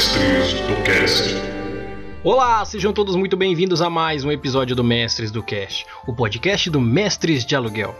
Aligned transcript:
Mestres 0.00 0.54
do 0.54 0.82
Cast. 0.82 1.34
Olá, 2.24 2.64
sejam 2.64 2.90
todos 2.90 3.14
muito 3.16 3.36
bem-vindos 3.36 3.82
a 3.82 3.90
mais 3.90 4.24
um 4.24 4.32
episódio 4.32 4.74
do 4.74 4.82
Mestres 4.82 5.30
do 5.30 5.42
Cast, 5.42 5.84
o 6.06 6.14
podcast 6.14 6.70
do 6.70 6.80
Mestres 6.80 7.44
de 7.44 7.54
Aluguel. 7.54 7.94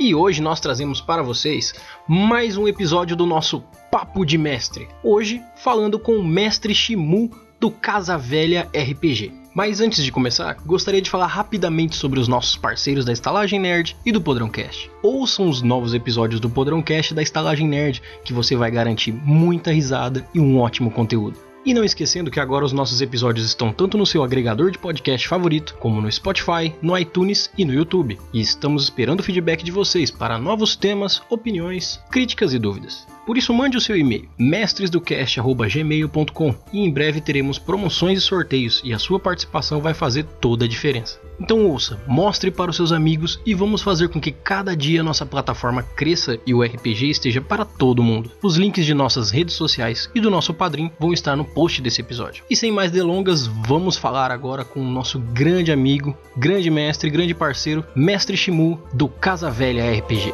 E 0.00 0.14
hoje 0.14 0.40
nós 0.40 0.58
trazemos 0.58 1.02
para 1.02 1.22
vocês 1.22 1.74
mais 2.08 2.56
um 2.56 2.66
episódio 2.66 3.14
do 3.14 3.26
nosso 3.26 3.62
Papo 3.90 4.24
de 4.24 4.38
Mestre. 4.38 4.88
Hoje 5.02 5.42
falando 5.54 5.98
com 5.98 6.16
o 6.16 6.24
Mestre 6.24 6.74
Shimu 6.74 7.30
do 7.60 7.70
Casa 7.70 8.16
Velha 8.16 8.70
RPG. 8.74 9.43
Mas 9.54 9.80
antes 9.80 10.04
de 10.04 10.10
começar, 10.10 10.56
gostaria 10.66 11.00
de 11.00 11.08
falar 11.08 11.28
rapidamente 11.28 11.94
sobre 11.94 12.18
os 12.18 12.26
nossos 12.26 12.56
parceiros 12.56 13.04
da 13.04 13.12
Estalagem 13.12 13.60
Nerd 13.60 13.96
e 14.04 14.10
do 14.10 14.20
Podrão 14.20 14.48
Cast. 14.48 14.90
Ouçam 15.00 15.48
os 15.48 15.62
novos 15.62 15.94
episódios 15.94 16.40
do 16.40 16.50
Podrão 16.50 16.82
Cast 16.82 17.14
da 17.14 17.22
Estalagem 17.22 17.68
Nerd, 17.68 18.02
que 18.24 18.32
você 18.32 18.56
vai 18.56 18.68
garantir 18.68 19.12
muita 19.12 19.70
risada 19.70 20.26
e 20.34 20.40
um 20.40 20.58
ótimo 20.58 20.90
conteúdo. 20.90 21.38
E 21.64 21.72
não 21.72 21.84
esquecendo 21.84 22.32
que 22.32 22.40
agora 22.40 22.64
os 22.64 22.72
nossos 22.72 23.00
episódios 23.00 23.46
estão 23.46 23.72
tanto 23.72 23.96
no 23.96 24.04
seu 24.04 24.24
agregador 24.24 24.72
de 24.72 24.78
podcast 24.78 25.28
favorito, 25.28 25.76
como 25.78 26.00
no 26.00 26.10
Spotify, 26.10 26.74
no 26.82 26.98
iTunes 26.98 27.48
e 27.56 27.64
no 27.64 27.72
YouTube. 27.72 28.18
E 28.32 28.40
estamos 28.40 28.82
esperando 28.82 29.20
o 29.20 29.22
feedback 29.22 29.62
de 29.62 29.70
vocês 29.70 30.10
para 30.10 30.36
novos 30.36 30.74
temas, 30.74 31.22
opiniões, 31.30 32.00
críticas 32.10 32.52
e 32.52 32.58
dúvidas. 32.58 33.06
Por 33.26 33.38
isso 33.38 33.54
mande 33.54 33.76
o 33.76 33.80
seu 33.80 33.96
e-mail 33.96 34.28
mestresdocast@gmail.com 34.38 36.54
e 36.72 36.80
em 36.80 36.90
breve 36.90 37.20
teremos 37.20 37.58
promoções 37.58 38.18
e 38.18 38.22
sorteios 38.22 38.80
e 38.84 38.92
a 38.92 38.98
sua 38.98 39.18
participação 39.18 39.80
vai 39.80 39.94
fazer 39.94 40.24
toda 40.40 40.64
a 40.64 40.68
diferença. 40.68 41.20
Então 41.40 41.66
ouça, 41.66 42.00
mostre 42.06 42.50
para 42.50 42.70
os 42.70 42.76
seus 42.76 42.92
amigos 42.92 43.40
e 43.44 43.54
vamos 43.54 43.82
fazer 43.82 44.08
com 44.08 44.20
que 44.20 44.30
cada 44.30 44.76
dia 44.76 45.02
nossa 45.02 45.26
plataforma 45.26 45.82
cresça 45.82 46.38
e 46.46 46.54
o 46.54 46.62
RPG 46.62 47.10
esteja 47.10 47.40
para 47.40 47.64
todo 47.64 48.02
mundo. 48.02 48.30
Os 48.42 48.56
links 48.56 48.86
de 48.86 48.94
nossas 48.94 49.30
redes 49.30 49.54
sociais 49.54 50.08
e 50.14 50.20
do 50.20 50.30
nosso 50.30 50.54
padrinho 50.54 50.92
vão 50.98 51.12
estar 51.12 51.36
no 51.36 51.44
post 51.44 51.82
desse 51.82 52.00
episódio. 52.00 52.44
E 52.48 52.56
sem 52.56 52.70
mais 52.70 52.90
delongas, 52.90 53.46
vamos 53.46 53.96
falar 53.96 54.30
agora 54.30 54.64
com 54.64 54.80
o 54.80 54.90
nosso 54.90 55.18
grande 55.18 55.72
amigo, 55.72 56.16
grande 56.36 56.70
mestre, 56.70 57.10
grande 57.10 57.34
parceiro, 57.34 57.84
Mestre 57.94 58.36
Shimu 58.36 58.80
do 58.92 59.08
Casa 59.08 59.50
Velha 59.50 59.90
RPG. 59.98 60.32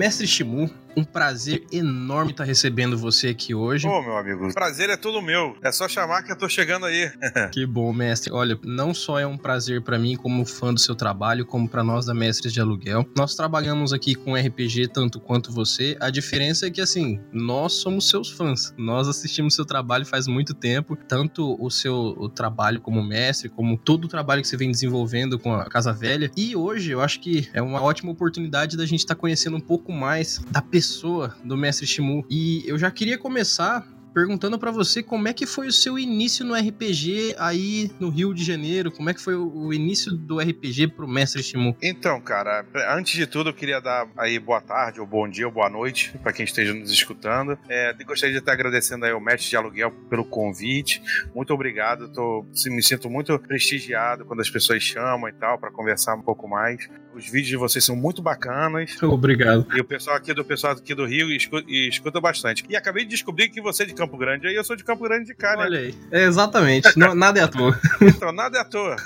Mestre 0.00 0.26
Shimu, 0.26 0.70
um 0.96 1.04
prazer 1.04 1.64
enorme 1.72 2.32
estar 2.32 2.44
recebendo 2.44 2.96
você 2.98 3.28
aqui 3.28 3.54
hoje. 3.54 3.86
Ô, 3.86 4.02
meu 4.02 4.16
amigo, 4.16 4.52
prazer 4.52 4.90
é 4.90 4.96
todo 4.96 5.22
meu. 5.22 5.56
É 5.62 5.72
só 5.72 5.88
chamar 5.88 6.22
que 6.22 6.32
eu 6.32 6.36
tô 6.36 6.48
chegando 6.48 6.86
aí. 6.86 7.10
que 7.52 7.66
bom, 7.66 7.92
mestre. 7.92 8.32
Olha, 8.32 8.58
não 8.64 8.92
só 8.92 9.18
é 9.18 9.26
um 9.26 9.36
prazer 9.36 9.82
para 9.82 9.98
mim 9.98 10.16
como 10.16 10.44
fã 10.44 10.72
do 10.72 10.80
seu 10.80 10.94
trabalho, 10.94 11.46
como 11.46 11.68
para 11.68 11.82
nós 11.82 12.06
da 12.06 12.14
Mestres 12.14 12.52
de 12.52 12.60
Aluguel. 12.60 13.06
Nós 13.16 13.34
trabalhamos 13.34 13.92
aqui 13.92 14.14
com 14.14 14.34
RPG 14.34 14.88
tanto 14.88 15.20
quanto 15.20 15.52
você. 15.52 15.96
A 16.00 16.10
diferença 16.10 16.66
é 16.66 16.70
que 16.70 16.80
assim, 16.80 17.20
nós 17.32 17.74
somos 17.74 18.08
seus 18.08 18.30
fãs. 18.30 18.74
Nós 18.76 19.08
assistimos 19.08 19.54
seu 19.54 19.64
trabalho 19.64 20.04
faz 20.04 20.26
muito 20.26 20.54
tempo, 20.54 20.96
tanto 20.96 21.56
o 21.60 21.70
seu 21.70 22.14
o 22.16 22.28
trabalho 22.28 22.80
como 22.80 23.02
mestre, 23.02 23.48
como 23.48 23.76
todo 23.76 24.04
o 24.04 24.08
trabalho 24.08 24.42
que 24.42 24.48
você 24.48 24.56
vem 24.56 24.70
desenvolvendo 24.70 25.38
com 25.38 25.54
a 25.54 25.64
Casa 25.66 25.92
Velha. 25.92 26.30
E 26.36 26.56
hoje 26.56 26.90
eu 26.90 27.00
acho 27.00 27.20
que 27.20 27.48
é 27.52 27.62
uma 27.62 27.80
ótima 27.82 28.10
oportunidade 28.10 28.76
da 28.76 28.84
gente 28.84 29.00
estar 29.00 29.14
tá 29.14 29.20
conhecendo 29.20 29.56
um 29.56 29.60
pouco 29.60 29.92
mais 29.92 30.38
da 30.50 30.60
pessoa 30.60 30.79
pessoa 30.80 31.36
do 31.44 31.58
Mestre 31.58 31.86
Shimu. 31.86 32.24
E 32.30 32.64
eu 32.66 32.78
já 32.78 32.90
queria 32.90 33.18
começar 33.18 33.86
perguntando 34.14 34.58
para 34.58 34.70
você 34.70 35.02
como 35.02 35.28
é 35.28 35.32
que 35.32 35.46
foi 35.46 35.68
o 35.68 35.72
seu 35.72 35.98
início 35.98 36.44
no 36.44 36.54
RPG 36.54 37.36
aí 37.38 37.90
no 38.00 38.08
Rio 38.08 38.34
de 38.34 38.42
Janeiro, 38.42 38.90
como 38.90 39.08
é 39.10 39.14
que 39.14 39.20
foi 39.20 39.34
o 39.34 39.72
início 39.72 40.12
do 40.12 40.40
RPG 40.40 40.88
pro 40.88 41.06
Mestre 41.06 41.42
Shimu? 41.42 41.76
Então, 41.82 42.20
cara, 42.20 42.64
antes 42.88 43.12
de 43.12 43.26
tudo 43.26 43.50
eu 43.50 43.54
queria 43.54 43.78
dar 43.78 44.08
aí 44.16 44.38
boa 44.38 44.60
tarde, 44.60 45.00
ou 45.00 45.06
bom 45.06 45.28
dia, 45.28 45.46
ou 45.46 45.52
boa 45.52 45.68
noite 45.68 46.16
para 46.22 46.32
quem 46.32 46.44
esteja 46.44 46.74
nos 46.74 46.90
escutando. 46.90 47.58
É, 47.68 47.94
gostaria 48.04 48.32
de 48.32 48.40
estar 48.40 48.52
agradecendo 48.52 49.04
aí 49.04 49.12
ao 49.12 49.20
Mestre 49.20 49.50
de 49.50 49.56
Aluguel 49.56 49.90
pelo 50.08 50.24
convite. 50.24 51.02
Muito 51.34 51.52
obrigado, 51.52 52.08
tô, 52.12 52.44
me 52.66 52.82
sinto 52.82 53.08
muito 53.08 53.38
prestigiado 53.38 54.24
quando 54.24 54.40
as 54.40 54.50
pessoas 54.50 54.82
chamam 54.82 55.28
e 55.28 55.32
tal 55.32 55.58
para 55.58 55.70
conversar 55.70 56.14
um 56.14 56.22
pouco 56.22 56.48
mais. 56.48 56.88
Os 57.14 57.26
vídeos 57.26 57.48
de 57.48 57.56
vocês 57.56 57.84
são 57.84 57.96
muito 57.96 58.22
bacanas. 58.22 58.96
Obrigado. 59.02 59.66
E 59.74 59.80
o 59.80 59.84
pessoal 59.84 60.16
aqui 60.16 60.32
do 60.32 60.44
pessoal 60.44 60.72
aqui 60.74 60.94
do 60.94 61.04
Rio 61.04 61.30
escuta, 61.30 61.64
escuta 61.68 62.20
bastante. 62.20 62.64
E 62.68 62.76
acabei 62.76 63.04
de 63.04 63.10
descobrir 63.10 63.48
que 63.48 63.60
você 63.60 63.82
é 63.82 63.86
de 63.86 63.94
Campo 63.94 64.16
Grande, 64.16 64.46
aí 64.46 64.54
eu 64.54 64.64
sou 64.64 64.76
de 64.76 64.84
Campo 64.84 65.04
Grande 65.04 65.26
de 65.26 65.34
cá, 65.34 65.56
né? 65.56 65.64
Olha 65.64 65.78
aí. 65.80 65.94
É, 66.10 66.24
exatamente. 66.24 66.96
Não, 66.96 67.14
nada 67.14 67.40
é 67.40 67.42
à 67.42 67.48
toa. 67.48 67.78
então, 68.00 68.32
nada 68.32 68.58
é 68.58 68.60
à 68.60 68.64
toa. 68.64 68.96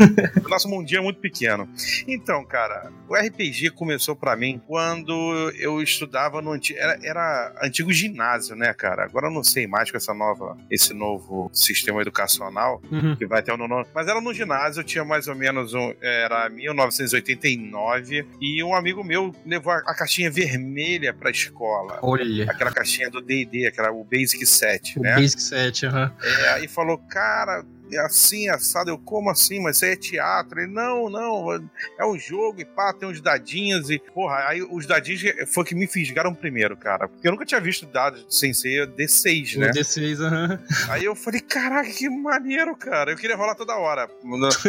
o 0.45 0.49
nosso 0.49 0.69
mundinho 0.69 0.99
é 0.99 1.03
muito 1.03 1.21
pequeno. 1.21 1.69
Então, 2.07 2.45
cara, 2.45 2.91
o 3.09 3.15
RPG 3.15 3.71
começou 3.71 4.15
para 4.15 4.37
mim 4.37 4.61
quando 4.67 5.53
eu 5.59 5.83
estudava 5.83 6.43
no 6.43 6.53
antigo. 6.53 6.79
Era, 6.79 6.99
era 7.03 7.55
antigo 7.63 7.93
ginásio, 7.93 8.55
né, 8.55 8.73
cara? 8.75 9.05
Agora 9.05 9.29
eu 9.29 9.33
não 9.33 9.43
sei 9.43 9.67
mais 9.67 9.91
com 9.91 9.97
essa 9.97 10.13
nova, 10.13 10.57
esse 10.71 10.93
novo 10.93 11.51
sistema 11.53 12.01
educacional 12.03 12.83
uhum. 12.91 13.17
que 13.17 13.27
vai 13.27 13.41
até 13.41 13.53
o 13.53 13.57
nono. 13.57 13.87
Mas 13.95 14.09
era 14.09 14.21
no 14.21 14.35
ginásio, 14.35 14.81
eu 14.81 14.85
tinha 14.85 15.05
mais 15.05 15.27
ou 15.27 15.35
menos 15.35 15.75
um. 15.75 15.95
Era 16.01 16.49
1989. 16.49 17.94
E 18.41 18.63
um 18.63 18.75
amigo 18.75 19.05
meu 19.05 19.35
levou 19.45 19.73
a, 19.73 19.79
a 19.79 19.95
caixinha 19.95 20.31
vermelha 20.31 21.13
pra 21.13 21.31
escola. 21.31 21.99
Olha. 22.03 22.51
Aquela 22.51 22.73
caixinha 22.73 23.11
do 23.11 23.21
DD, 23.21 23.67
aquela, 23.67 23.91
o 23.91 24.05
Basic 24.05 24.45
7, 24.45 24.99
o 24.99 25.03
né? 25.03 25.15
Basic 25.15 25.43
7, 25.43 25.87
aham. 25.87 26.13
Uhum. 26.23 26.29
É, 26.29 26.49
aí 26.51 26.69
falou, 26.69 26.99
cara, 26.99 27.65
é 27.93 27.99
assim, 27.99 28.49
assado. 28.49 28.91
Eu, 28.91 28.99
como 28.99 29.31
assim? 29.31 29.61
Mas 29.61 29.77
isso 29.77 29.85
aí 29.85 29.93
é 29.93 29.97
teatro? 29.97 30.61
Ele, 30.61 30.73
não, 30.73 31.09
não, 31.09 31.69
é 31.99 32.07
um 32.07 32.19
jogo 32.19 32.61
e 32.61 32.65
pá, 32.65 32.93
tem 32.93 33.09
uns 33.09 33.21
dadinhos 33.21 33.91
e, 33.91 33.99
porra, 33.99 34.49
aí 34.49 34.63
os 34.63 34.87
dadinhos 34.87 35.23
foi 35.53 35.65
que 35.65 35.75
me 35.75 35.87
fisgaram 35.87 36.35
primeiro, 36.35 36.77
cara. 36.77 37.09
Porque 37.09 37.27
eu 37.27 37.33
nunca 37.33 37.45
tinha 37.45 37.61
visto 37.61 37.87
dados 37.87 38.27
sem 38.29 38.53
ser 38.53 38.89
D6, 38.89 39.59
né? 39.59 39.71
D6, 39.71 40.21
aham. 40.21 40.51
Uhum. 40.61 40.93
Aí 40.93 41.05
eu 41.05 41.15
falei, 41.15 41.41
caraca, 41.41 41.91
que 41.91 42.09
maneiro, 42.09 42.77
cara. 42.77 43.13
Eu 43.13 43.17
queria 43.17 43.37
rolar 43.37 43.55
toda 43.55 43.77
hora. 43.77 44.09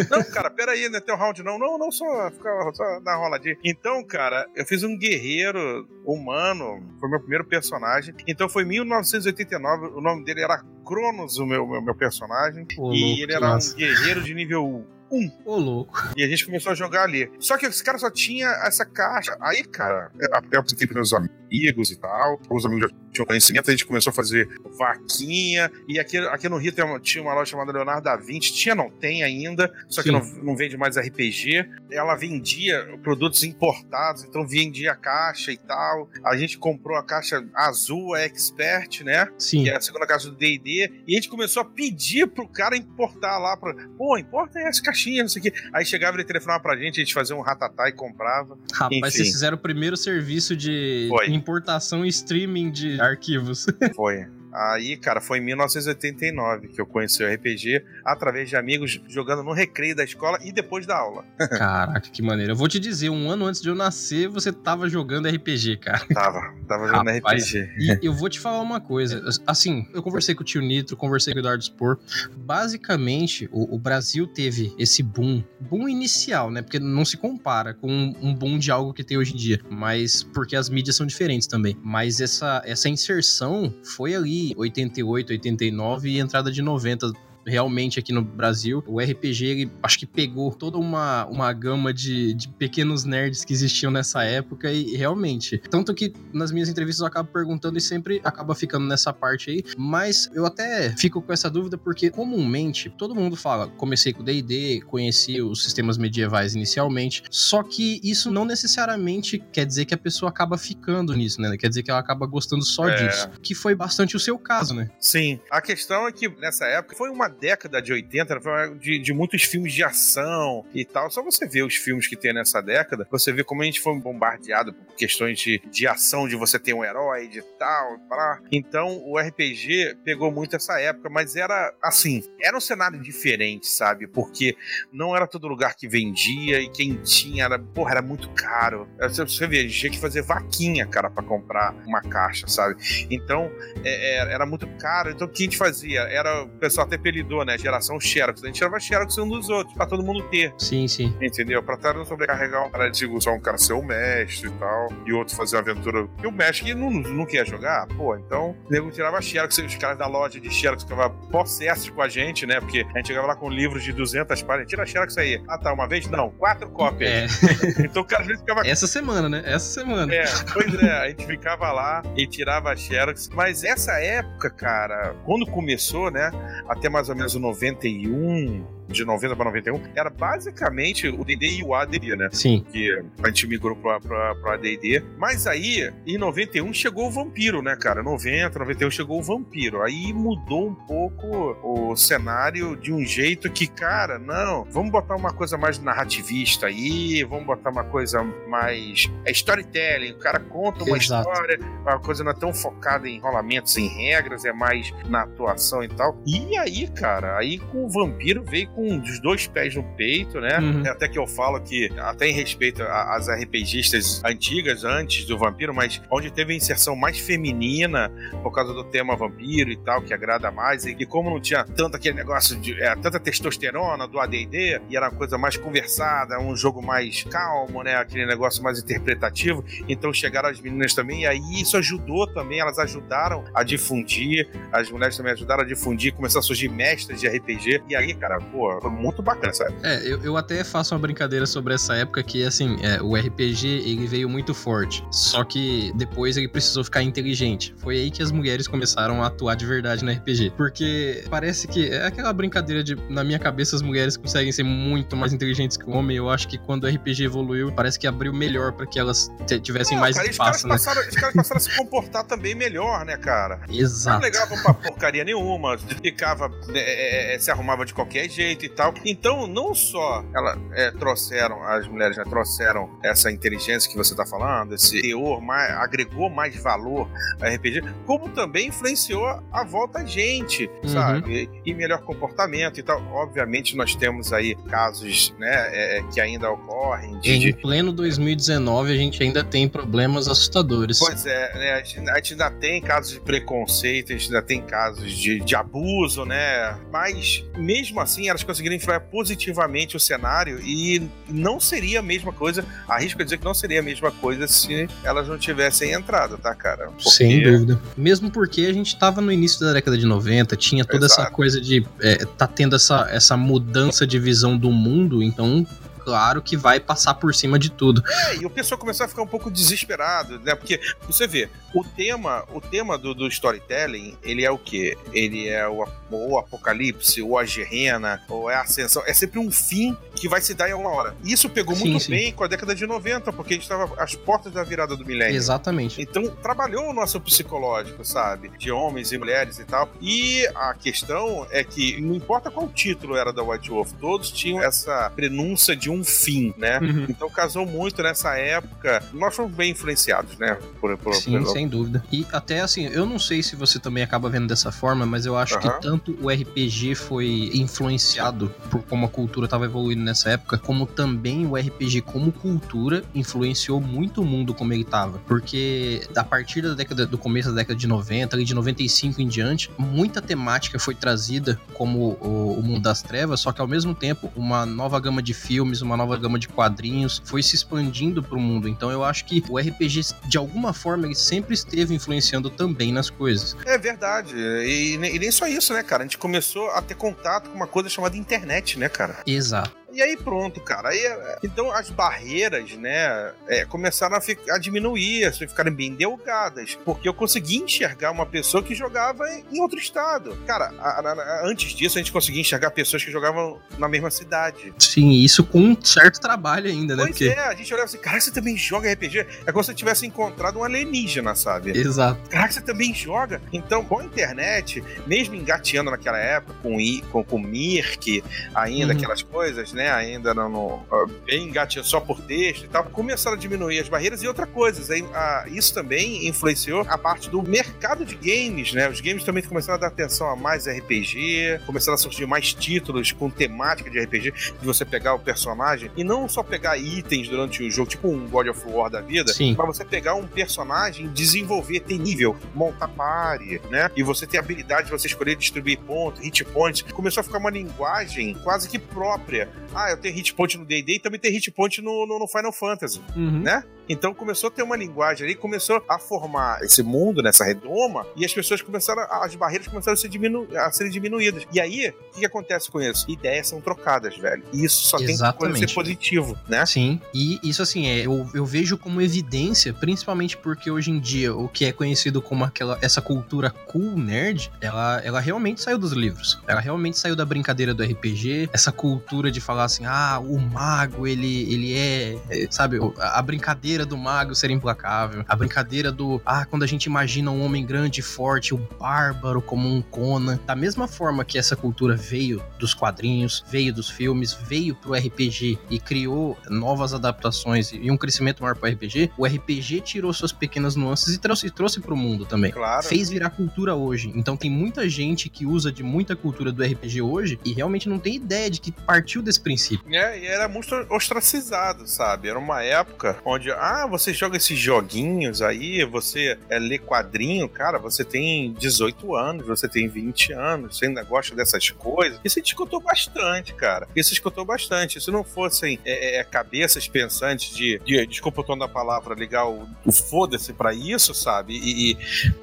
Não, 0.10 0.24
cara, 0.32 0.50
peraí, 0.50 0.90
não 0.90 0.98
é 0.98 1.02
teu 1.02 1.16
round, 1.16 1.44
não. 1.44 1.58
Não, 1.58 1.78
não, 1.78 1.92
só, 1.92 2.32
só 2.74 3.00
dar 3.00 3.16
roladinha. 3.16 3.58
Então, 3.64 4.04
cara, 4.04 4.48
eu 4.56 4.66
fiz 4.66 4.84
um 4.84 4.98
guerreiro 4.98 5.88
humano, 6.06 6.84
foi 7.00 7.10
meu 7.10 7.20
primeiro 7.20 7.46
personagem. 7.46 8.14
Então 8.28 8.48
foi 8.48 8.64
1989, 8.66 9.88
o 9.88 10.02
nome 10.02 10.24
dele 10.24 10.42
era 10.42 10.64
Cronos, 10.86 11.38
o 11.38 11.46
meu, 11.46 11.68
meu, 11.68 11.82
meu 11.82 11.96
personagem. 11.96 12.66
e 12.72 12.76
louco, 12.78 12.96
ele 12.96 13.34
era 13.34 13.56
um 13.56 13.76
guerreiro 13.76 14.24
de 14.24 14.34
nível 14.34 14.86
um. 15.12 15.32
Ô, 15.46 15.58
louco. 15.58 16.14
E 16.16 16.24
a 16.24 16.28
gente 16.28 16.46
começou 16.46 16.72
a 16.72 16.76
jogar 16.76 17.04
ali. 17.04 17.32
Só 17.40 17.58
que 17.58 17.66
esse 17.66 17.84
cara 17.84 17.98
só 17.98 18.10
tinha 18.10 18.48
essa 18.64 18.86
caixa. 18.86 19.38
Aí, 19.40 19.64
cara, 19.64 20.12
até 20.32 20.58
eu 20.58 20.60
apresentei 20.60 20.88
para 20.88 20.96
meus 20.96 21.14
amigos 21.14 21.92
e 21.92 21.96
tal. 21.96 22.40
Os 22.50 22.66
amigos 22.66 22.90
já 22.90 22.98
tinham 23.16 23.26
conhecimento, 23.26 23.70
a 23.70 23.72
gente 23.72 23.86
começou 23.86 24.12
a 24.12 24.14
fazer 24.14 24.48
vaquinha. 24.78 25.72
E 25.88 26.00
aqui, 26.00 26.18
aqui 26.18 26.50
no 26.50 26.58
Rio 26.58 26.74
uma, 26.84 27.00
tinha 27.00 27.24
uma 27.24 27.34
loja 27.34 27.52
chamada 27.52 27.72
Leonardo 27.72 28.04
da 28.04 28.16
Vinci. 28.16 28.54
Tinha, 28.54 28.76
não 28.76 28.90
tem 28.90 29.24
ainda, 29.24 29.74
só 29.88 30.04
que 30.04 30.12
não, 30.12 30.20
não 30.44 30.56
vende 30.56 30.78
mais 30.78 30.98
RPG. 30.98 31.68
Ela 31.92 32.16
vendia 32.16 32.98
produtos 33.02 33.44
importados, 33.44 34.24
então 34.24 34.46
vendia 34.46 34.96
caixa 34.96 35.52
e 35.52 35.58
tal. 35.58 36.10
A 36.24 36.36
gente 36.36 36.58
comprou 36.58 36.98
a 36.98 37.04
caixa 37.04 37.44
azul, 37.56 38.14
a 38.14 38.22
Expert, 38.22 39.04
né? 39.04 39.28
Sim. 39.38 39.64
Que 39.64 39.70
é 39.70 39.78
a 39.78 39.82
segunda 39.82 40.06
caixa 40.06 40.30
do 40.30 40.36
DD. 40.36 41.04
E 41.08 41.14
a 41.14 41.16
gente 41.16 41.30
começou 41.30 41.62
a 41.62 41.66
pedir 41.66 42.28
pro 42.28 42.48
cara 42.48 42.76
importar 42.76 43.38
lá. 43.38 43.56
Pra, 43.56 43.74
Pô, 43.98 44.18
importa 44.18 44.60
essa 44.60 44.82
caixinha, 44.82 45.24
não 45.24 45.30
sei 45.30 45.40
o 45.40 45.44
quê. 45.44 45.54
Aí 45.74 45.86
chegava 45.86 46.18
ele 46.18 46.26
telefonava 46.26 46.62
pra 46.62 46.76
gente, 46.76 47.00
a 47.00 47.04
gente 47.04 47.14
fazia 47.14 47.36
um 47.36 47.42
ratatá 47.42 47.88
e 47.88 47.94
comprava. 47.94 48.58
Rapaz, 48.74 48.92
Enfim. 48.92 49.12
vocês 49.12 49.32
fizeram 49.32 49.56
o 49.56 49.60
primeiro 49.60 49.96
serviço 49.96 50.56
de 50.56 51.08
Foi. 51.10 51.28
importação 51.30 52.06
e 52.06 52.10
streaming 52.10 52.72
de 52.72 53.00
arquivos. 53.06 53.66
Foi. 53.96 54.28
Aí, 54.56 54.96
cara, 54.96 55.20
foi 55.20 55.40
em 55.40 55.42
1989 55.42 56.70
que 56.70 56.80
eu 56.80 56.86
conheci 56.86 57.22
o 57.22 57.28
RPG 57.28 57.84
através 58.06 58.48
de 58.48 58.56
amigos 58.56 59.02
jogando 59.08 59.44
no 59.44 59.52
recreio 59.52 59.94
da 59.94 60.04
escola 60.04 60.40
e 60.42 60.52
depois 60.52 60.86
da 60.86 60.98
aula. 60.98 61.26
Caraca, 61.58 62.10
que 62.10 62.22
maneiro. 62.22 62.54
Eu 62.54 62.56
vou 62.56 62.70
te 62.70 62.80
dizer, 62.80 63.10
um 63.10 63.30
ano 63.30 63.46
antes 63.46 63.62
de 63.62 63.68
eu 63.68 63.76
nascer, 63.76 64.30
você 64.30 64.54
tava 64.54 64.88
jogando 64.88 65.28
RPG, 65.28 65.78
cara. 65.78 66.06
Tava, 66.14 66.54
tava 66.68 66.88
jogando 66.88 67.10
Rapaz, 67.10 67.44
RPG. 67.44 67.74
E 67.78 68.00
eu 68.02 68.14
vou 68.14 68.30
te 68.30 68.40
falar 68.40 68.62
uma 68.62 68.80
coisa. 68.80 69.22
Assim, 69.46 69.88
eu 69.94 70.02
conversei 70.02 70.34
com 70.34 70.42
o 70.42 70.46
tio 70.46 70.62
Nitro, 70.62 70.96
conversei 70.96 71.34
com 71.34 71.40
o 71.40 71.42
Eduardo 71.42 71.64
Spor. 71.64 72.00
Basicamente, 72.38 73.50
o, 73.52 73.76
o 73.76 73.78
Brasil 73.78 74.26
teve 74.26 74.74
esse 74.80 75.04
boom, 75.04 75.44
boom 75.60 75.90
inicial, 75.90 76.50
né? 76.50 76.62
Porque 76.62 76.80
não 76.80 77.04
se 77.04 77.18
compara 77.18 77.74
com 77.74 78.14
um 78.22 78.34
boom 78.34 78.58
de 78.58 78.72
algo 78.72 78.94
que 78.94 79.04
tem 79.04 79.18
hoje 79.18 79.34
em 79.34 79.38
dia. 79.38 79.60
Mas 79.70 80.24
porque 80.24 80.56
as 80.56 80.70
mídias 80.70 80.96
são 80.96 81.06
diferentes 81.06 81.48
também. 81.48 81.78
Mas 81.84 82.22
essa, 82.22 82.62
essa 82.66 82.88
inserção 82.88 83.74
foi 83.84 84.16
ali 84.16 84.45
88, 84.56 85.32
89 85.32 86.10
e 86.10 86.20
entrada 86.20 86.52
de 86.52 86.62
90 86.62 87.12
realmente 87.46 88.00
aqui 88.00 88.12
no 88.12 88.22
Brasil. 88.22 88.84
O 88.88 89.00
RPG, 89.00 89.46
ele, 89.46 89.72
acho 89.84 90.00
que 90.00 90.06
pegou 90.06 90.52
toda 90.52 90.78
uma, 90.78 91.26
uma 91.26 91.52
gama 91.54 91.94
de, 91.94 92.34
de 92.34 92.48
pequenos 92.48 93.04
nerds 93.04 93.46
que 93.46 93.54
existiam 93.54 93.92
nessa 93.92 94.24
época 94.24 94.72
e 94.72 94.96
realmente. 94.96 95.58
Tanto 95.70 95.94
que 95.94 96.14
nas 96.34 96.52
minhas 96.52 96.70
entrevistas 96.70 97.02
eu 97.02 97.08
acabo 97.08 97.30
perguntando 97.32 97.78
e 97.78 97.82
sempre 97.82 98.22
acaba 98.24 98.56
ficando 98.56 98.86
nessa 98.86 99.14
parte 99.14 99.50
aí. 99.50 99.64
Mas 99.78 100.30
eu 100.34 100.46
até 100.46 100.96
fico 100.98 101.22
com 101.22 101.32
essa 101.32 101.50
dúvida 101.50 101.78
porque 101.78 102.10
comumente 102.10 102.90
todo 102.90 103.16
mundo 103.16 103.36
fala: 103.36 103.68
comecei 103.68 104.14
com 104.14 104.24
DD, 104.24 104.82
conheci 104.82 105.42
os 105.42 105.64
sistemas 105.64 105.98
medievais 105.98 106.56
inicialmente. 106.56 107.24
Só 107.30 107.64
que 107.64 108.00
isso 108.04 108.32
não 108.32 108.46
necessariamente 108.46 109.44
quer 109.52 109.66
dizer 109.66 109.86
que 109.86 109.94
a 109.94 109.98
pessoa 109.98 110.30
acaba 110.30 110.58
ficando 110.58 111.14
nisso, 111.14 111.42
né? 111.42 111.56
Quer 111.58 111.70
dizer 111.70 111.84
que 111.84 111.92
ela 111.92 112.00
acaba 112.00 112.26
gostando 112.26 112.64
só 112.64 112.90
é. 112.90 112.96
disso. 112.96 113.30
Que 113.42 113.54
foi 113.54 113.76
bastante 113.76 114.16
o 114.16 114.20
seu 114.20 114.38
caso, 114.38 114.74
né? 114.74 114.90
Sim. 115.00 115.40
A 115.52 115.62
questão 115.62 116.08
é 116.08 116.12
que 116.12 116.28
nessa 116.28 116.66
época 116.66 116.96
foi 116.96 117.10
uma 117.10 117.28
década 117.40 117.82
de 117.82 117.94
80, 117.94 118.40
de, 118.80 119.00
de 119.00 119.14
muitos 119.14 119.44
filmes 119.44 119.74
de 119.74 119.84
ação 119.84 120.66
e 120.74 120.86
tal. 120.86 121.10
Só 121.10 121.24
você 121.24 121.48
ver 121.48 121.64
os 121.64 121.76
filmes 121.76 122.08
que 122.08 122.16
tem 122.16 122.34
nessa 122.34 122.62
década, 122.62 123.08
você 123.10 123.32
vê 123.32 123.44
como 123.44 123.62
a 123.62 123.66
gente 123.66 123.80
foi 123.80 123.98
bombardeado 124.00 124.74
por 124.74 124.96
questões 124.96 125.40
de, 125.40 125.62
de 125.70 125.88
ação, 125.88 126.28
de 126.28 126.36
você 126.36 126.60
ter 126.60 126.74
um 126.74 126.84
herói, 126.84 127.28
de 127.28 127.42
tal, 127.58 128.00
pra... 128.08 128.40
Então 128.52 129.02
o 129.06 129.18
RPG 129.18 129.98
pegou 130.04 130.32
muito 130.32 130.56
essa 130.56 130.80
época, 130.80 131.10
mas 131.10 131.36
era 131.36 131.74
assim, 131.82 132.24
era 132.42 132.58
um 132.58 132.62
cenário 132.62 133.00
diferente, 133.02 133.68
sabe? 133.68 134.08
Porque 134.08 134.56
não 134.92 135.16
era 135.16 135.28
todo 135.28 135.48
lugar 135.48 135.76
que 135.76 135.88
vendia 135.88 136.62
e 136.62 136.70
quem 136.70 136.96
tinha 137.02 137.46
era, 137.46 137.60
porra, 137.60 137.92
era 137.92 138.02
muito 138.02 138.30
caro. 138.32 138.88
Você 139.00 139.48
vê, 139.48 139.60
a 139.60 139.62
gente 139.64 139.80
tinha 139.80 139.92
que 139.92 140.00
fazer 140.00 140.22
vaquinha, 140.22 140.86
cara, 140.88 141.10
para 141.10 141.24
comprar 141.24 141.74
uma 141.86 142.02
caixa, 142.02 142.48
sabe? 142.48 142.76
Então 143.10 143.52
é, 143.84 144.18
é, 144.18 144.34
era 144.34 144.46
muito 144.46 144.68
caro. 144.78 145.12
Então 145.12 145.28
o 145.28 145.30
que 145.30 145.44
a 145.44 145.46
gente 145.46 145.58
fazia? 145.58 146.02
Era, 146.02 146.44
o 146.44 146.50
pessoal 146.50 146.88
até 146.88 146.96
apelidou, 146.96 147.25
né? 147.46 147.58
Geração 147.58 148.00
Xerox. 148.00 148.44
A 148.44 148.48
gente 148.48 148.56
tirava 148.56 148.80
Xerox 148.80 149.18
um 149.18 149.28
dos 149.28 149.50
outros, 149.50 149.76
pra 149.76 149.86
todo 149.86 150.04
mundo 150.04 150.24
ter. 150.30 150.54
Sim, 150.58 150.88
sim. 150.88 151.16
Entendeu? 151.22 151.62
Pra 151.64 151.94
não 151.94 152.06
sobrecarregar 152.06 152.68
um 152.68 152.70
cara 152.70 152.90
de 152.90 153.06
só 153.22 153.34
um 153.34 153.40
cara 153.40 153.58
ser 153.58 153.74
o 153.74 153.84
mestre 153.84 154.48
e 154.48 154.52
tal, 154.52 154.90
e 155.06 155.14
outro 155.14 155.36
fazer 155.36 155.56
uma 155.56 155.62
aventura. 155.62 156.08
E 156.22 156.28
o 156.28 156.32
mestre 156.32 156.66
que 156.66 156.74
não, 156.74 156.90
não 156.92 157.26
quer 157.26 157.46
jogar, 157.46 157.88
pô, 157.88 158.16
então 158.16 158.56
o 158.68 158.72
nego 158.72 158.92
tirava 158.92 159.22
Xerox, 159.22 159.58
os 159.58 159.76
caras 159.76 159.98
da 159.98 160.08
loja 160.08 160.40
de 160.40 160.50
Xerox 160.50 160.84
ficavam 160.84 161.10
possessos 161.32 161.90
com 161.90 162.02
a 162.02 162.10
gente, 162.10 162.46
né? 162.46 162.60
Porque 162.60 162.86
a 162.94 162.98
gente 162.98 163.08
chegava 163.08 163.28
lá 163.28 163.36
com 163.36 163.50
livros 163.50 163.84
de 163.84 163.94
200 163.94 164.42
páginas, 164.44 164.70
tira 164.70 164.86
Xerox 164.86 165.18
aí. 165.18 165.42
Ah, 165.48 165.58
tá, 165.58 165.74
uma 165.74 165.88
vez? 165.88 166.08
Não, 166.08 166.30
quatro 166.32 166.70
cópias. 166.70 167.10
É. 167.10 167.26
então 167.86 168.02
o 168.02 168.06
cara 168.06 168.22
às 168.22 168.28
vezes 168.28 168.42
ficava. 168.42 168.68
Essa 168.68 168.88
semana, 168.88 169.30
né? 169.30 169.44
Essa 169.46 169.82
semana. 169.82 170.14
É, 170.14 170.26
pois 170.54 170.74
é, 170.76 170.92
a 170.92 171.10
gente 171.10 171.26
ficava 171.26 171.72
lá 171.72 172.04
e 172.16 172.28
tirava 172.28 172.76
Xerox. 172.76 173.30
Mas 173.34 173.64
essa 173.64 173.94
época, 174.00 174.50
cara, 174.50 175.16
quando 175.26 175.46
começou, 175.46 176.12
né? 176.12 176.32
Até 176.68 176.90
mais 176.90 177.10
ou 177.10 177.15
menos 177.16 177.34
o 177.36 177.40
91, 177.40 178.66
de 178.88 179.06
90 179.06 179.36
para 179.36 179.46
91, 179.46 179.82
era 179.96 180.10
basicamente 180.10 181.08
o 181.08 181.24
D&D 181.24 181.60
e 181.60 181.64
o 181.64 181.74
AD&D, 181.74 182.16
né? 182.16 182.30
Sim. 182.32 182.66
Que 182.72 183.04
a 183.24 183.28
gente 183.28 183.48
migrou 183.48 183.76
para 183.76 184.00
pro 184.00 184.52
AD&D. 184.52 185.04
Mas 185.18 185.48
aí, 185.48 185.92
em 186.06 186.18
91, 186.18 186.74
chegou 186.74 187.08
o 187.08 187.12
Vampiro, 187.12 187.62
né, 187.62 187.76
cara? 187.76 188.04
90, 188.04 188.60
91 188.60 188.92
chegou 188.92 189.20
o 189.20 189.24
Vampiro. 189.24 189.82
Aí 189.82 190.14
mudou 190.14 190.70
um 190.70 190.76
pouco 190.76 191.58
o 191.64 191.96
cenário 191.96 192.76
de 192.76 192.94
um 192.94 193.04
jeito 193.06 193.52
que, 193.52 193.68
cara, 193.68 194.20
não, 194.20 194.66
vamos 194.66 194.92
botar 194.92 195.16
uma 195.16 195.34
coisa 195.34 195.58
mais 195.58 195.80
narrativista 195.80 196.68
aí, 196.68 197.24
vamos 197.24 197.46
botar 197.46 197.70
uma 197.70 197.84
coisa 197.84 198.24
mais... 198.48 199.10
É 199.26 199.32
storytelling, 199.32 200.12
o 200.12 200.20
cara 200.20 200.40
conta 200.40 200.84
uma 200.84 200.98
Exato. 200.98 201.30
história, 201.30 201.60
a 201.86 202.00
coisa 202.00 202.24
não 202.24 202.32
é 202.32 202.36
tão 202.36 202.54
focada 202.54 203.08
em 203.08 203.20
rolamentos, 203.20 203.78
em 203.78 203.88
regras, 203.88 204.46
é 204.46 204.54
mais 204.54 204.94
na 205.10 205.24
atuação 205.24 205.84
e 205.84 205.88
tal. 205.88 206.18
E 206.26 206.58
aí, 206.58 206.88
cara, 206.88 207.38
aí 207.38 207.60
com 207.60 207.86
o 207.86 207.90
Vampiro 207.90 208.44
veio 208.44 208.70
com 208.76 209.00
os 209.00 209.20
dois 209.20 209.48
pés 209.48 209.74
no 209.74 209.84
peito, 209.96 210.40
né? 210.42 210.60
Uhum. 210.60 210.86
É 210.86 210.90
até 210.90 211.08
que 211.08 211.18
eu 211.18 211.26
falo 211.26 211.60
que, 211.62 211.90
até 211.98 212.28
em 212.28 212.34
respeito 212.34 212.84
às 212.84 213.28
RPGistas 213.30 214.22
antigas, 214.24 214.84
antes 214.84 215.26
do 215.26 215.38
vampiro, 215.38 215.74
mas 215.74 216.02
onde 216.12 216.30
teve 216.30 216.54
a 216.54 216.56
inserção 216.56 216.96
mais 216.96 217.18
feminina, 217.18 218.12
por 218.44 218.52
causa 218.52 218.74
do 218.74 218.84
tema 218.84 219.16
vampiro 219.16 219.72
e 219.72 219.78
tal, 219.78 220.02
que 220.02 220.14
agrada 220.14 220.52
mais, 220.52 220.86
e, 220.86 221.06
como 221.06 221.30
não 221.30 221.40
tinha 221.40 221.64
tanto 221.64 221.96
aquele 221.96 222.16
negócio 222.16 222.56
de 222.58 222.80
é, 222.82 222.94
tanta 222.96 223.20
testosterona 223.20 224.08
do 224.08 224.20
ADD, 224.20 224.82
e 224.90 224.98
era 224.98 225.10
uma 225.10 225.18
coisa 225.18 225.38
mais 225.38 225.56
conversada, 225.56 226.40
um 226.40 226.56
jogo 226.56 226.82
mais 226.82 227.24
calmo, 227.24 227.82
né? 227.82 227.96
Aquele 227.96 228.26
negócio 228.26 228.62
mais 228.62 228.80
interpretativo, 228.80 229.64
então 229.88 230.14
chegaram 230.14 230.50
as 230.50 230.60
meninas 230.60 230.94
também, 230.94 231.22
e 231.22 231.28
aí 231.28 231.62
isso 231.62 231.78
ajudou 231.78 232.28
também, 232.28 232.60
elas 232.60 232.78
ajudaram 232.78 233.46
a 233.54 233.64
difundir, 233.64 234.50
as 234.72 234.92
mulheres 234.92 235.16
também 235.16 235.32
ajudaram 235.32 235.64
a 235.64 235.66
difundir, 235.66 236.14
começou 236.14 236.40
a 236.40 236.44
surgir 236.44 236.68
mestres 236.68 237.22
de 237.22 237.28
RPG, 237.28 237.84
e 237.90 237.96
aí, 237.96 238.14
cara, 238.14 238.40
pô, 238.40 238.65
pô, 238.66 238.82
foi 238.82 238.92
muito 238.92 239.22
bacana, 239.22 239.54
sabe? 239.54 239.76
É, 239.84 240.02
eu, 240.08 240.22
eu 240.24 240.38
até 240.38 240.64
faço 240.64 240.96
uma 240.96 241.00
brincadeira 241.00 241.46
sobre 241.46 241.74
essa 241.74 241.96
época 241.96 242.24
que, 242.24 242.44
assim, 242.44 242.78
é, 242.82 243.02
o 243.02 243.16
RPG, 243.16 243.68
ele 243.68 244.08
veio 244.08 244.28
muito 244.28 244.54
forte, 244.54 245.06
só 245.12 245.44
que 245.44 245.92
depois 245.96 246.38
ele 246.38 246.48
precisou 246.48 246.84
ficar 246.84 247.04
inteligente. 247.04 247.74
Foi 247.78 247.98
aí 247.98 248.12
que 248.12 248.24
as 248.24 248.32
mulheres 248.32 248.68
começaram 248.68 249.22
a 249.24 249.28
atuar 249.28 249.56
de 249.56 249.66
verdade 249.66 250.04
no 250.04 250.12
RPG, 250.12 250.54
porque 250.58 251.24
parece 251.30 251.68
que 251.68 251.90
é 251.90 252.08
aquela 252.08 252.34
brincadeira 252.34 252.84
de, 252.84 252.96
na 253.10 253.24
minha 253.24 253.40
cabeça, 253.40 253.76
as 253.76 253.82
mulheres 253.82 254.18
conseguem 254.18 254.52
ser 254.52 254.64
muito 254.64 255.16
mais 255.16 255.34
inteligentes 255.34 255.78
que 255.78 255.88
o 255.88 255.92
homem, 255.92 256.18
eu 256.18 256.30
acho 256.30 256.48
que 256.48 256.58
quando 256.58 256.86
o 256.86 256.88
RPG 256.88 257.26
evoluiu, 257.26 257.72
parece 257.72 258.00
que 258.00 258.08
abriu 258.08 258.34
melhor 258.34 258.72
para 258.74 258.86
que 258.86 259.00
elas 259.00 259.32
tivessem 259.62 259.96
Não, 259.96 260.02
mais 260.02 260.16
cara, 260.16 260.30
espaço, 260.30 260.60
os 260.60 260.64
né? 260.64 260.70
Passaram, 260.70 261.02
os 261.02 261.16
caras 261.16 261.36
passaram 261.36 261.58
a 261.58 261.60
se 261.60 261.76
comportar 261.76 262.24
também 262.24 262.56
melhor, 262.56 263.06
né, 263.06 263.18
cara? 263.18 263.62
Exato. 263.70 264.18
Não 264.18 264.24
legavam 264.24 264.62
pra 264.62 264.74
porcaria 264.74 265.24
nenhuma, 265.24 265.78
ficava, 265.78 266.50
né, 266.68 266.80
é, 266.80 267.36
é, 267.36 267.40
se 267.40 267.52
arrumava 267.52 267.86
de 267.86 267.94
qualquer 267.94 268.30
jeito, 268.30 268.55
e 268.64 268.70
tal. 268.70 268.94
Então, 269.04 269.48
não 269.48 269.74
só 269.74 270.24
ela 270.34 270.58
é, 270.74 270.92
trouxeram, 270.92 271.64
as 271.64 271.88
mulheres 271.88 272.16
já 272.16 272.24
né, 272.24 272.30
trouxeram 272.30 272.90
essa 273.04 273.32
inteligência 273.32 273.90
que 273.90 273.98
você 273.98 274.14
está 274.14 274.26
falando, 274.26 274.76
esse 274.76 275.02
teor, 275.02 275.42
mais, 275.42 275.72
agregou 275.72 276.30
mais 276.30 276.56
valor 276.62 277.08
a 277.42 277.50
RPG, 277.50 277.82
como 278.06 278.30
também 278.30 278.68
influenciou 278.68 279.26
a 279.52 279.64
volta 279.64 280.00
a 280.00 280.06
gente, 280.06 280.70
uhum. 280.84 280.90
sabe? 280.90 281.50
E, 281.66 281.72
e, 281.72 281.74
melhor 281.74 282.02
comportamento 282.02 282.80
e 282.80 282.84
tal. 282.84 283.02
Obviamente, 283.12 283.76
nós 283.76 283.96
temos 283.96 284.32
aí 284.32 284.56
casos, 284.70 285.34
né, 285.40 285.70
é, 285.72 286.00
é 286.00 286.04
que 286.04 286.20
ainda 286.20 286.50
ocorrem. 286.52 287.20
De, 287.20 287.32
em 287.32 287.54
pleno 287.54 287.92
2019, 287.92 288.92
a 288.92 288.96
gente 288.96 289.22
ainda 289.22 289.44
tem 289.44 289.68
problemas 289.68 290.28
assustadores. 290.28 291.00
Pois 291.00 291.26
é, 291.26 291.54
né, 291.58 291.74
a, 291.74 291.84
gente, 291.84 292.10
a 292.10 292.16
gente 292.16 292.34
ainda 292.34 292.52
tem 292.52 292.82
casos 292.82 293.14
de 293.14 293.20
preconceito, 293.20 294.14
a 294.14 294.18
gente 294.18 294.28
ainda 294.34 294.42
tem 294.42 294.62
casos 294.62 295.12
de, 295.12 295.40
de 295.40 295.56
abuso, 295.56 296.26
né? 296.26 296.80
Mas, 296.92 297.46
mesmo 297.58 298.00
assim, 298.00 298.30
elas 298.30 298.44
conseguiram 298.46 298.76
influenciar 298.76 299.02
positivamente 299.02 299.98
o 299.98 300.00
cenário 300.00 300.60
e 300.62 301.10
não 301.28 301.60
seria 301.60 302.00
a 302.00 302.04
mesma 302.04 302.32
coisa, 302.32 302.66
arrisco 302.88 303.24
dizer 303.24 303.38
que 303.38 303.46
não 303.46 303.54
seria 303.54 303.80
a 303.80 303.84
mesma 303.84 304.12
coisa 304.12 304.48
se 304.48 304.88
elas 305.04 305.28
não 305.28 305.38
tivessem 305.38 305.92
entrado, 305.92 306.38
tá, 306.38 306.54
cara? 306.54 306.88
Porque... 306.88 307.10
Sem 307.10 307.42
dúvida. 307.42 307.82
Mesmo 307.98 308.30
porque 308.30 308.62
a 308.62 308.74
gente 308.74 308.98
tava 308.98 309.22
no 309.22 309.32
início 309.32 309.60
da 309.60 309.74
década 309.74 309.98
de 309.98 310.06
90, 310.06 310.56
tinha 310.56 310.86
toda 310.86 311.06
Exato. 311.06 311.22
essa 311.22 311.32
coisa 311.32 311.60
de 311.60 311.86
é, 312.02 312.26
tá 312.26 312.48
tendo 312.48 312.76
essa, 312.76 313.08
essa 313.10 313.36
mudança 313.36 314.06
de 314.06 314.20
visão 314.20 314.58
do 314.58 314.72
mundo, 314.72 315.24
então 315.24 315.66
claro 316.06 316.40
que 316.42 316.56
vai 316.56 316.80
passar 316.80 317.16
por 317.16 317.34
cima 317.34 317.58
de 317.58 317.72
tudo. 317.72 318.04
É, 318.08 318.36
e 318.38 318.46
o 318.46 318.50
pessoal 318.50 318.80
começou 318.80 319.06
a 319.06 319.10
ficar 319.10 319.24
um 319.24 319.28
pouco 319.28 319.50
desesperado, 319.50 320.40
né? 320.40 320.54
Porque 320.54 320.80
você 321.08 321.26
vê, 321.26 321.50
o 321.74 321.84
tema, 321.84 322.46
o 322.54 322.62
tema 322.62 322.98
do, 322.98 323.16
do 323.16 323.28
storytelling, 323.28 324.16
ele 324.24 324.46
é 324.46 324.52
o 324.52 324.58
quê? 324.58 324.96
Ele 325.12 325.50
é 325.50 325.68
o, 325.68 325.86
o 326.12 326.38
apocalipse, 326.38 327.22
ou 327.22 327.38
a 327.38 327.44
gerena, 327.44 328.22
ou 328.30 328.50
é 328.50 328.56
a 328.56 328.62
ascensão. 328.62 329.04
É 329.06 329.14
sempre 329.14 329.40
um 329.40 329.52
fim 329.52 329.98
que 330.16 330.30
vai 330.30 330.40
se 330.42 330.54
dar 330.54 330.70
em 330.70 330.74
uma 330.74 330.90
hora. 330.90 331.16
Isso 331.24 331.50
pegou 331.50 331.76
sim, 331.76 331.90
muito 331.90 332.04
sim. 332.04 332.12
bem 332.12 332.32
com 332.32 332.44
a 332.44 332.48
década 332.48 332.76
de 332.76 332.86
90, 332.86 333.34
porque 333.34 333.54
a 333.54 333.58
gente 333.58 333.64
estava 333.64 333.92
às 334.02 334.14
portas 334.16 334.54
da 334.54 334.64
virada 334.64 334.96
do 334.96 335.04
milênio. 335.04 335.36
Exatamente. 335.36 336.00
Então, 336.00 336.28
trabalhou 336.42 336.90
o 336.90 336.94
nosso 336.94 337.20
psicológico, 337.20 338.06
sabe? 338.06 338.50
De 338.58 338.72
homens 338.72 339.12
e 339.12 339.18
mulheres 339.18 339.58
e 339.58 339.66
tal. 339.66 339.90
E 340.00 340.48
a 340.54 340.74
questão 340.76 341.48
é 341.50 341.64
que, 341.64 342.00
não 342.00 342.14
importa 342.14 342.52
qual 342.52 342.68
título 342.70 343.16
era 343.16 343.34
da 343.34 343.42
White 343.42 343.70
Wolf, 343.70 343.92
todos 344.00 344.32
tinham 344.32 344.62
essa 344.62 345.10
prenúncia 345.10 345.76
de 345.76 345.90
um 345.90 345.95
um 345.96 346.04
fim, 346.04 346.54
né? 346.58 346.80
Uhum. 346.80 347.06
Então 347.10 347.30
casou 347.30 347.66
muito 347.66 348.02
nessa 348.02 348.38
época. 348.38 349.04
Nós 349.14 349.36
fomos 349.36 349.54
bem 349.54 349.72
influenciados, 349.72 350.38
né? 350.38 350.58
Por, 350.80 350.98
por, 350.98 351.14
Sim, 351.16 351.34
pelo... 351.34 351.48
sem 351.48 351.68
dúvida. 351.68 352.04
E 352.12 352.26
até 352.32 352.62
assim, 352.62 352.88
eu 352.88 353.06
não 353.06 353.20
sei 353.20 353.42
se 353.42 353.56
você 353.56 353.80
também 353.80 354.04
acaba 354.04 354.30
vendo 354.30 354.48
dessa 354.48 354.72
forma, 354.72 355.06
mas 355.06 355.26
eu 355.26 355.38
acho 355.38 355.56
uhum. 355.56 355.62
que 355.62 355.82
tanto 355.82 356.18
o 356.22 356.30
RPG 356.30 356.96
foi 356.96 357.52
influenciado 357.54 358.54
por 358.70 358.84
como 358.84 359.06
a 359.06 359.10
cultura 359.10 359.46
estava 359.46 359.66
evoluindo 359.66 360.04
nessa 360.04 360.30
época, 360.30 360.58
como 360.58 360.86
também 360.86 361.46
o 361.46 361.56
RPG 361.56 362.02
como 362.02 362.32
cultura 362.32 363.04
influenciou 363.14 363.80
muito 363.82 364.22
o 364.22 364.26
mundo 364.26 364.54
como 364.54 364.74
ele 364.74 364.82
estava. 364.84 365.20
Porque 365.20 366.08
a 366.16 366.24
partir 366.24 366.62
da 366.62 366.74
década 366.74 367.06
do 367.06 367.18
começo 367.18 367.50
da 367.50 367.56
década 367.56 367.78
de 367.78 367.88
90, 367.88 368.36
ali 368.36 368.46
de 368.46 368.54
95 368.54 369.22
em 369.22 369.28
diante, 369.28 369.72
muita 369.78 370.22
temática 370.22 370.80
foi 370.80 370.96
trazida 370.96 371.60
como 371.74 372.18
o, 372.22 372.60
o 372.60 372.64
mundo 372.64 372.82
das 372.82 373.02
trevas, 373.02 373.40
só 373.40 373.52
que 373.52 373.62
ao 373.62 373.68
mesmo 373.68 373.94
tempo 373.94 374.32
uma 374.36 374.66
nova 374.66 375.00
gama 375.00 375.22
de 375.22 375.34
filmes, 375.34 375.82
uma 375.86 375.98
nova 375.98 376.18
gama 376.18 376.40
de 376.40 376.48
quadrinhos, 376.48 377.22
foi 377.26 377.42
se 377.42 377.56
expandindo 377.56 378.22
pro 378.22 378.40
mundo. 378.40 378.68
Então 378.68 378.92
eu 378.92 379.04
acho 379.04 379.26
que 379.26 379.44
o 379.50 379.58
RPG, 379.58 380.02
de 380.28 380.38
alguma 380.38 380.74
forma, 380.74 381.06
ele 381.06 381.16
sempre 381.16 381.54
esteve 381.54 381.94
influenciando 381.94 382.50
também 382.50 382.92
nas 382.92 383.10
coisas. 383.10 383.56
É 383.66 383.78
verdade. 383.78 384.36
E, 384.36 384.94
e 384.96 385.20
nem 385.20 385.32
só 385.32 385.48
isso, 385.48 385.74
né, 385.74 385.84
cara? 385.84 386.04
A 386.04 386.06
gente 386.06 386.18
começou 386.18 386.70
a 386.72 386.82
ter 386.82 386.96
contato 386.96 387.50
com 387.50 387.56
uma 387.56 387.68
coisa 387.68 387.90
chamada 387.90 388.18
internet, 388.18 388.78
né, 388.80 388.90
cara? 388.90 389.20
Exato. 389.26 389.85
E 389.96 390.02
aí 390.02 390.18
pronto, 390.18 390.60
cara. 390.60 390.90
Aí, 390.90 391.02
então 391.42 391.72
as 391.72 391.90
barreiras, 391.90 392.70
né, 392.74 393.32
é, 393.48 393.64
começaram 393.64 394.18
a, 394.18 394.22
ficar, 394.22 394.56
a 394.56 394.58
diminuir, 394.58 395.24
a 395.24 395.32
ficarem 395.32 395.72
bem 395.72 395.96
delgadas. 395.96 396.78
Porque 396.84 397.08
eu 397.08 397.14
consegui 397.14 397.56
enxergar 397.56 398.12
uma 398.12 398.26
pessoa 398.26 398.62
que 398.62 398.76
jogava 398.76 399.24
em 399.50 399.62
outro 399.62 399.80
estado. 399.80 400.38
Cara, 400.46 400.74
a, 400.78 401.00
a, 401.00 401.48
antes 401.48 401.72
disso 401.72 401.98
a 401.98 402.02
gente 402.02 402.12
conseguia 402.12 402.42
enxergar 402.42 402.72
pessoas 402.72 403.06
que 403.06 403.10
jogavam 403.10 403.58
na 403.78 403.88
mesma 403.88 404.12
cidade. 404.12 404.74
Sim, 404.78 405.12
isso 405.12 405.46
com 405.46 405.60
um 405.60 405.82
certo 405.82 406.20
trabalho 406.20 406.70
ainda, 406.70 406.94
né? 406.94 407.04
Pois 407.04 407.18
Porque... 407.18 407.30
é, 407.30 407.40
a 407.40 407.56
gente 407.56 407.74
olhava 407.74 407.86
assim, 407.86 407.98
cara, 407.98 408.20
você 408.20 408.32
também 408.32 408.58
joga 408.58 408.92
RPG? 408.92 409.20
É 409.46 409.52
como 409.54 409.64
se 409.64 409.72
você 409.72 409.76
tivesse 409.76 410.06
encontrado 410.06 410.60
um 410.60 410.64
alienígena, 410.66 411.36
sabe? 411.36 411.72
Exato. 411.72 412.20
Cara, 412.30 412.52
você 412.52 412.60
também 412.60 412.94
joga? 412.94 413.42
Então, 413.54 413.86
com 413.86 414.00
a 414.00 414.04
internet, 414.04 414.84
mesmo 415.08 415.36
engateando 415.36 415.90
naquela 415.90 416.18
época, 416.20 416.54
com, 416.62 416.78
com, 417.12 417.24
com 417.24 417.40
Mirk, 417.40 418.22
ainda 418.54 418.92
uhum. 418.92 418.98
aquelas 418.98 419.22
coisas, 419.22 419.72
né? 419.72 419.85
Ainda 419.92 420.34
no, 420.34 420.50
no, 420.50 420.80
bem 421.26 421.48
engateando 421.48 421.88
só 421.88 422.00
por 422.00 422.20
texto 422.22 422.66
e 422.66 422.68
tal, 422.68 422.84
começaram 422.86 423.36
a 423.36 423.40
diminuir 423.40 423.80
as 423.80 423.90
barreiras 423.90 424.22
e 424.24 424.28
outra 424.28 424.46
coisa. 424.46 424.94
Aí, 424.94 425.06
a, 425.14 425.46
isso 425.48 425.74
também 425.74 426.28
influenciou 426.28 426.86
a 426.88 426.98
parte 426.98 427.30
do 427.30 427.42
mercado 427.42 428.06
de 428.06 428.16
games, 428.16 428.74
né? 428.74 428.90
Os 428.90 429.02
games 429.02 429.24
também 429.24 429.44
começaram 429.44 429.78
a 429.78 429.82
dar 429.82 429.88
atenção 429.88 430.30
a 430.30 430.36
mais 430.36 430.68
RPG, 430.68 431.62
começaram 431.66 431.96
a 431.96 431.98
surgir 431.98 432.26
mais 432.26 432.54
títulos 432.54 433.12
com 433.12 433.30
temática 433.30 433.90
de 433.90 434.00
RPG, 434.00 434.32
de 434.32 434.66
você 434.66 434.86
pegar 434.86 435.14
o 435.14 435.20
personagem 435.20 435.92
e 435.96 436.04
não 436.04 436.28
só 436.28 436.44
pegar 436.44 436.78
itens 436.78 437.28
durante 437.28 437.64
o 437.64 437.72
jogo, 437.72 437.90
tipo 437.90 438.08
um 438.08 438.28
God 438.28 438.48
of 438.48 438.62
War 438.68 438.90
da 438.90 439.02
vida, 439.02 439.34
Sim. 439.34 439.56
você 439.56 439.84
pegar 439.84 440.16
um 440.16 440.28
personagem, 440.28 441.08
desenvolver, 441.10 441.82
ter 441.82 441.98
nível, 441.98 442.36
montar 442.54 442.88
pare, 442.88 443.62
né? 443.70 443.90
E 443.96 444.04
você 444.04 444.26
ter 444.26 444.38
habilidade 444.38 444.86
de 444.86 444.92
você 444.92 445.08
escolher 445.08 445.36
distribuir 445.36 445.80
pontos, 445.80 446.22
hit 446.22 446.44
points. 446.46 446.82
Começou 446.82 447.22
a 447.22 447.24
ficar 447.24 447.38
uma 447.38 447.50
linguagem 447.50 448.34
quase 448.36 448.70
que 448.70 448.80
própria. 448.80 449.50
Ah, 449.76 449.92
eu 449.92 449.98
tenho 449.98 450.16
hit 450.16 450.34
point 450.34 450.58
no 450.58 450.66
D&D 450.66 450.94
e 450.94 451.00
também 451.00 451.20
tem 451.20 451.32
hit 451.32 451.52
point 451.52 451.82
no, 451.82 452.06
no, 452.08 452.18
no 452.18 452.28
Final 452.28 452.52
Fantasy, 452.54 453.02
uhum. 453.16 453.42
né? 453.42 453.64
Então 453.88 454.14
começou 454.14 454.48
a 454.48 454.52
ter 454.52 454.64
uma 454.64 454.76
linguagem 454.76 455.26
ali, 455.26 455.36
começou 455.36 455.84
a 455.88 456.00
formar 456.00 456.62
esse 456.64 456.82
mundo 456.82 457.22
nessa 457.22 457.46
redoma 457.46 458.06
e 458.16 458.26
as 458.26 458.34
pessoas 458.34 458.62
começaram, 458.62 459.02
a, 459.04 459.26
as 459.26 459.36
barreiras 459.36 459.68
começaram 459.68 459.94
a, 459.94 459.98
ser 459.98 460.10
diminu 460.10 460.48
a 460.56 460.72
serem 460.72 460.92
diminuídas. 460.92 461.44
E 461.52 461.60
aí, 461.60 461.90
o 461.90 462.14
que, 462.14 462.20
que, 462.20 462.26
acontece 462.26 462.70
com 462.70 462.82
isso? 462.82 463.10
Ideias 463.10 463.48
são 463.48 463.62
trocadas, 463.62 464.18
velho. 464.18 464.44
E 464.54 464.64
isso 464.64 464.86
só 464.86 464.98
Exatamente. 465.00 465.54
tem 465.54 465.62
que 465.62 465.70
ser 465.70 465.76
positivo, 465.76 466.38
né? 466.48 466.66
Sim. 466.66 467.00
E 467.14 467.40
isso 467.44 467.62
assim, 467.62 467.88
é, 467.88 468.06
eu, 468.06 468.28
eu 468.34 468.46
vejo 468.46 468.78
como 468.78 469.02
evidência, 469.02 469.74
principalmente 469.74 470.38
porque 470.38 470.70
hoje 470.70 470.92
em 470.92 471.00
dia 471.00 471.36
o 471.36 471.48
que 471.48 471.66
é 471.66 471.72
conhecido 471.72 472.22
como 472.22 472.44
aquela 472.44 472.78
essa 472.82 473.02
cultura 473.02 473.50
cool 473.50 473.98
nerd, 473.98 474.52
ela, 474.62 475.02
ela 475.04 475.20
realmente 475.20 475.62
saiu 475.62 475.78
dos 475.78 475.92
livros. 475.92 476.40
Ela 476.48 476.60
realmente 476.60 476.98
saiu 476.98 477.16
da 477.16 477.26
brincadeira 477.26 477.74
do 477.74 477.84
RPG, 477.84 478.50
essa 478.54 478.72
cultura 478.72 479.32
de 479.32 479.42
falar 479.42 479.66
assim, 479.66 479.86
ah, 479.86 480.20
o 480.20 480.40
mago, 480.40 481.08
ele, 481.08 481.52
ele 481.52 481.74
é, 481.74 482.18
é 482.30 482.48
sabe, 482.50 482.78
a 482.98 483.22
brincadeira 483.22 483.75
brincadeira 483.76 483.86
do 483.86 483.98
mago 483.98 484.34
ser 484.34 484.50
implacável, 484.52 485.26
a 485.28 485.36
brincadeira 485.36 485.92
do, 485.92 486.22
ah, 486.26 486.46
quando 486.46 486.64
a 486.64 486.68
gente 486.68 486.86
imagina 486.86 487.30
um 487.32 487.44
homem 487.44 487.66
grande 487.66 488.00
e 488.00 488.04
forte, 488.04 488.54
o 488.54 488.58
bárbaro 488.80 489.42
como 489.42 489.68
um 489.68 489.82
Conan. 489.82 490.40
Da 490.46 490.56
mesma 490.56 490.88
forma 490.88 491.26
que 491.26 491.38
essa 491.38 491.56
cultura 491.56 491.96
veio 491.96 492.42
dos 492.58 492.74
quadrinhos, 492.74 493.44
veio 493.50 493.74
dos 493.74 493.90
filmes, 493.90 494.34
veio 494.34 494.76
pro 494.76 494.94
RPG 494.94 495.60
e 495.70 495.80
criou 495.80 496.38
novas 496.50 496.94
adaptações 496.94 497.72
e 497.74 497.92
um 497.92 497.98
crescimento 497.98 498.42
maior 498.42 498.56
pro 498.56 498.70
RPG, 498.70 499.12
o 499.18 499.26
RPG 499.26 499.82
tirou 499.82 500.14
suas 500.14 500.32
pequenas 500.32 500.76
nuances 500.76 501.14
e 501.14 501.20
trouxe, 501.20 501.50
trouxe 501.50 501.82
pro 501.82 501.96
mundo 501.96 502.26
também. 502.26 502.52
Claro. 502.52 502.84
Fez 502.84 503.10
virar 503.10 503.32
cultura 503.32 503.76
hoje. 503.76 504.12
Então 504.16 504.38
tem 504.38 504.50
muita 504.50 504.88
gente 504.88 505.28
que 505.30 505.46
usa 505.46 505.72
de 505.72 505.84
muita 505.84 506.16
cultura 506.16 506.52
do 506.52 506.64
RPG 506.64 507.02
hoje 507.02 507.40
e 507.44 507.52
realmente 507.52 507.90
não 507.90 508.00
tem 508.00 508.16
ideia 508.16 508.50
de 508.50 508.62
que 508.62 508.72
partiu 508.72 509.22
desse 509.22 509.42
princípio. 509.42 509.86
É, 509.94 510.20
e 510.20 510.26
era 510.26 510.48
muito 510.48 510.74
ostracizado, 510.90 511.88
sabe? 511.88 512.30
Era 512.30 512.40
uma 512.40 512.64
época 512.64 513.18
onde, 513.26 513.52
ah, 513.66 513.88
você 513.88 514.14
joga 514.14 514.38
esses 514.38 514.60
joguinhos 514.60 515.42
aí, 515.42 515.84
você 515.84 516.38
é, 516.50 516.60
lê 516.60 516.78
quadrinho, 516.78 517.50
cara, 517.50 517.80
você 517.80 518.06
tem 518.06 518.54
18 518.54 519.16
anos, 519.16 519.48
você 519.48 519.68
tem 519.68 519.88
20 519.88 520.34
anos, 520.34 520.78
você 520.78 520.86
ainda 520.86 521.02
gosta 521.04 521.36
dessas 521.36 521.72
coisas. 521.72 522.20
Isso 522.24 522.40
escutou 522.40 522.80
bastante, 522.80 523.56
cara. 523.56 523.88
Isso 523.96 524.14
escutou 524.14 524.46
bastante. 524.46 525.02
Se 525.02 525.10
não 525.10 525.24
fossem 525.24 525.80
é, 525.84 526.20
é, 526.20 526.24
cabeças 526.24 526.88
pensantes 526.88 527.56
de, 527.56 527.80
de, 527.84 528.06
desculpa 528.06 528.42
o 528.42 528.44
tom 528.44 528.56
da 528.56 528.68
palavra, 528.68 529.16
ligar 529.16 529.48
o, 529.48 529.68
o 529.84 529.92
foda-se 529.92 530.54
pra 530.54 530.72
isso, 530.72 531.16
sabe? 531.16 531.56
E, 531.56 531.98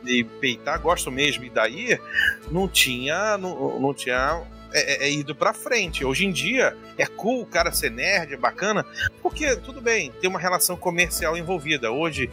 e, 0.05 0.19
e 0.19 0.25
peitar, 0.25 0.81
gosto 0.81 1.09
mesmo, 1.11 1.45
e 1.45 1.51
daí 1.51 2.01
não 2.51 2.67
tinha, 2.67 3.39
não, 3.39 3.79
não 3.79 3.95
tinha 3.95 4.43
é, 4.73 5.05
é, 5.05 5.09
é 5.09 5.13
ido 5.13 5.35
pra 5.35 5.53
frente. 5.53 6.05
Hoje 6.05 6.27
em 6.27 6.33
dia 6.33 6.77
é 6.99 7.07
cool 7.07 7.43
o 7.43 7.47
cara 7.47 7.73
ser 7.73 7.91
nerd, 7.91 8.35
é 8.35 8.37
bacana, 8.37 8.85
porque 9.23 9.57
tudo 9.57 9.81
bem, 9.81 10.13
tem 10.21 10.29
uma 10.29 10.39
relação 10.39 10.77
comercial 10.77 11.37
envolvida. 11.37 11.91
Hoje 11.91 12.31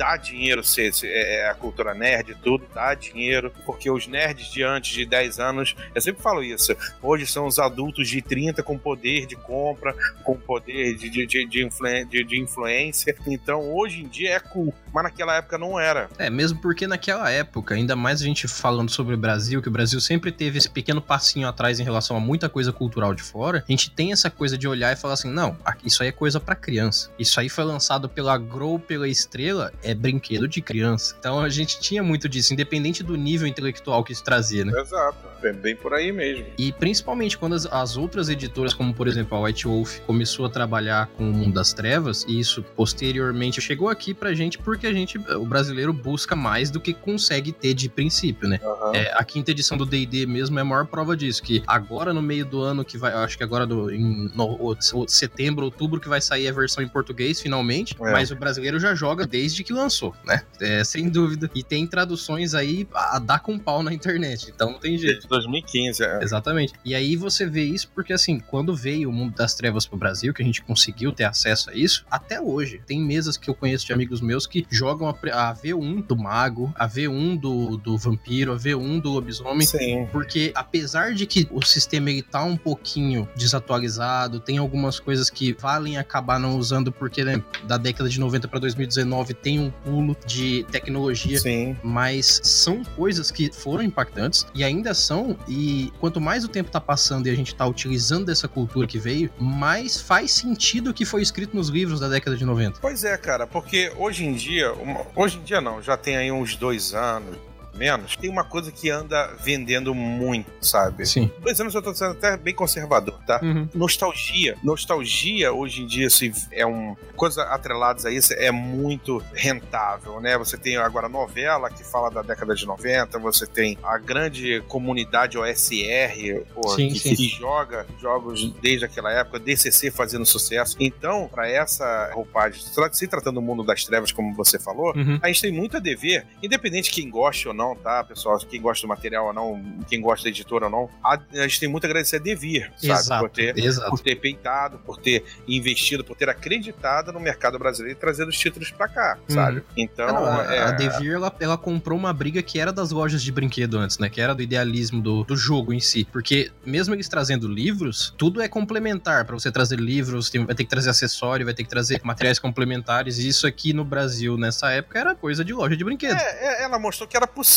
dá 0.00 0.16
dinheiro 0.16 0.64
ser, 0.64 0.90
é, 1.04 1.40
é, 1.40 1.50
a 1.50 1.54
cultura 1.54 1.92
nerd, 1.92 2.34
tudo 2.42 2.64
dá 2.74 2.94
dinheiro, 2.94 3.52
porque 3.66 3.90
os 3.90 4.06
nerds 4.06 4.50
de 4.50 4.62
antes 4.62 4.94
de 4.94 5.04
10 5.04 5.38
anos, 5.38 5.76
eu 5.94 6.00
sempre 6.00 6.22
falo 6.22 6.42
isso, 6.42 6.74
hoje 7.02 7.26
são 7.26 7.46
os 7.46 7.58
adultos 7.58 8.08
de 8.08 8.22
30 8.22 8.62
com 8.62 8.78
poder 8.78 9.26
de 9.26 9.36
compra, 9.36 9.94
com 10.24 10.38
poder 10.38 10.96
de, 10.96 11.10
de, 11.10 11.26
de, 11.26 11.46
de, 11.46 11.68
de, 12.08 12.24
de 12.24 12.40
influência. 12.40 13.14
Então 13.26 13.70
hoje 13.74 14.00
em 14.00 14.08
dia 14.08 14.36
é 14.36 14.40
cool, 14.40 14.72
mas 14.90 15.04
naquela 15.04 15.36
época 15.36 15.58
não 15.58 15.78
era. 15.78 16.08
É, 16.16 16.30
mesmo 16.30 16.58
porque 16.62 16.86
naquela 16.86 17.30
época, 17.30 17.74
ainda 17.74 17.94
mais 17.94 18.22
a 18.22 18.24
gente 18.24 18.48
falando 18.48 18.90
sobre 18.90 19.14
o 19.14 19.18
Brasil, 19.18 19.60
que 19.60 19.68
o 19.68 19.72
Brasil 19.72 20.00
sempre 20.00 20.32
teve 20.32 20.56
esse 20.56 20.70
pequeno 20.70 21.02
passinho 21.02 21.46
atrás 21.46 21.78
em 21.78 21.84
relação 21.84 22.16
a 22.16 22.20
muita 22.20 22.48
coisa 22.48 22.72
cultural 22.72 23.14
de 23.14 23.22
fora, 23.22 23.62
a 23.68 23.70
gente 23.70 23.90
tem 23.90 24.12
essa 24.12 24.30
coisa 24.30 24.56
de 24.56 24.66
olhar 24.66 24.90
e 24.94 24.96
falar 24.96 25.12
assim: 25.12 25.30
não, 25.30 25.58
isso 25.84 26.02
aí 26.02 26.08
é 26.08 26.12
coisa 26.12 26.40
para 26.40 26.54
criança. 26.54 27.10
Isso 27.18 27.38
aí 27.38 27.50
foi 27.50 27.64
lançado 27.64 28.08
pela 28.08 28.38
Grow, 28.38 28.78
pela 28.78 29.06
Estrela, 29.06 29.70
é 29.82 29.89
brinquedo 29.94 30.48
de 30.48 30.60
criança. 30.60 31.14
Então 31.18 31.40
a 31.40 31.48
gente 31.48 31.80
tinha 31.80 32.02
muito 32.02 32.28
disso, 32.28 32.52
independente 32.52 33.02
do 33.02 33.16
nível 33.16 33.46
intelectual 33.46 34.02
que 34.04 34.12
isso 34.12 34.24
trazia, 34.24 34.64
né? 34.64 34.72
Exato, 34.80 35.18
é 35.46 35.52
bem 35.52 35.76
por 35.76 35.94
aí 35.94 36.12
mesmo. 36.12 36.46
E 36.58 36.72
principalmente 36.72 37.36
quando 37.36 37.54
as, 37.54 37.66
as 37.66 37.96
outras 37.96 38.28
editoras, 38.28 38.74
como 38.74 38.92
por 38.94 39.08
exemplo 39.08 39.36
a 39.36 39.42
White 39.42 39.66
Wolf, 39.66 40.00
começou 40.00 40.46
a 40.46 40.50
trabalhar 40.50 41.08
com 41.16 41.30
o 41.30 41.32
mundo 41.32 41.54
das 41.54 41.72
trevas, 41.72 42.24
e 42.28 42.38
isso 42.38 42.62
posteriormente 42.76 43.60
chegou 43.60 43.88
aqui 43.88 44.14
pra 44.14 44.34
gente 44.34 44.58
porque 44.58 44.86
a 44.86 44.92
gente, 44.92 45.18
o 45.18 45.44
brasileiro, 45.44 45.92
busca 45.92 46.36
mais 46.36 46.70
do 46.70 46.80
que 46.80 46.92
consegue 46.94 47.52
ter 47.52 47.74
de 47.74 47.88
princípio, 47.88 48.48
né? 48.48 48.60
Uhum. 48.62 48.94
É, 48.94 49.12
a 49.14 49.24
quinta 49.24 49.50
edição 49.50 49.76
do 49.76 49.86
DD 49.86 50.26
mesmo 50.26 50.58
é 50.58 50.62
a 50.62 50.64
maior 50.64 50.86
prova 50.86 51.16
disso, 51.16 51.42
que 51.42 51.62
agora 51.66 52.12
no 52.12 52.22
meio 52.22 52.44
do 52.44 52.60
ano 52.60 52.84
que 52.84 52.98
vai, 52.98 53.12
acho 53.12 53.36
que 53.36 53.44
agora 53.44 53.66
do, 53.66 53.90
em 53.90 54.30
no, 54.34 54.76
setembro, 55.06 55.64
outubro 55.64 56.00
que 56.00 56.08
vai 56.08 56.20
sair 56.20 56.48
a 56.48 56.52
versão 56.52 56.82
em 56.82 56.88
português 56.88 57.40
finalmente, 57.40 57.96
é. 58.00 58.12
mas 58.12 58.30
o 58.30 58.36
brasileiro 58.36 58.78
já 58.78 58.94
joga 58.94 59.26
desde 59.26 59.62
que 59.62 59.69
lançou, 59.72 60.14
né? 60.24 60.42
É, 60.60 60.84
sem 60.84 61.08
dúvida. 61.08 61.50
E 61.54 61.62
tem 61.62 61.86
traduções 61.86 62.54
aí 62.54 62.86
a 62.94 63.18
dar 63.18 63.40
com 63.40 63.58
pau 63.58 63.82
na 63.82 63.92
internet, 63.92 64.50
então 64.54 64.72
não 64.72 64.78
tem 64.78 64.96
jeito. 64.98 65.22
De 65.22 65.28
2015, 65.28 66.02
é. 66.02 66.22
Exatamente. 66.22 66.74
E 66.84 66.94
aí 66.94 67.16
você 67.16 67.46
vê 67.46 67.62
isso 67.62 67.90
porque, 67.94 68.12
assim, 68.12 68.38
quando 68.38 68.74
veio 68.74 69.08
o 69.08 69.12
mundo 69.12 69.34
das 69.34 69.54
trevas 69.54 69.86
pro 69.86 69.98
Brasil, 69.98 70.32
que 70.32 70.42
a 70.42 70.44
gente 70.44 70.62
conseguiu 70.62 71.12
ter 71.12 71.24
acesso 71.24 71.70
a 71.70 71.74
isso, 71.74 72.04
até 72.10 72.40
hoje, 72.40 72.80
tem 72.86 73.00
mesas 73.00 73.36
que 73.36 73.48
eu 73.48 73.54
conheço 73.54 73.86
de 73.86 73.92
amigos 73.92 74.20
meus 74.20 74.46
que 74.46 74.66
jogam 74.70 75.08
a, 75.08 75.10
a 75.10 75.54
V1 75.54 76.06
do 76.06 76.16
mago, 76.16 76.72
a 76.76 76.88
V1 76.88 77.38
do, 77.38 77.76
do 77.76 77.98
vampiro, 77.98 78.52
a 78.52 78.56
V1 78.56 79.00
do 79.00 79.10
lobisomem. 79.10 79.66
Sim. 79.66 80.06
Porque 80.10 80.52
apesar 80.54 81.14
de 81.14 81.26
que 81.26 81.48
o 81.50 81.62
sistema 81.64 82.10
ele 82.10 82.22
tá 82.22 82.42
um 82.42 82.56
pouquinho 82.56 83.28
desatualizado, 83.36 84.40
tem 84.40 84.58
algumas 84.58 84.98
coisas 84.98 85.30
que 85.30 85.52
valem 85.52 85.96
acabar 85.96 86.38
não 86.38 86.56
usando 86.56 86.90
porque, 86.92 87.24
né, 87.24 87.42
da 87.64 87.76
década 87.76 88.08
de 88.08 88.18
90 88.18 88.48
para 88.48 88.58
2019 88.58 89.34
tem 89.34 89.59
um 89.60 89.70
pulo 89.70 90.16
de 90.26 90.64
tecnologia, 90.70 91.38
Sim. 91.38 91.76
mas 91.82 92.40
são 92.42 92.82
coisas 92.96 93.30
que 93.30 93.50
foram 93.52 93.82
impactantes 93.82 94.46
e 94.54 94.64
ainda 94.64 94.94
são, 94.94 95.36
e 95.48 95.92
quanto 96.00 96.20
mais 96.20 96.44
o 96.44 96.48
tempo 96.48 96.70
tá 96.70 96.80
passando 96.80 97.26
e 97.26 97.30
a 97.30 97.34
gente 97.34 97.54
tá 97.54 97.66
utilizando 97.66 98.26
dessa 98.26 98.48
cultura 98.48 98.86
que 98.86 98.98
veio, 98.98 99.30
mais 99.38 100.00
faz 100.00 100.32
sentido 100.32 100.90
o 100.90 100.94
que 100.94 101.04
foi 101.04 101.22
escrito 101.22 101.56
nos 101.56 101.68
livros 101.68 102.00
da 102.00 102.08
década 102.08 102.36
de 102.36 102.44
90. 102.44 102.80
Pois 102.80 103.04
é, 103.04 103.16
cara, 103.16 103.46
porque 103.46 103.92
hoje 103.96 104.24
em 104.24 104.32
dia, 104.32 104.72
hoje 105.14 105.38
em 105.38 105.42
dia 105.42 105.60
não, 105.60 105.82
já 105.82 105.96
tem 105.96 106.16
aí 106.16 106.32
uns 106.32 106.56
dois 106.56 106.94
anos, 106.94 107.36
menos, 107.74 108.16
tem 108.16 108.28
uma 108.30 108.44
coisa 108.44 108.70
que 108.70 108.90
anda 108.90 109.26
vendendo 109.42 109.94
muito, 109.94 110.50
sabe? 110.60 111.06
Sim. 111.06 111.30
Dois 111.40 111.60
anos 111.60 111.74
eu 111.74 111.82
tô 111.82 111.94
sendo 111.94 112.12
até 112.12 112.36
bem 112.36 112.54
conservador, 112.54 113.18
tá? 113.26 113.40
Uhum. 113.42 113.68
Nostalgia. 113.74 114.56
Nostalgia, 114.62 115.52
hoje 115.52 115.82
em 115.82 115.86
dia, 115.86 116.06
assim, 116.06 116.32
é 116.52 116.66
um. 116.66 116.96
Coisa 117.16 117.42
atreladas 117.44 118.04
a 118.06 118.10
isso 118.10 118.32
é 118.34 118.50
muito 118.50 119.22
rentável, 119.34 120.20
né? 120.20 120.38
Você 120.38 120.56
tem 120.56 120.76
agora 120.76 121.08
novela 121.08 121.68
que 121.70 121.84
fala 121.84 122.10
da 122.10 122.22
década 122.22 122.54
de 122.54 122.64
90, 122.66 123.18
você 123.18 123.46
tem 123.46 123.76
a 123.82 123.98
grande 123.98 124.62
comunidade 124.68 125.36
OSR, 125.38 126.44
Sim, 126.76 126.88
que, 126.88 126.98
sim. 126.98 127.14
que 127.14 127.28
joga 127.28 127.86
jogos 128.00 128.52
desde 128.60 128.84
aquela 128.84 129.12
época, 129.12 129.38
DCC 129.38 129.90
fazendo 129.90 130.24
sucesso. 130.24 130.76
Então, 130.80 131.28
para 131.28 131.48
essa 131.48 132.10
roupagem, 132.14 132.60
se 132.92 133.06
tratando 133.06 133.34
do 133.36 133.42
mundo 133.42 133.62
das 133.62 133.84
trevas, 133.84 134.12
como 134.12 134.34
você 134.34 134.58
falou, 134.58 134.94
Uhum. 134.96 135.18
a 135.22 135.28
gente 135.28 135.40
tem 135.42 135.52
muito 135.52 135.76
a 135.76 135.80
dever, 135.80 136.26
independente 136.42 136.84
de 136.84 136.90
quem 136.90 137.08
goste 137.10 137.46
ou 137.48 137.54
não, 137.54 137.59
tá, 137.76 138.02
pessoal? 138.04 138.38
Quem 138.38 138.60
gosta 138.60 138.86
do 138.86 138.88
material 138.88 139.26
ou 139.26 139.32
não, 139.32 139.62
quem 139.88 140.00
gosta 140.00 140.24
da 140.24 140.30
editora 140.30 140.66
ou 140.66 140.70
não, 140.70 140.90
a, 141.04 141.18
a 141.34 141.42
gente 141.48 141.60
tem 141.60 141.68
muito 141.68 141.84
a 141.84 141.86
agradecer 141.88 142.16
a 142.16 142.18
Devir, 142.18 142.72
sabe? 142.76 142.92
Exato. 142.92 143.20
Por 143.20 143.30
ter, 143.30 143.58
Exato. 143.58 143.90
por 143.90 144.00
ter 144.00 144.16
peitado, 144.16 144.78
por 144.78 144.96
ter 144.98 145.24
investido, 145.46 146.04
por 146.04 146.16
ter 146.16 146.28
acreditado 146.28 147.12
no 147.12 147.20
mercado 147.20 147.58
brasileiro 147.58 147.96
e 147.96 148.00
trazer 148.00 148.26
os 148.26 148.36
títulos 148.38 148.70
pra 148.70 148.88
cá, 148.88 149.18
sabe? 149.28 149.62
Então, 149.76 150.06
não, 150.08 150.24
a, 150.40 150.54
é, 150.54 150.62
a 150.62 150.70
Devir, 150.72 151.12
ela, 151.12 151.32
ela 151.40 151.56
comprou 151.58 151.98
uma 151.98 152.12
briga 152.12 152.42
que 152.42 152.58
era 152.58 152.72
das 152.72 152.90
lojas 152.90 153.22
de 153.22 153.30
brinquedo 153.32 153.78
antes, 153.78 153.98
né? 153.98 154.08
Que 154.08 154.20
era 154.20 154.34
do 154.34 154.42
idealismo 154.42 155.00
do, 155.00 155.24
do 155.24 155.36
jogo 155.36 155.72
em 155.72 155.80
si. 155.80 156.04
Porque 156.10 156.50
mesmo 156.64 156.94
eles 156.94 157.08
trazendo 157.08 157.46
livros, 157.48 158.14
tudo 158.16 158.40
é 158.40 158.48
complementar. 158.48 159.24
Pra 159.24 159.34
você 159.34 159.50
trazer 159.50 159.78
livros, 159.78 160.30
tem- 160.30 160.44
vai 160.44 160.54
ter 160.54 160.64
que 160.64 160.70
trazer 160.70 160.90
acessório, 160.90 161.44
vai 161.44 161.54
ter 161.54 161.64
que 161.64 161.70
trazer 161.70 162.00
materiais 162.02 162.38
complementares. 162.38 163.18
E 163.18 163.28
isso 163.28 163.46
aqui 163.46 163.72
no 163.72 163.84
Brasil, 163.84 164.36
nessa 164.36 164.70
época, 164.70 164.98
era 164.98 165.14
coisa 165.14 165.44
de 165.44 165.52
loja 165.52 165.76
de 165.76 165.84
brinquedo. 165.84 166.16
É, 166.16 166.60
é, 166.60 166.62
ela 166.64 166.78
mostrou 166.78 167.08
que 167.08 167.16
era 167.16 167.26
possível, 167.26 167.49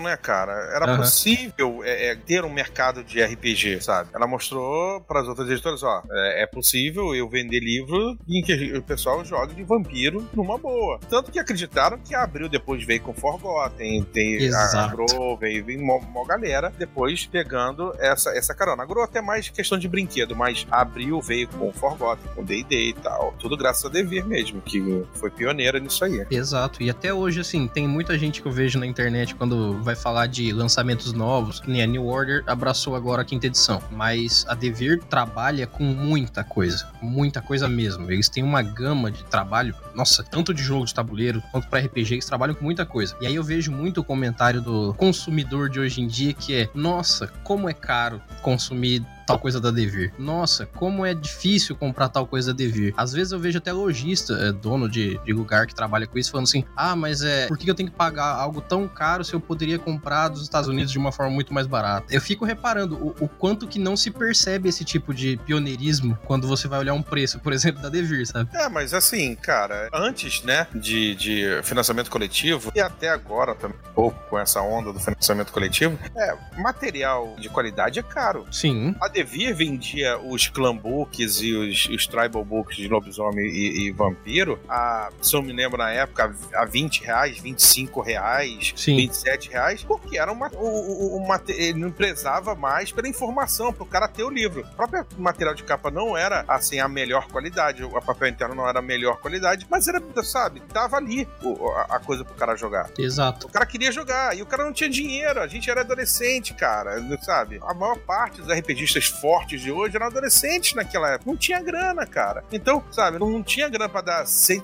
né, 0.00 0.16
cara? 0.16 0.52
Era 0.74 0.86
Aham. 0.86 0.98
possível 0.98 1.80
é, 1.84 2.10
é, 2.10 2.16
ter 2.16 2.44
um 2.44 2.52
mercado 2.52 3.02
de 3.02 3.22
RPG, 3.22 3.80
sabe? 3.80 4.10
Ela 4.14 4.26
mostrou 4.26 5.00
para 5.02 5.20
as 5.20 5.28
outras 5.28 5.48
editoras, 5.48 5.82
ó, 5.82 6.02
é, 6.10 6.42
é 6.42 6.46
possível 6.46 7.14
eu 7.14 7.28
vender 7.28 7.60
livro 7.60 8.18
em 8.28 8.42
que 8.42 8.76
o 8.76 8.82
pessoal 8.82 9.24
jogue 9.24 9.54
de 9.54 9.62
vampiro 9.62 10.28
numa 10.34 10.58
boa. 10.58 10.98
Tanto 11.08 11.30
que 11.30 11.38
acreditaram 11.38 11.98
que 11.98 12.14
a 12.14 12.22
Abril 12.22 12.48
depois 12.48 12.84
veio 12.84 13.00
com 13.00 13.14
Forgotten, 13.14 14.04
tem 14.04 14.48
a 14.54 14.94
veio, 15.40 15.64
veio 15.64 15.84
mó, 15.84 16.00
mó 16.00 16.24
galera 16.24 16.72
depois 16.76 17.26
pegando 17.26 17.94
essa, 17.98 18.30
essa 18.36 18.54
carona. 18.54 18.82
A 18.84 19.04
até 19.04 19.20
mais 19.20 19.48
questão 19.48 19.78
de 19.78 19.88
brinquedo, 19.88 20.34
mas 20.34 20.66
a 20.70 20.80
Abril 20.80 21.20
veio 21.20 21.48
com 21.48 21.72
Forgotten, 21.72 22.30
com 22.34 22.44
D&D 22.44 22.88
e 22.88 22.92
tal. 22.94 23.34
Tudo 23.38 23.56
graças 23.56 23.84
a 23.84 23.88
Devir 23.88 24.26
mesmo, 24.26 24.60
que 24.60 25.04
foi 25.14 25.30
pioneira 25.30 25.78
nisso 25.78 26.04
aí. 26.04 26.26
Exato, 26.30 26.82
e 26.82 26.90
até 26.90 27.14
hoje, 27.14 27.40
assim, 27.40 27.68
tem 27.68 27.86
muita 27.86 28.18
gente 28.18 28.42
que 28.42 28.48
eu 28.48 28.52
vejo 28.52 28.78
na 28.78 28.86
internet 28.86 29.34
quando 29.38 29.80
vai 29.82 29.94
falar 29.94 30.26
de 30.26 30.52
lançamentos 30.52 31.12
novos, 31.12 31.62
nem 31.66 31.80
a 31.80 31.86
New 31.86 32.06
Order 32.06 32.42
abraçou 32.46 32.96
agora 32.96 33.22
a 33.22 33.24
quinta 33.24 33.46
edição, 33.46 33.80
mas 33.90 34.44
a 34.48 34.54
Devir 34.54 35.02
trabalha 35.04 35.66
com 35.66 35.84
muita 35.84 36.42
coisa, 36.42 36.90
muita 37.00 37.40
coisa 37.40 37.68
mesmo. 37.68 38.10
Eles 38.10 38.28
têm 38.28 38.42
uma 38.42 38.60
gama 38.60 39.10
de 39.10 39.22
trabalho, 39.24 39.74
nossa, 39.94 40.22
tanto 40.24 40.52
de 40.52 40.62
jogo 40.62 40.84
de 40.84 40.92
tabuleiro 40.92 41.42
quanto 41.52 41.68
para 41.68 41.80
RPG, 41.80 42.14
eles 42.14 42.26
trabalham 42.26 42.54
com 42.54 42.64
muita 42.64 42.84
coisa. 42.84 43.16
E 43.20 43.26
aí 43.26 43.36
eu 43.36 43.44
vejo 43.44 43.70
muito 43.70 44.00
o 44.00 44.04
comentário 44.04 44.60
do 44.60 44.92
consumidor 44.94 45.70
de 45.70 45.78
hoje 45.78 46.02
em 46.02 46.06
dia 46.06 46.34
que 46.34 46.54
é: 46.54 46.68
nossa, 46.74 47.28
como 47.44 47.68
é 47.68 47.72
caro 47.72 48.20
consumir 48.42 49.06
tal 49.28 49.38
coisa 49.38 49.60
da 49.60 49.70
Devir. 49.70 50.12
Nossa, 50.18 50.64
como 50.64 51.04
é 51.04 51.12
difícil 51.12 51.76
comprar 51.76 52.08
tal 52.08 52.26
coisa 52.26 52.52
da 52.52 52.56
Devir. 52.56 52.94
Às 52.96 53.12
vezes 53.12 53.32
eu 53.32 53.38
vejo 53.38 53.58
até 53.58 53.72
lojista, 53.72 54.32
é, 54.34 54.52
dono 54.52 54.88
de, 54.88 55.18
de 55.18 55.32
lugar 55.32 55.66
que 55.66 55.74
trabalha 55.74 56.06
com 56.06 56.18
isso, 56.18 56.30
falando 56.30 56.46
assim: 56.46 56.64
ah, 56.74 56.96
mas 56.96 57.22
é, 57.22 57.46
por 57.46 57.58
que 57.58 57.70
eu 57.70 57.74
tenho 57.74 57.90
que 57.90 57.96
pagar 57.96 58.34
algo 58.34 58.60
tão 58.60 58.88
caro 58.88 59.22
se 59.22 59.34
eu 59.34 59.40
poderia 59.40 59.78
comprar 59.78 60.28
dos 60.28 60.42
Estados 60.42 60.68
Unidos 60.68 60.90
de 60.90 60.98
uma 60.98 61.12
forma 61.12 61.30
muito 61.30 61.52
mais 61.52 61.66
barata? 61.66 62.06
Eu 62.12 62.20
fico 62.20 62.44
reparando 62.44 62.96
o, 62.96 63.24
o 63.24 63.28
quanto 63.28 63.66
que 63.66 63.78
não 63.78 63.96
se 63.96 64.10
percebe 64.10 64.68
esse 64.68 64.84
tipo 64.84 65.12
de 65.12 65.36
pioneirismo 65.44 66.18
quando 66.24 66.48
você 66.48 66.66
vai 66.66 66.78
olhar 66.78 66.94
um 66.94 67.02
preço, 67.02 67.38
por 67.38 67.52
exemplo, 67.52 67.82
da 67.82 67.90
Devir, 67.90 68.26
sabe? 68.26 68.48
É, 68.54 68.68
mas 68.68 68.94
assim, 68.94 69.34
cara, 69.34 69.88
antes, 69.92 70.42
né, 70.42 70.66
de, 70.74 71.14
de 71.14 71.62
financiamento 71.62 72.10
coletivo, 72.10 72.72
e 72.74 72.80
até 72.80 73.10
agora 73.10 73.54
também, 73.54 73.76
um 73.90 73.92
pouco 73.92 74.18
com 74.30 74.38
essa 74.38 74.60
onda 74.62 74.92
do 74.92 74.98
financiamento 74.98 75.52
coletivo, 75.52 75.98
é, 76.16 76.36
material 76.56 77.36
de 77.38 77.48
qualidade 77.48 77.98
é 77.98 78.02
caro. 78.02 78.46
Sim. 78.50 78.94
A 79.00 79.08
Devir 79.18 79.52
vendia 79.54 80.16
os 80.18 80.46
clan 80.46 80.76
books 80.76 81.40
e 81.42 81.52
os, 81.52 81.86
os 81.88 82.06
tribal 82.06 82.44
books 82.44 82.76
de 82.76 82.86
lobisomem 82.86 83.44
e, 83.46 83.86
e 83.86 83.90
vampiro, 83.90 84.60
a, 84.68 85.10
se 85.20 85.34
eu 85.34 85.42
me 85.42 85.52
lembro 85.52 85.76
na 85.78 85.90
época, 85.90 86.32
a 86.54 86.64
20 86.64 87.02
reais, 87.02 87.38
25 87.40 88.00
reais, 88.00 88.72
Sim. 88.76 88.96
27 88.96 89.50
reais, 89.50 89.82
porque 89.82 90.16
era 90.18 90.30
uma, 90.30 90.48
o, 90.54 91.16
o, 91.16 91.16
o 91.16 91.26
mate- 91.28 91.50
ele 91.52 91.80
não 91.80 91.90
prezava 91.90 92.54
mais 92.54 92.92
pela 92.92 93.08
informação, 93.08 93.72
pro 93.72 93.84
cara 93.84 94.06
ter 94.06 94.22
o 94.22 94.30
livro. 94.30 94.60
O 94.60 94.76
próprio 94.76 95.04
material 95.18 95.54
de 95.54 95.64
capa 95.64 95.90
não 95.90 96.16
era, 96.16 96.44
assim, 96.46 96.78
a 96.78 96.86
melhor 96.88 97.26
qualidade, 97.26 97.82
o 97.82 97.90
papel 98.00 98.28
interno 98.28 98.54
não 98.54 98.68
era 98.68 98.78
a 98.78 98.82
melhor 98.82 99.18
qualidade, 99.18 99.66
mas 99.68 99.88
era, 99.88 100.00
sabe, 100.22 100.60
tava 100.72 100.96
ali 100.96 101.26
o- 101.42 101.70
a, 101.72 101.96
a 101.96 101.98
coisa 101.98 102.24
pro 102.24 102.34
cara 102.34 102.54
jogar. 102.54 102.88
Exato. 102.96 103.48
O 103.48 103.50
cara 103.50 103.66
queria 103.66 103.90
jogar 103.90 104.36
e 104.36 104.42
o 104.42 104.46
cara 104.46 104.64
não 104.64 104.72
tinha 104.72 104.88
dinheiro. 104.88 105.40
A 105.40 105.48
gente 105.48 105.68
era 105.68 105.80
adolescente, 105.80 106.54
cara, 106.54 107.02
sabe? 107.22 107.58
A 107.66 107.74
maior 107.74 107.98
parte 107.98 108.40
dos 108.40 108.52
RPGistas 108.56 109.07
fortes 109.08 109.60
de 109.60 109.70
hoje 109.72 109.96
eram 109.96 110.06
adolescentes 110.06 110.74
naquela 110.74 111.10
época. 111.12 111.30
Não 111.30 111.36
tinha 111.36 111.60
grana, 111.62 112.06
cara. 112.06 112.44
Então, 112.52 112.82
sabe, 112.90 113.18
não 113.18 113.42
tinha 113.42 113.68
grana 113.68 113.88
pra 113.88 114.00
dar 114.00 114.26
100, 114.26 114.62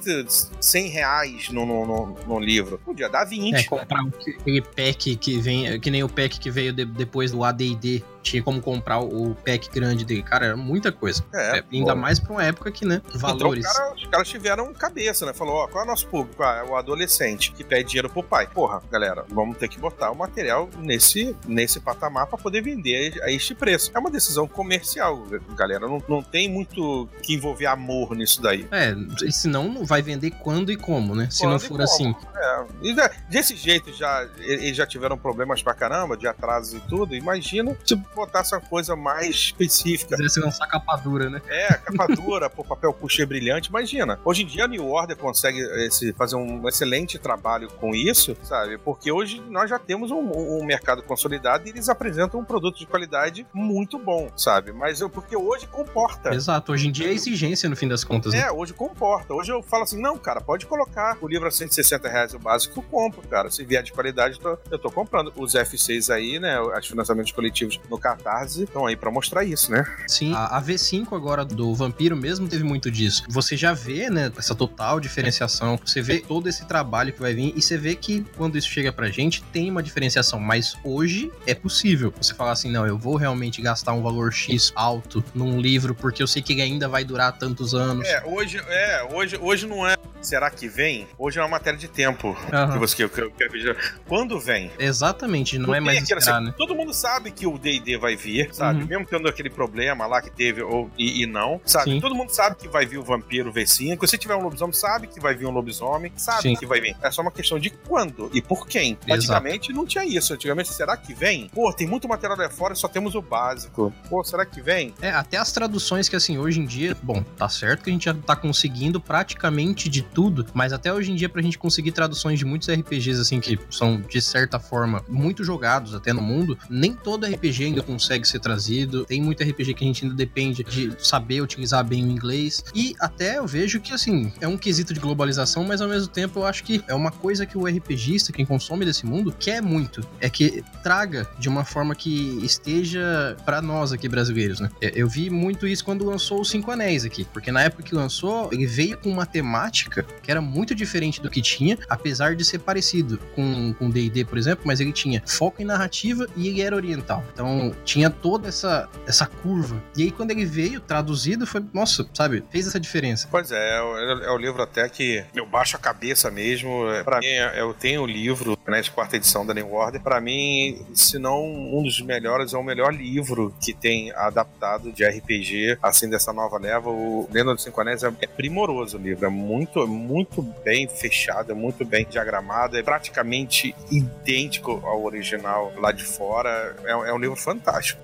100 0.60 0.88
reais 0.88 1.48
no, 1.50 1.64
no, 1.66 1.86
no, 1.86 2.06
no 2.26 2.38
livro. 2.40 2.80
Podia 2.84 3.08
dar 3.08 3.24
20. 3.24 3.54
É, 3.54 3.62
comprar 3.64 4.00
aquele 4.02 4.60
pack 4.62 5.16
que 5.16 5.38
vem, 5.40 5.78
que 5.80 5.90
nem 5.90 6.02
o 6.02 6.08
pack 6.08 6.38
que 6.38 6.50
veio 6.50 6.72
de- 6.72 6.84
depois 6.84 7.30
do 7.32 7.42
AD&D. 7.44 8.04
Tinha 8.24 8.42
como 8.42 8.60
comprar 8.60 9.00
o 9.00 9.34
pack 9.44 9.68
grande 9.70 10.04
dele. 10.04 10.22
Cara, 10.22 10.46
era 10.46 10.56
muita 10.56 10.90
coisa. 10.90 11.22
É, 11.32 11.58
É, 11.58 11.64
ainda 11.72 11.94
mais 11.94 12.18
pra 12.18 12.32
uma 12.32 12.42
época 12.42 12.72
que, 12.72 12.84
né, 12.86 13.00
valores. 13.14 13.64
Então, 13.64 13.74
cara- 13.74 13.94
os 13.94 14.06
caras 14.06 14.28
tiveram 14.28 14.72
cabeça, 14.72 15.26
né? 15.26 15.32
Falou, 15.34 15.56
ó, 15.56 15.68
qual 15.68 15.84
é 15.84 15.86
o 15.86 15.90
nosso 15.90 16.06
público? 16.08 16.42
Ah, 16.42 16.64
é 16.66 16.68
o 16.70 16.74
adolescente 16.74 17.52
que 17.52 17.62
pede 17.62 17.90
dinheiro 17.90 18.08
pro 18.08 18.22
pai. 18.22 18.46
Porra, 18.48 18.82
galera, 18.90 19.24
vamos 19.28 19.58
ter 19.58 19.68
que 19.68 19.78
botar 19.78 20.10
o 20.10 20.16
material 20.16 20.68
nesse, 20.78 21.36
nesse 21.46 21.78
patamar 21.80 22.26
pra 22.26 22.38
poder 22.38 22.62
vender 22.62 23.20
a 23.22 23.30
este 23.30 23.54
preço. 23.54 23.90
É 23.94 23.98
uma 23.98 24.10
decisão 24.10 24.48
comercial, 24.48 25.22
galera. 25.54 25.86
Não, 25.86 26.02
não 26.08 26.22
tem 26.22 26.48
muito 26.48 27.06
que 27.22 27.34
envolver 27.34 27.66
amor 27.66 28.16
nisso 28.16 28.40
daí. 28.40 28.66
É, 28.72 28.94
senão 29.30 29.68
não 29.68 29.84
vai 29.84 30.00
vender 30.00 30.30
quando 30.30 30.72
e 30.72 30.76
como, 30.76 31.14
né? 31.14 31.28
Se 31.30 31.40
Quando 31.42 31.52
não 31.52 31.60
for 31.60 31.82
assim. 31.82 32.14
É, 32.34 32.64
e 32.82 32.94
da- 32.94 33.10
desse 33.28 33.54
jeito 33.54 33.92
já 33.92 34.26
eles 34.38 34.74
já 34.76 34.86
tiveram 34.86 35.18
problemas 35.18 35.62
pra 35.62 35.74
caramba, 35.74 36.16
de 36.16 36.26
atrasos 36.26 36.72
e 36.74 36.80
tudo. 36.88 37.14
Imagina 37.14 37.76
se 37.84 37.96
botasse 38.14 38.54
uma 38.54 38.60
coisa 38.60 38.96
mais 38.96 39.34
específica. 39.36 40.16
Quisesse 40.16 40.40
lançar 40.40 40.66
capa 40.66 40.96
dura, 40.96 41.28
né? 41.28 41.40
É, 41.48 41.74
capa 41.74 42.06
dura, 42.14 42.48
pô, 42.48 42.64
papel 42.64 42.92
coucher 42.92 43.26
brilhante. 43.26 43.68
Imagina. 43.68 44.18
Hoje 44.24 44.42
em 44.42 44.46
dia 44.46 44.64
a 44.64 44.68
New 44.68 44.86
Order 44.88 45.16
consegue 45.16 45.60
esse, 45.86 46.12
fazer 46.12 46.36
um 46.36 46.66
excelente 46.68 47.18
trabalho 47.18 47.68
com 47.68 47.94
isso, 47.94 48.36
sabe? 48.42 48.78
Porque 48.78 49.10
hoje 49.10 49.42
nós 49.48 49.68
já 49.68 49.78
temos 49.78 50.10
um, 50.10 50.30
um 50.60 50.64
mercado 50.64 51.02
consolidado 51.02 51.66
e 51.66 51.70
eles 51.70 51.88
apresentam 51.88 52.40
um 52.40 52.44
produto 52.44 52.78
de 52.78 52.86
qualidade 52.86 53.46
muito 53.52 53.98
bom, 53.98 54.30
sabe? 54.36 54.72
Mas 54.72 55.00
eu, 55.00 55.10
porque 55.10 55.36
hoje 55.36 55.66
comporta. 55.66 56.34
Exato. 56.34 56.72
Hoje 56.72 56.88
em 56.88 56.92
dia 56.92 57.08
é 57.08 57.12
exigência, 57.12 57.68
no 57.68 57.76
fim 57.76 57.88
das 57.88 58.04
contas, 58.04 58.32
né? 58.32 58.40
É, 58.40 58.52
hoje 58.52 58.72
comporta. 58.72 59.34
Hoje 59.34 59.52
eu 59.52 59.62
falo 59.62 59.82
assim, 59.82 60.00
não, 60.00 60.16
cara, 60.18 60.40
pode 60.40 60.66
colocar 60.66 61.16
o 61.20 61.28
livro 61.28 61.48
a 61.48 61.50
160 61.50 62.08
reais 62.08 62.34
o 62.34 62.38
básico, 62.38 62.78
eu 62.78 62.82
compro, 62.82 63.22
cara. 63.28 63.50
Se 63.50 63.64
vier 63.64 63.82
de 63.82 63.92
qualidade, 63.92 64.36
eu 64.36 64.40
tô, 64.40 64.70
eu 64.70 64.78
tô 64.78 64.90
comprando. 64.90 65.32
Os 65.36 65.54
F6 65.54 66.12
aí, 66.12 66.38
né, 66.38 66.60
os 66.60 66.86
financiamentos 66.86 67.32
coletivos 67.32 67.80
no 67.90 67.98
Catarse 68.04 68.64
estão 68.64 68.84
aí 68.84 68.94
pra 68.94 69.10
mostrar 69.10 69.44
isso, 69.44 69.72
né? 69.72 69.82
Sim. 70.06 70.34
A, 70.34 70.58
a 70.58 70.62
V5 70.62 71.16
agora 71.16 71.42
do 71.42 71.74
Vampiro 71.74 72.14
mesmo 72.14 72.46
teve 72.46 72.62
muito 72.62 72.90
disso. 72.90 73.24
Você 73.30 73.56
já 73.56 73.72
vê, 73.72 74.10
né, 74.10 74.30
essa 74.36 74.54
total 74.54 75.00
diferenciação. 75.00 75.80
Você 75.82 76.02
vê 76.02 76.20
todo 76.20 76.46
esse 76.46 76.66
trabalho 76.66 77.14
que 77.14 77.20
vai 77.20 77.32
vir 77.32 77.54
e 77.56 77.62
você 77.62 77.78
vê 77.78 77.94
que 77.94 78.22
quando 78.36 78.58
isso 78.58 78.68
chega 78.68 78.92
pra 78.92 79.08
gente 79.08 79.42
tem 79.44 79.70
uma 79.70 79.82
diferenciação. 79.82 80.38
Mas 80.38 80.76
hoje 80.84 81.32
é 81.46 81.54
possível 81.54 82.12
você 82.20 82.34
falar 82.34 82.52
assim, 82.52 82.70
não, 82.70 82.86
eu 82.86 82.98
vou 82.98 83.16
realmente 83.16 83.62
gastar 83.62 83.94
um 83.94 84.02
valor 84.02 84.30
X 84.32 84.70
alto 84.76 85.24
num 85.34 85.58
livro 85.58 85.94
porque 85.94 86.22
eu 86.22 86.26
sei 86.26 86.42
que 86.42 86.60
ainda 86.60 86.86
vai 86.86 87.04
durar 87.04 87.32
tantos 87.38 87.74
anos. 87.74 88.06
É, 88.06 88.22
hoje, 88.26 88.58
é, 88.68 89.08
hoje, 89.10 89.38
hoje 89.40 89.66
não 89.66 89.86
é. 89.86 89.96
Será 90.20 90.50
que 90.50 90.68
vem? 90.68 91.06
Hoje 91.18 91.38
é 91.38 91.42
uma 91.42 91.48
matéria 91.48 91.78
de 91.78 91.88
tempo. 91.88 92.36
Aham. 92.52 92.72
Que 92.72 92.78
você, 92.78 93.08
que 93.08 93.28
que. 93.28 93.76
Quando 94.06 94.40
vem? 94.40 94.70
Exatamente, 94.78 95.58
não, 95.58 95.74
é 95.74 95.80
mais 95.80 96.02
esperar, 96.02 96.36
assim, 96.36 96.46
né? 96.46 96.54
Todo 96.56 96.74
mundo 96.74 96.94
sabe 96.94 97.30
que 97.30 97.46
o 97.46 97.58
D&D 97.58 97.93
vai 97.98 98.16
vir, 98.16 98.52
sabe? 98.54 98.82
Uhum. 98.82 98.86
Mesmo 98.86 99.06
tendo 99.06 99.28
aquele 99.28 99.50
problema 99.50 100.06
lá 100.06 100.20
que 100.20 100.30
teve 100.30 100.62
ou, 100.62 100.90
e, 100.98 101.22
e 101.22 101.26
não, 101.26 101.60
sabe? 101.64 101.92
Sim. 101.92 102.00
Todo 102.00 102.14
mundo 102.14 102.30
sabe 102.30 102.56
que 102.56 102.68
vai 102.68 102.86
vir 102.86 102.98
o 102.98 103.02
Vampiro 103.02 103.52
V5. 103.52 104.06
Se 104.06 104.18
tiver 104.18 104.34
um 104.34 104.42
lobisomem, 104.42 104.74
sabe 104.74 105.06
que 105.06 105.20
vai 105.20 105.34
vir 105.34 105.46
um 105.46 105.50
lobisomem. 105.50 106.12
Sabe 106.16 106.42
Sim. 106.42 106.56
que 106.56 106.66
vai 106.66 106.80
vir. 106.80 106.96
É 107.02 107.10
só 107.10 107.22
uma 107.22 107.30
questão 107.30 107.58
de 107.58 107.70
quando 107.70 108.30
e 108.32 108.40
por 108.40 108.66
quem. 108.66 108.92
Exato. 108.92 109.14
Antigamente 109.14 109.72
não 109.72 109.86
tinha 109.86 110.04
isso. 110.04 110.32
Antigamente, 110.34 110.72
será 110.72 110.96
que 110.96 111.14
vem? 111.14 111.48
Pô, 111.48 111.72
tem 111.72 111.86
muito 111.86 112.08
material 112.08 112.38
lá 112.38 112.50
fora 112.50 112.74
e 112.74 112.76
só 112.76 112.88
temos 112.88 113.14
o 113.14 113.22
básico. 113.22 113.92
Pô, 114.08 114.22
será 114.24 114.44
que 114.44 114.60
vem? 114.60 114.94
É, 115.00 115.10
até 115.10 115.36
as 115.36 115.52
traduções 115.52 116.08
que, 116.08 116.16
assim, 116.16 116.38
hoje 116.38 116.60
em 116.60 116.64
dia, 116.64 116.96
bom, 117.02 117.22
tá 117.36 117.48
certo 117.48 117.84
que 117.84 117.90
a 117.90 117.92
gente 117.92 118.04
já 118.04 118.14
tá 118.14 118.36
conseguindo 118.36 119.00
praticamente 119.00 119.88
de 119.88 120.02
tudo, 120.02 120.46
mas 120.54 120.72
até 120.72 120.92
hoje 120.92 121.12
em 121.12 121.14
dia, 121.14 121.28
pra 121.28 121.42
gente 121.42 121.58
conseguir 121.58 121.92
traduções 121.92 122.38
de 122.38 122.44
muitos 122.44 122.68
RPGs, 122.68 123.20
assim, 123.20 123.40
que 123.40 123.58
são, 123.70 124.00
de 124.00 124.20
certa 124.20 124.58
forma, 124.58 125.04
muito 125.08 125.44
jogados 125.44 125.94
até 125.94 126.12
no 126.12 126.22
mundo, 126.22 126.58
nem 126.68 126.92
todo 126.92 127.26
RPG 127.26 127.64
ainda 127.64 127.83
consegue 127.84 128.26
ser 128.26 128.40
trazido. 128.40 129.04
Tem 129.04 129.20
muito 129.20 129.42
RPG 129.42 129.74
que 129.74 129.84
a 129.84 129.86
gente 129.86 130.04
ainda 130.04 130.16
depende 130.16 130.64
de 130.64 130.94
saber 130.98 131.40
utilizar 131.40 131.84
bem 131.84 132.04
o 132.04 132.10
inglês. 132.10 132.64
E 132.74 132.94
até 133.00 133.38
eu 133.38 133.46
vejo 133.46 133.80
que, 133.80 133.92
assim, 133.92 134.32
é 134.40 134.48
um 134.48 134.56
quesito 134.56 134.92
de 134.92 135.00
globalização, 135.00 135.64
mas 135.64 135.80
ao 135.80 135.88
mesmo 135.88 136.08
tempo 136.08 136.40
eu 136.40 136.46
acho 136.46 136.64
que 136.64 136.82
é 136.88 136.94
uma 136.94 137.10
coisa 137.10 137.46
que 137.46 137.56
o 137.56 137.66
RPGista, 137.66 138.32
quem 138.32 138.44
consome 138.44 138.84
desse 138.84 139.06
mundo, 139.06 139.34
quer 139.38 139.62
muito. 139.62 140.06
É 140.20 140.28
que 140.28 140.64
traga 140.82 141.28
de 141.38 141.48
uma 141.48 141.64
forma 141.64 141.94
que 141.94 142.40
esteja 142.42 143.36
para 143.44 143.60
nós 143.60 143.92
aqui 143.92 144.08
brasileiros, 144.08 144.60
né? 144.60 144.70
Eu 144.80 145.08
vi 145.08 145.30
muito 145.30 145.66
isso 145.66 145.84
quando 145.84 146.04
lançou 146.04 146.40
o 146.40 146.44
Cinco 146.44 146.70
Anéis 146.70 147.04
aqui, 147.04 147.24
porque 147.32 147.52
na 147.52 147.62
época 147.62 147.82
que 147.82 147.94
lançou, 147.94 148.50
ele 148.52 148.66
veio 148.66 148.98
com 148.98 149.10
uma 149.10 149.26
temática 149.26 150.04
que 150.22 150.30
era 150.30 150.40
muito 150.40 150.74
diferente 150.74 151.20
do 151.20 151.30
que 151.30 151.42
tinha, 151.42 151.78
apesar 151.88 152.34
de 152.34 152.44
ser 152.44 152.58
parecido 152.58 153.18
com 153.34 153.74
o 153.80 153.88
D&D, 153.88 154.24
por 154.24 154.38
exemplo, 154.38 154.64
mas 154.66 154.80
ele 154.80 154.92
tinha 154.92 155.22
foco 155.26 155.60
em 155.60 155.64
narrativa 155.64 156.26
e 156.36 156.48
ele 156.48 156.62
era 156.62 156.74
oriental. 156.76 157.24
Então, 157.32 157.73
tinha 157.84 158.10
toda 158.10 158.48
essa, 158.48 158.88
essa 159.06 159.26
curva. 159.26 159.82
E 159.96 160.02
aí, 160.04 160.10
quando 160.10 160.30
ele 160.30 160.44
veio 160.44 160.80
traduzido, 160.80 161.46
foi, 161.46 161.64
nossa, 161.72 162.06
sabe, 162.14 162.44
fez 162.50 162.66
essa 162.66 162.80
diferença. 162.80 163.28
Pois 163.30 163.50
é, 163.50 163.78
é, 163.78 164.26
é 164.26 164.30
o 164.30 164.38
livro 164.38 164.62
até 164.62 164.88
que 164.88 165.24
eu 165.34 165.46
baixo 165.46 165.76
a 165.76 165.80
cabeça 165.80 166.30
mesmo. 166.30 166.84
Para 167.04 167.20
mim, 167.20 167.26
eu 167.56 167.74
tenho 167.74 168.02
o 168.02 168.06
livro, 168.06 168.58
né, 168.66 168.80
de 168.80 168.90
quarta 168.90 169.16
edição 169.16 169.44
da 169.46 169.54
New 169.54 169.72
Order. 169.72 170.00
Para 170.00 170.20
mim, 170.20 170.84
se 170.94 171.18
não 171.18 171.44
um 171.44 171.82
dos 171.82 172.00
melhores, 172.00 172.52
é 172.52 172.58
o 172.58 172.62
melhor 172.62 172.92
livro 172.92 173.54
que 173.60 173.72
tem 173.72 174.12
adaptado 174.12 174.92
de 174.92 175.04
RPG, 175.04 175.78
assim, 175.82 176.08
dessa 176.08 176.32
nova 176.32 176.58
leva. 176.58 176.90
O 176.90 177.28
Lenda 177.32 177.54
dos 177.54 177.62
Cinco 177.62 177.80
Anéis 177.80 178.02
é, 178.02 178.12
é 178.20 178.26
primoroso 178.26 178.98
o 178.98 179.00
livro, 179.00 179.26
é 179.26 179.28
muito, 179.28 179.86
muito 179.86 180.42
bem 180.42 180.88
fechado, 180.88 181.52
é 181.52 181.54
muito 181.54 181.84
bem 181.84 182.06
diagramado, 182.08 182.76
é 182.76 182.82
praticamente 182.82 183.74
idêntico 183.90 184.80
ao 184.84 185.04
original 185.04 185.72
lá 185.76 185.92
de 185.92 186.04
fora. 186.04 186.76
É, 186.84 186.90
é 186.90 187.12
um 187.12 187.18
livro 187.18 187.36
fantástico. 187.36 187.53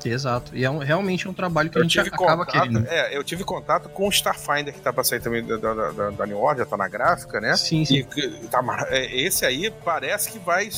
Exato. 0.04 0.54
E 0.54 0.64
é 0.64 0.70
um, 0.70 0.78
realmente 0.78 1.26
é 1.26 1.30
um 1.30 1.34
trabalho 1.34 1.70
que 1.70 1.78
eu 1.78 1.80
a 1.80 1.84
gente 1.84 1.98
acaba 2.00 2.44
contato, 2.44 2.52
querendo. 2.52 2.86
É, 2.88 3.16
eu 3.16 3.24
tive 3.24 3.44
contato 3.44 3.88
com 3.88 4.06
o 4.06 4.10
Starfinder 4.10 4.72
que 4.72 4.80
tá 4.80 4.92
pra 4.92 5.04
sair 5.04 5.20
também 5.20 5.44
da, 5.44 5.56
da, 5.56 5.90
da, 5.90 6.10
da 6.10 6.26
New 6.26 6.38
Order, 6.38 6.66
tá 6.66 6.76
na 6.76 6.88
gráfica, 6.88 7.40
né? 7.40 7.56
Sim, 7.56 7.84
sim. 7.84 8.06
E, 8.16 8.48
tá, 8.48 8.62
esse 8.90 9.44
aí 9.44 9.72
parece 9.84 10.30
que 10.30 10.38
vai, 10.38 10.68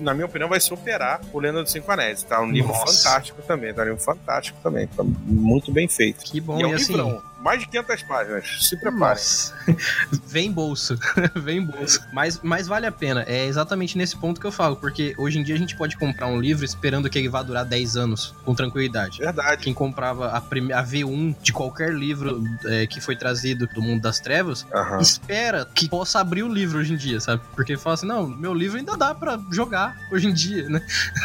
na 0.00 0.14
minha 0.14 0.26
opinião, 0.26 0.48
vai 0.48 0.60
superar 0.60 1.20
o 1.32 1.38
Lenda 1.38 1.62
dos 1.62 1.72
Cinco 1.72 1.90
Anéis. 1.90 2.22
Tá 2.22 2.40
um 2.40 2.50
livro 2.50 2.72
Nossa. 2.72 3.02
fantástico 3.02 3.42
também, 3.42 3.72
tá 3.72 3.82
um 3.82 3.86
livro 3.86 4.00
fantástico 4.00 4.58
também. 4.62 4.86
Tá 4.86 5.02
muito 5.04 5.72
bem 5.72 5.88
feito. 5.88 6.24
Que 6.24 6.40
bom, 6.40 6.58
e, 6.58 6.62
é 6.62 6.66
um 6.66 6.70
e 6.70 6.74
assim... 6.74 6.92
Livrão 6.92 7.33
mais 7.44 7.60
de 7.60 7.66
500 7.66 8.02
páginas. 8.04 8.66
Se 8.66 8.74
prepare. 8.74 9.20
Vem 10.26 10.50
bolso. 10.50 10.98
Vem 11.36 11.62
bolso. 11.62 12.00
Mas, 12.10 12.40
mas 12.42 12.66
vale 12.66 12.86
a 12.86 12.92
pena. 12.92 13.22
É 13.28 13.44
exatamente 13.44 13.98
nesse 13.98 14.16
ponto 14.16 14.40
que 14.40 14.46
eu 14.46 14.50
falo, 14.50 14.76
porque 14.76 15.14
hoje 15.18 15.38
em 15.38 15.42
dia 15.42 15.54
a 15.54 15.58
gente 15.58 15.76
pode 15.76 15.98
comprar 15.98 16.26
um 16.26 16.40
livro 16.40 16.64
esperando 16.64 17.10
que 17.10 17.18
ele 17.18 17.28
vá 17.28 17.42
durar 17.42 17.66
10 17.66 17.96
anos, 17.98 18.34
com 18.46 18.54
tranquilidade. 18.54 19.18
Verdade. 19.18 19.62
Quem 19.62 19.74
comprava 19.74 20.28
a, 20.28 20.38
a 20.38 20.84
V1 20.84 21.36
de 21.42 21.52
qualquer 21.52 21.92
livro 21.92 22.42
é, 22.64 22.86
que 22.86 22.98
foi 22.98 23.14
trazido 23.14 23.66
do 23.66 23.82
mundo 23.82 24.00
das 24.00 24.20
trevas, 24.20 24.66
uhum. 24.74 25.00
espera 25.00 25.68
que 25.74 25.86
possa 25.86 26.20
abrir 26.20 26.44
o 26.44 26.48
livro 26.48 26.78
hoje 26.78 26.94
em 26.94 26.96
dia, 26.96 27.20
sabe? 27.20 27.42
Porque 27.54 27.76
fala 27.76 27.92
assim, 27.92 28.06
não, 28.06 28.26
meu 28.26 28.54
livro 28.54 28.78
ainda 28.78 28.96
dá 28.96 29.14
para 29.14 29.38
jogar 29.50 29.98
hoje 30.10 30.28
em 30.28 30.32
dia, 30.32 30.66
né? 30.70 30.80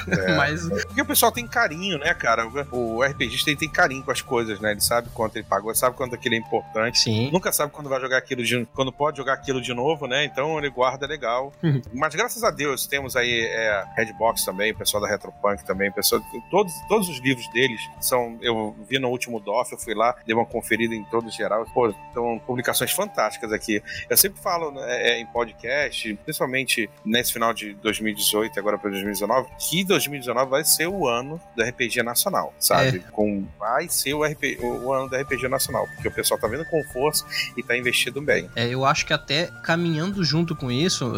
É. 0.09 0.35
mas... 0.35 0.67
Porque 0.67 1.01
o 1.01 1.05
pessoal 1.05 1.31
tem 1.31 1.47
carinho, 1.47 1.97
né, 1.97 2.13
cara? 2.13 2.45
O 2.71 3.01
RPGista 3.01 3.45
tem, 3.45 3.55
tem 3.55 3.69
carinho 3.69 4.03
com 4.03 4.11
as 4.11 4.21
coisas, 4.21 4.59
né? 4.59 4.71
Ele 4.71 4.81
sabe 4.81 5.07
quanto 5.13 5.37
ele 5.37 5.45
pagou, 5.45 5.73
sabe 5.73 5.95
quanto 5.95 6.08
quando 6.09 6.15
aquilo 6.15 6.35
é 6.35 6.37
importante. 6.37 6.99
Sim. 6.99 7.29
Nunca 7.31 7.51
sabe 7.51 7.71
quando 7.71 7.89
vai 7.89 7.99
jogar 8.01 8.17
aquilo 8.17 8.43
de, 8.43 8.65
quando 8.73 8.91
pode 8.91 9.17
jogar 9.17 9.33
aquilo 9.33 9.61
de 9.61 9.73
novo, 9.73 10.07
né? 10.07 10.25
Então 10.25 10.57
ele 10.57 10.69
guarda 10.69 11.05
legal. 11.05 11.53
Uhum. 11.61 11.81
Mas 11.93 12.15
graças 12.15 12.43
a 12.43 12.49
Deus 12.49 12.87
temos 12.87 13.15
aí 13.15 13.45
é, 13.45 13.83
Redbox 13.95 14.43
também, 14.43 14.71
o 14.71 14.77
pessoal 14.77 15.01
da 15.03 15.09
Retropunk 15.09 15.63
também, 15.63 15.91
pessoal, 15.91 16.21
todos, 16.49 16.73
todos 16.87 17.09
os 17.09 17.19
livros 17.19 17.47
deles 17.51 17.79
são. 18.01 18.37
Eu 18.41 18.75
vi 18.89 18.97
no 18.99 19.09
último 19.09 19.39
DOF, 19.39 19.71
eu 19.73 19.77
fui 19.77 19.93
lá, 19.93 20.15
dei 20.25 20.35
uma 20.35 20.45
conferida 20.45 20.95
em 20.95 21.03
todos 21.05 21.35
geral. 21.35 21.65
Pô, 21.73 21.93
são 22.13 22.39
publicações 22.39 22.91
fantásticas 22.91 23.51
aqui. 23.53 23.81
Eu 24.09 24.17
sempre 24.17 24.41
falo 24.41 24.71
né, 24.71 24.81
é, 25.07 25.19
em 25.19 25.25
podcast, 25.27 26.15
principalmente 26.23 26.89
nesse 27.05 27.31
final 27.31 27.53
de 27.53 27.73
2018 27.75 28.59
agora 28.59 28.77
para 28.77 28.89
2019, 28.89 29.49
que 29.59 29.83
2019 29.83 30.49
vai 30.49 30.63
ser 30.63 30.87
o 30.87 31.07
ano 31.07 31.39
do 31.55 31.63
RPG 31.63 32.01
nacional, 32.01 32.53
sabe? 32.59 32.97
É. 32.97 33.11
Com, 33.11 33.45
vai 33.59 33.87
ser 33.89 34.13
o, 34.13 34.23
RP, 34.23 34.57
o 34.61 34.91
ano 34.91 35.09
do 35.09 35.15
RPG 35.15 35.47
nacional 35.47 35.87
porque 35.99 36.07
o 36.07 36.11
pessoal 36.11 36.39
tá 36.39 36.47
vendo 36.47 36.65
com 36.65 36.81
força 36.85 37.25
e 37.55 37.61
tá 37.61 37.77
investindo 37.77 38.21
bem. 38.21 38.49
É, 38.55 38.67
eu 38.67 38.85
acho 38.85 39.05
que 39.05 39.13
até 39.13 39.49
caminhando 39.63 40.23
junto 40.23 40.55
com 40.55 40.71
isso, 40.71 41.11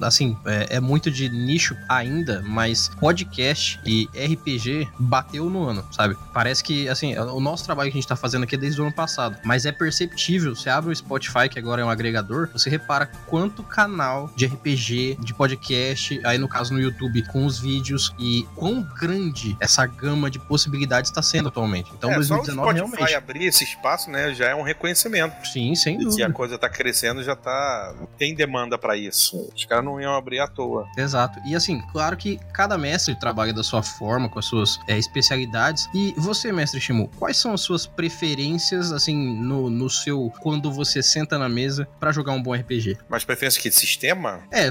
assim, 0.00 0.36
é, 0.46 0.76
é 0.76 0.80
muito 0.80 1.10
de 1.10 1.28
nicho 1.28 1.76
ainda, 1.88 2.42
mas 2.46 2.88
podcast 3.00 3.80
e 3.84 4.08
RPG 4.14 4.88
bateu 4.98 5.50
no 5.50 5.64
ano, 5.64 5.84
sabe? 5.90 6.16
Parece 6.32 6.62
que, 6.62 6.88
assim, 6.88 7.16
o 7.16 7.40
nosso 7.40 7.64
trabalho 7.64 7.90
que 7.90 7.98
a 7.98 8.00
gente 8.00 8.08
tá 8.08 8.16
fazendo 8.16 8.44
aqui 8.44 8.54
é 8.54 8.58
desde 8.58 8.80
o 8.80 8.84
ano 8.84 8.94
passado, 8.94 9.36
mas 9.44 9.66
é 9.66 9.72
perceptível, 9.72 10.54
você 10.54 10.70
abre 10.70 10.92
o 10.92 10.96
Spotify, 10.96 11.48
que 11.50 11.58
agora 11.58 11.82
é 11.82 11.84
um 11.84 11.90
agregador, 11.90 12.48
você 12.52 12.70
repara 12.70 13.06
quanto 13.26 13.62
canal 13.62 14.30
de 14.36 14.46
RPG, 14.46 15.18
de 15.20 15.34
podcast, 15.34 16.20
aí 16.24 16.38
no 16.38 16.48
caso 16.48 16.72
no 16.72 16.80
YouTube, 16.80 17.22
com 17.26 17.44
os 17.44 17.58
vídeos 17.58 18.14
e 18.18 18.46
quão 18.54 18.82
grande 18.82 19.56
essa 19.60 19.84
gama 19.86 20.30
de 20.30 20.38
possibilidades 20.38 21.10
está 21.10 21.22
sendo 21.22 21.48
atualmente. 21.48 21.92
Então, 21.96 22.10
é, 22.10 22.14
2019 22.14 22.54
só 22.54 22.62
o 22.62 22.88
Spotify 22.88 22.96
realmente. 22.96 23.14
abrir 23.14 23.46
esse 23.46 23.64
espaço, 23.64 24.01
né, 24.06 24.34
já 24.34 24.48
é 24.48 24.54
um 24.54 24.62
reconhecimento. 24.62 25.46
Sim, 25.46 25.74
sem 25.74 25.96
dúvida. 25.96 26.12
Se 26.12 26.22
a 26.22 26.32
coisa 26.32 26.58
tá 26.58 26.68
crescendo, 26.68 27.22
já 27.22 27.36
tá. 27.36 27.94
Tem 28.18 28.34
demanda 28.34 28.78
para 28.78 28.96
isso. 28.96 29.50
Os 29.54 29.64
caras 29.64 29.84
não 29.84 30.00
iam 30.00 30.14
abrir 30.14 30.40
à 30.40 30.46
toa. 30.46 30.88
Exato. 30.96 31.40
E 31.44 31.54
assim, 31.54 31.80
claro 31.92 32.16
que 32.16 32.38
cada 32.52 32.76
mestre 32.78 33.14
trabalha 33.14 33.52
da 33.52 33.62
sua 33.62 33.82
forma, 33.82 34.28
com 34.28 34.38
as 34.38 34.44
suas 34.44 34.78
é, 34.88 34.98
especialidades. 34.98 35.88
E 35.94 36.14
você, 36.16 36.52
mestre 36.52 36.80
Shimu, 36.80 37.08
quais 37.18 37.36
são 37.36 37.52
as 37.52 37.60
suas 37.60 37.86
preferências, 37.86 38.92
assim, 38.92 39.16
no, 39.16 39.70
no 39.70 39.88
seu. 39.90 40.32
quando 40.40 40.72
você 40.72 41.02
senta 41.02 41.38
na 41.38 41.48
mesa 41.48 41.88
para 41.98 42.12
jogar 42.12 42.32
um 42.32 42.42
bom 42.42 42.54
RPG? 42.54 42.98
Mas 43.08 43.24
preferência 43.24 43.60
que 43.60 43.68
de 43.68 43.76
sistema? 43.76 44.40
É, 44.50 44.70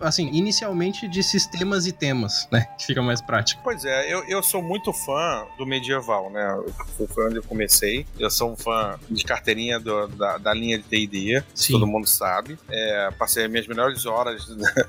assim, 0.00 0.28
inicialmente 0.32 1.08
de 1.08 1.22
sistemas 1.22 1.86
e 1.86 1.92
temas, 1.92 2.48
né? 2.50 2.66
Que 2.78 2.86
fica 2.86 3.02
mais 3.02 3.20
prático. 3.20 3.60
Pois 3.62 3.84
é, 3.84 4.12
eu, 4.12 4.24
eu 4.24 4.42
sou 4.42 4.62
muito 4.62 4.92
fã 4.92 5.46
do 5.58 5.66
medieval, 5.66 6.30
né? 6.30 6.56
Foi 7.08 7.26
onde 7.26 7.36
eu 7.36 7.42
comecei. 7.42 8.06
Eu 8.18 8.30
sou 8.30 8.52
um 8.52 8.56
fã 8.56 8.71
de 9.10 9.24
carteirinha 9.24 9.78
do, 9.78 10.08
da, 10.08 10.38
da, 10.38 10.54
linha 10.54 10.78
de 10.78 10.84
D&D, 10.84 11.42
todo 11.70 11.86
mundo 11.86 12.06
sabe. 12.06 12.58
É, 12.68 13.10
passei 13.18 13.48
minhas 13.48 13.66
melhores 13.66 14.06
horas 14.06 14.46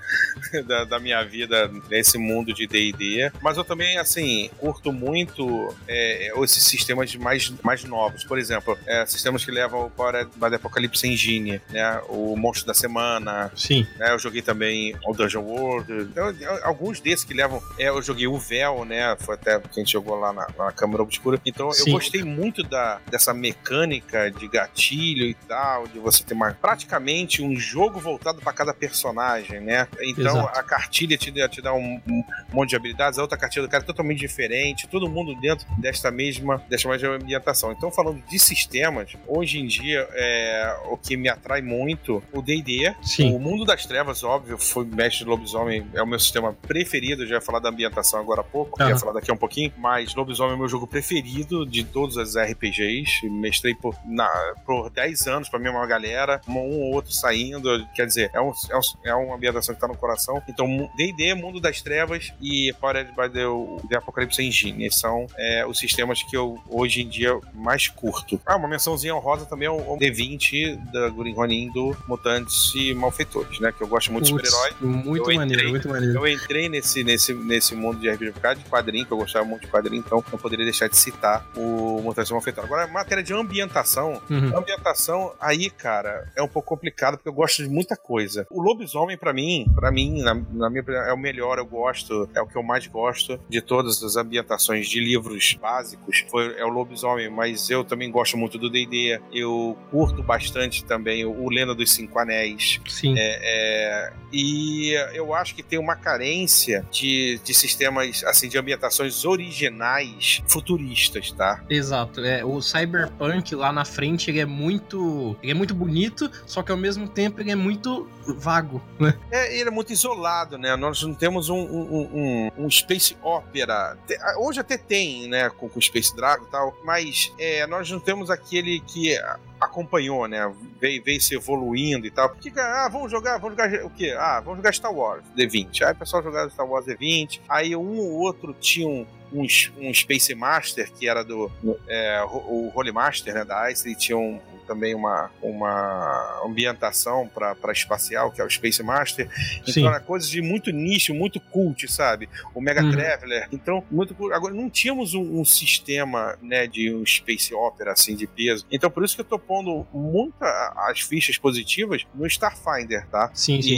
da, 0.66 0.86
da, 0.86 1.00
minha 1.00 1.24
vida 1.24 1.70
nesse 1.90 2.18
mundo 2.18 2.54
de 2.54 2.68
D&D, 2.68 3.32
mas 3.42 3.58
eu 3.58 3.64
também, 3.64 3.98
assim, 3.98 4.50
curto 4.58 4.92
muito 4.92 5.74
é, 5.88 6.32
esses 6.44 6.64
sistemas 6.64 7.14
mais, 7.16 7.52
mais 7.64 7.84
novos. 7.84 8.24
Por 8.24 8.38
exemplo, 8.38 8.78
é, 8.86 9.06
sistemas 9.06 9.44
que 9.44 9.52
levam 9.52 9.86
o 9.86 9.90
Power 9.90 10.28
by 10.36 10.56
Apocalipse 10.56 11.08
Engine, 11.08 11.62
né? 11.70 12.02
O 12.10 12.36
Monstro 12.36 12.68
da 12.68 12.74
Semana. 12.74 13.52
Sim. 13.56 13.86
Né? 13.98 14.12
Eu 14.12 14.20
joguei 14.20 14.42
também 14.42 14.96
o 15.06 15.14
Dungeon 15.14 15.44
World. 15.44 15.92
Então, 15.92 16.34
alguns 16.64 17.00
desses 17.00 17.26
que 17.26 17.34
levam... 17.34 17.62
É, 17.78 17.90
eu 17.90 18.02
joguei 18.02 18.28
o 18.28 18.38
Véu, 18.38 18.86
né? 18.86 19.16
Foi 19.20 19.36
até 19.36 19.60
que 19.60 19.80
a 19.80 19.84
gente 19.84 19.92
jogou 19.92 20.16
lá 20.18 20.34
na, 20.34 20.48
na 20.58 20.72
Câmara 20.72 21.04
Obscura. 21.04 21.40
Então, 21.46 21.72
Sim. 21.72 21.90
eu 21.90 21.94
gostei 21.94 22.24
muito 22.24 22.64
da, 22.64 23.00
dessa 23.10 23.34
mecânica 23.34 23.73
mecânica 23.74 24.30
de 24.30 24.48
gatilho 24.48 25.26
e 25.26 25.34
tal, 25.34 25.88
de 25.88 26.00
você 26.00 26.24
ter 26.24 26.34
uma, 26.34 26.52
praticamente 26.54 27.42
um 27.42 27.56
jogo 27.56 28.00
voltado 28.00 28.40
para 28.42 28.54
cada 28.54 28.74
personagem, 28.74 29.60
né? 29.60 29.88
Então 30.02 30.38
Exato. 30.38 30.60
a 30.60 30.64
cartilha 30.64 31.18
te, 31.18 31.32
te 31.32 31.62
dá 31.62 31.74
um, 31.74 32.00
um, 32.08 32.24
monte 32.52 32.70
de 32.70 32.76
habilidades, 32.76 33.18
a 33.18 33.22
outra 33.22 33.38
cartilha 33.38 33.66
do 33.66 33.70
cara 33.70 33.84
é 33.84 33.86
totalmente 33.86 34.20
diferente, 34.20 34.88
todo 34.88 35.10
mundo 35.10 35.36
dentro 35.40 35.66
desta 35.78 36.12
mesma, 36.12 36.64
desta 36.70 36.88
mesma 36.88 37.16
ambientação. 37.16 37.72
Então, 37.72 37.92
falando 37.92 38.22
de 38.30 38.40
sistemas, 38.40 39.14
hoje 39.28 39.60
em 39.60 39.66
dia 39.66 40.08
é 40.12 40.78
o 40.90 40.98
que 40.98 41.18
me 41.18 41.30
atrai 41.30 41.62
muito 41.62 42.24
o 42.32 42.42
D&D, 42.42 42.94
o 43.34 43.40
Mundo 43.40 43.66
das 43.66 43.86
Trevas, 43.86 44.24
óbvio, 44.24 44.58
foi 44.58 44.86
Mestre 44.86 45.26
Lobisomem, 45.26 45.86
é 45.94 46.02
o 46.02 46.08
meu 46.08 46.20
sistema 46.20 46.54
preferido, 46.54 47.26
já 47.26 47.36
ia 47.36 47.42
falar 47.42 47.60
da 47.60 47.70
ambientação 47.70 48.20
agora 48.20 48.42
há 48.42 48.44
pouco, 48.44 48.82
uhum. 48.82 48.90
ia 48.90 48.98
falar 48.98 49.14
daqui 49.14 49.32
a 49.32 49.34
um 49.34 49.38
pouquinho, 49.38 49.72
mas 49.78 50.14
Lobisomem 50.14 50.54
é 50.54 50.56
o 50.56 50.60
meu 50.60 50.70
jogo 50.70 50.86
preferido 50.86 51.66
de 51.66 51.84
todos 51.84 52.18
os 52.18 52.38
RPGs, 52.38 53.30
mestrei 53.64 53.72
aí 53.72 53.76
por, 53.76 53.96
na, 54.06 54.30
por 54.66 54.90
10 54.90 55.28
anos 55.28 55.50
pra 55.50 55.60
mesma 55.60 55.86
galera, 55.88 56.42
um 56.48 56.58
ou 56.58 56.94
outro 56.94 57.12
saindo. 57.12 57.88
Quer 57.96 58.06
dizer, 58.06 58.32
é, 58.34 58.42
um, 58.42 58.52
é, 58.70 58.78
um, 58.78 58.82
é 59.06 59.16
uma 59.16 59.36
ambientação 59.36 59.74
que 59.74 59.82
tá 59.82 59.88
no 59.88 59.98
coração. 59.98 60.42
Então, 60.48 60.68
DD, 60.98 61.34
Mundo 61.36 61.60
das 61.60 61.82
Trevas 61.82 62.34
e 62.42 62.74
Powered 62.80 63.12
by 63.12 63.30
the, 63.30 63.88
the 63.90 63.98
Apocalypse 63.98 64.44
Engine 64.44 64.92
são 64.92 65.28
é, 65.38 65.66
os 65.66 65.80
sistemas 65.80 66.22
que 66.24 66.36
eu 66.36 66.62
hoje 66.70 67.02
em 67.02 67.08
dia 67.08 67.40
mais 67.54 67.88
curto. 67.88 68.40
Ah, 68.46 68.56
uma 68.56 68.68
mençãozinha 68.68 69.16
honrosa 69.16 69.46
também 69.46 69.68
é 69.68 69.72
o, 69.72 69.98
D20 69.98 70.92
da 70.92 71.10
Green 71.10 71.34
Ronin 71.34 71.72
do 71.72 71.96
Mutantes 72.08 72.74
e 72.76 72.94
Malfeitores, 72.94 73.60
né? 73.60 73.72
Que 73.72 73.82
eu 73.82 73.88
gosto 73.88 74.12
muito 74.12 74.30
Puts, 74.30 74.44
de 74.44 74.50
super-herói. 74.50 74.76
Muito 74.82 75.32
eu 75.32 75.38
maneiro, 75.38 75.62
entrei, 75.62 75.72
muito 75.72 75.90
maneiro. 75.90 76.18
Eu 76.18 76.28
entrei 76.28 76.70
nesse, 76.70 77.04
nesse, 77.04 77.34
nesse 77.34 77.76
mundo 77.76 78.00
de 78.00 78.10
RPG 78.10 78.34
de 78.58 78.66
quadrinho, 78.70 79.06
que 79.06 79.12
eu 79.12 79.18
gostava 79.18 79.46
muito 79.46 79.62
de 79.62 79.68
quadrinho, 79.68 80.04
então 80.06 80.24
não 80.32 80.40
poderia 80.40 80.66
deixar 80.66 80.88
de 80.88 80.98
citar 80.98 81.46
o 81.56 82.02
Mutantes 82.02 82.30
e 82.30 82.34
Malfeitores. 82.34 82.70
Agora, 82.70 82.88
matéria 82.88 83.24
de 83.24 83.34
ambiente 83.34 83.53
ambientação, 83.54 84.22
uhum. 84.30 84.56
a 84.56 84.60
ambientação 84.60 85.34
aí, 85.40 85.70
cara, 85.70 86.32
é 86.36 86.42
um 86.42 86.48
pouco 86.48 86.70
complicado 86.70 87.18
porque 87.18 87.30
eu 87.30 87.34
gosto 87.34 87.64
de 87.64 87.70
muita 87.70 87.96
coisa. 87.96 88.48
O 88.50 88.62
lobisomem, 88.62 89.18
para 89.18 89.32
mim, 89.32 89.68
para 89.76 89.92
mim, 89.92 90.22
na, 90.22 90.34
na, 90.34 90.70
minha 90.70 90.84
é 91.08 91.14
o 91.14 91.18
melhor, 91.18 91.60
eu 91.60 91.66
gosto, 91.66 92.28
é 92.34 92.42
o 92.42 92.48
que 92.48 92.56
eu 92.56 92.64
mais 92.64 92.88
gosto 92.88 93.40
de 93.48 93.62
todas 93.62 94.04
as 94.04 94.16
ambientações 94.16 94.88
de 94.88 95.00
livros 95.00 95.58
básicos. 95.62 96.26
Foi, 96.30 96.58
é 96.58 96.66
o 96.66 96.70
lobisomem, 96.70 97.30
mas 97.30 97.70
eu 97.70 97.84
também 97.84 98.10
gosto 98.10 98.38
muito 98.38 98.58
do 98.58 98.70
D&D. 98.70 99.22
Eu 99.32 99.78
curto 99.92 100.24
bastante 100.24 100.84
também 100.84 101.26
o, 101.26 101.50
Lenda 101.50 101.76
dos 101.76 101.92
Cinco 101.92 102.18
Anéis. 102.18 102.82
Sim. 102.88 103.14
É, 103.16 103.40
é, 103.44 104.14
e 104.32 104.94
eu 105.14 105.34
acho 105.34 105.54
que 105.54 105.62
tem 105.62 105.78
uma 105.78 105.96
carência 105.96 106.84
de, 106.92 107.40
de 107.44 107.54
sistemas, 107.54 108.24
assim, 108.24 108.50
de 108.50 108.58
ambientações 108.58 109.24
originais 109.24 110.42
futuristas, 110.48 111.32
tá? 111.32 111.64
Exato. 111.70 112.22
É, 112.22 112.44
o 112.44 112.60
Cyberpunk 112.62 113.43
lá 113.52 113.72
na 113.72 113.86
frente, 113.86 114.30
ele 114.30 114.40
é 114.40 114.46
muito. 114.46 115.36
Ele 115.42 115.52
é 115.52 115.56
muito 115.56 115.74
bonito, 115.74 116.30
só 116.46 116.62
que 116.62 116.72
ao 116.72 116.78
mesmo 116.78 117.08
tempo 117.08 117.42
ele 117.42 117.52
é 117.52 117.56
muito 117.56 118.08
vago, 118.38 118.82
né? 119.00 119.18
É, 119.32 119.58
ele 119.58 119.70
é 119.70 119.72
muito 119.72 119.92
isolado, 119.92 120.58
né? 120.58 120.76
Nós 120.76 121.02
não 121.04 121.14
temos 121.14 121.50
um, 121.50 121.58
um, 121.58 122.10
um, 122.14 122.66
um 122.66 122.70
Space 122.70 123.18
Opera. 123.22 123.98
Hoje 124.38 124.60
até 124.60 124.78
tem, 124.78 125.28
né, 125.28 125.50
com, 125.50 125.70
o 125.74 125.82
Space 125.82 126.16
Dragon 126.16 126.46
e 126.46 126.52
tal, 126.52 126.78
mas 126.84 127.34
é, 127.38 127.66
nós 127.68 127.90
não 127.90 128.00
temos 128.00 128.30
aquele 128.30 128.80
que 128.82 129.18
acompanhou, 129.64 130.28
né? 130.28 130.52
Veio, 130.80 131.04
veio 131.04 131.22
se 131.22 131.36
evoluindo 131.36 132.06
e 132.06 132.12
tal. 132.12 132.30
Porque, 132.30 132.52
ah, 132.58 132.90
vamos 132.92 133.12
jogar, 133.12 133.38
vamos 133.38 133.58
jogar 133.58 133.86
o 133.86 133.90
quê? 133.90 134.16
Ah, 134.18 134.40
vamos 134.40 134.58
jogar 134.58 134.74
Star 134.74 134.94
Wars 134.94 135.24
D20. 135.38 135.82
Aí 135.84 135.94
o 135.94 135.96
pessoal 135.96 136.24
jogava 136.24 136.50
Star 136.50 136.68
Wars 136.68 136.86
D20. 136.86 137.42
Aí 137.48 137.76
um 137.76 137.98
ou 137.98 138.12
outro 138.12 138.54
tinha 138.60 138.88
um, 138.88 139.06
um, 139.32 139.46
um 139.78 139.94
Space 139.94 140.34
Master, 140.36 140.92
que 140.92 141.08
era 141.08 141.24
do 141.24 141.52
é, 141.88 142.24
o 142.24 142.72
Holy 142.74 142.92
Master, 142.92 143.34
né, 143.34 143.46
da 143.46 143.72
ICE, 143.72 143.92
e 143.92 143.96
tinha 143.96 144.18
um, 144.18 144.40
também 144.64 144.96
uma, 144.96 145.30
uma 145.42 146.42
ambientação 146.46 147.28
para 147.28 147.72
espacial, 147.72 148.32
que 148.32 148.42
é 148.42 148.46
o 148.46 148.50
Space 148.50 148.82
Master. 148.82 149.30
Então, 149.62 149.74
Sim. 149.74 149.88
era 149.88 150.00
coisas 150.00 150.30
de 150.30 150.42
muito 150.42 150.72
nicho, 150.72 151.14
muito 151.14 151.40
cult, 151.40 151.92
sabe? 151.92 152.30
O 152.54 152.62
Mega 152.62 152.84
uhum. 152.84 152.92
Traveler. 152.92 153.48
Então, 153.52 153.84
muito 153.92 154.14
Agora, 154.34 154.54
não 154.54 154.70
tínhamos 154.70 155.14
um, 155.14 155.40
um, 155.40 155.46
sistema, 155.46 156.38
né, 156.42 156.68
de 156.68 156.94
um 156.94 157.06
Space 157.06 157.54
Opera, 157.54 157.92
assim, 157.92 158.16
de 158.16 158.26
peso. 158.26 158.66
Então, 158.72 158.90
por 158.90 159.04
isso 159.04 159.16
que 159.16 159.22
eu 159.22 159.26
tô 159.26 159.38
pondo 159.54 159.86
muita 159.94 160.74
as 160.90 161.02
fichas 161.02 161.38
positivas 161.38 162.06
no 162.16 162.26
Starfinder, 162.26 163.08
tá? 163.08 163.30
Sim, 163.34 163.62
sim. 163.62 163.70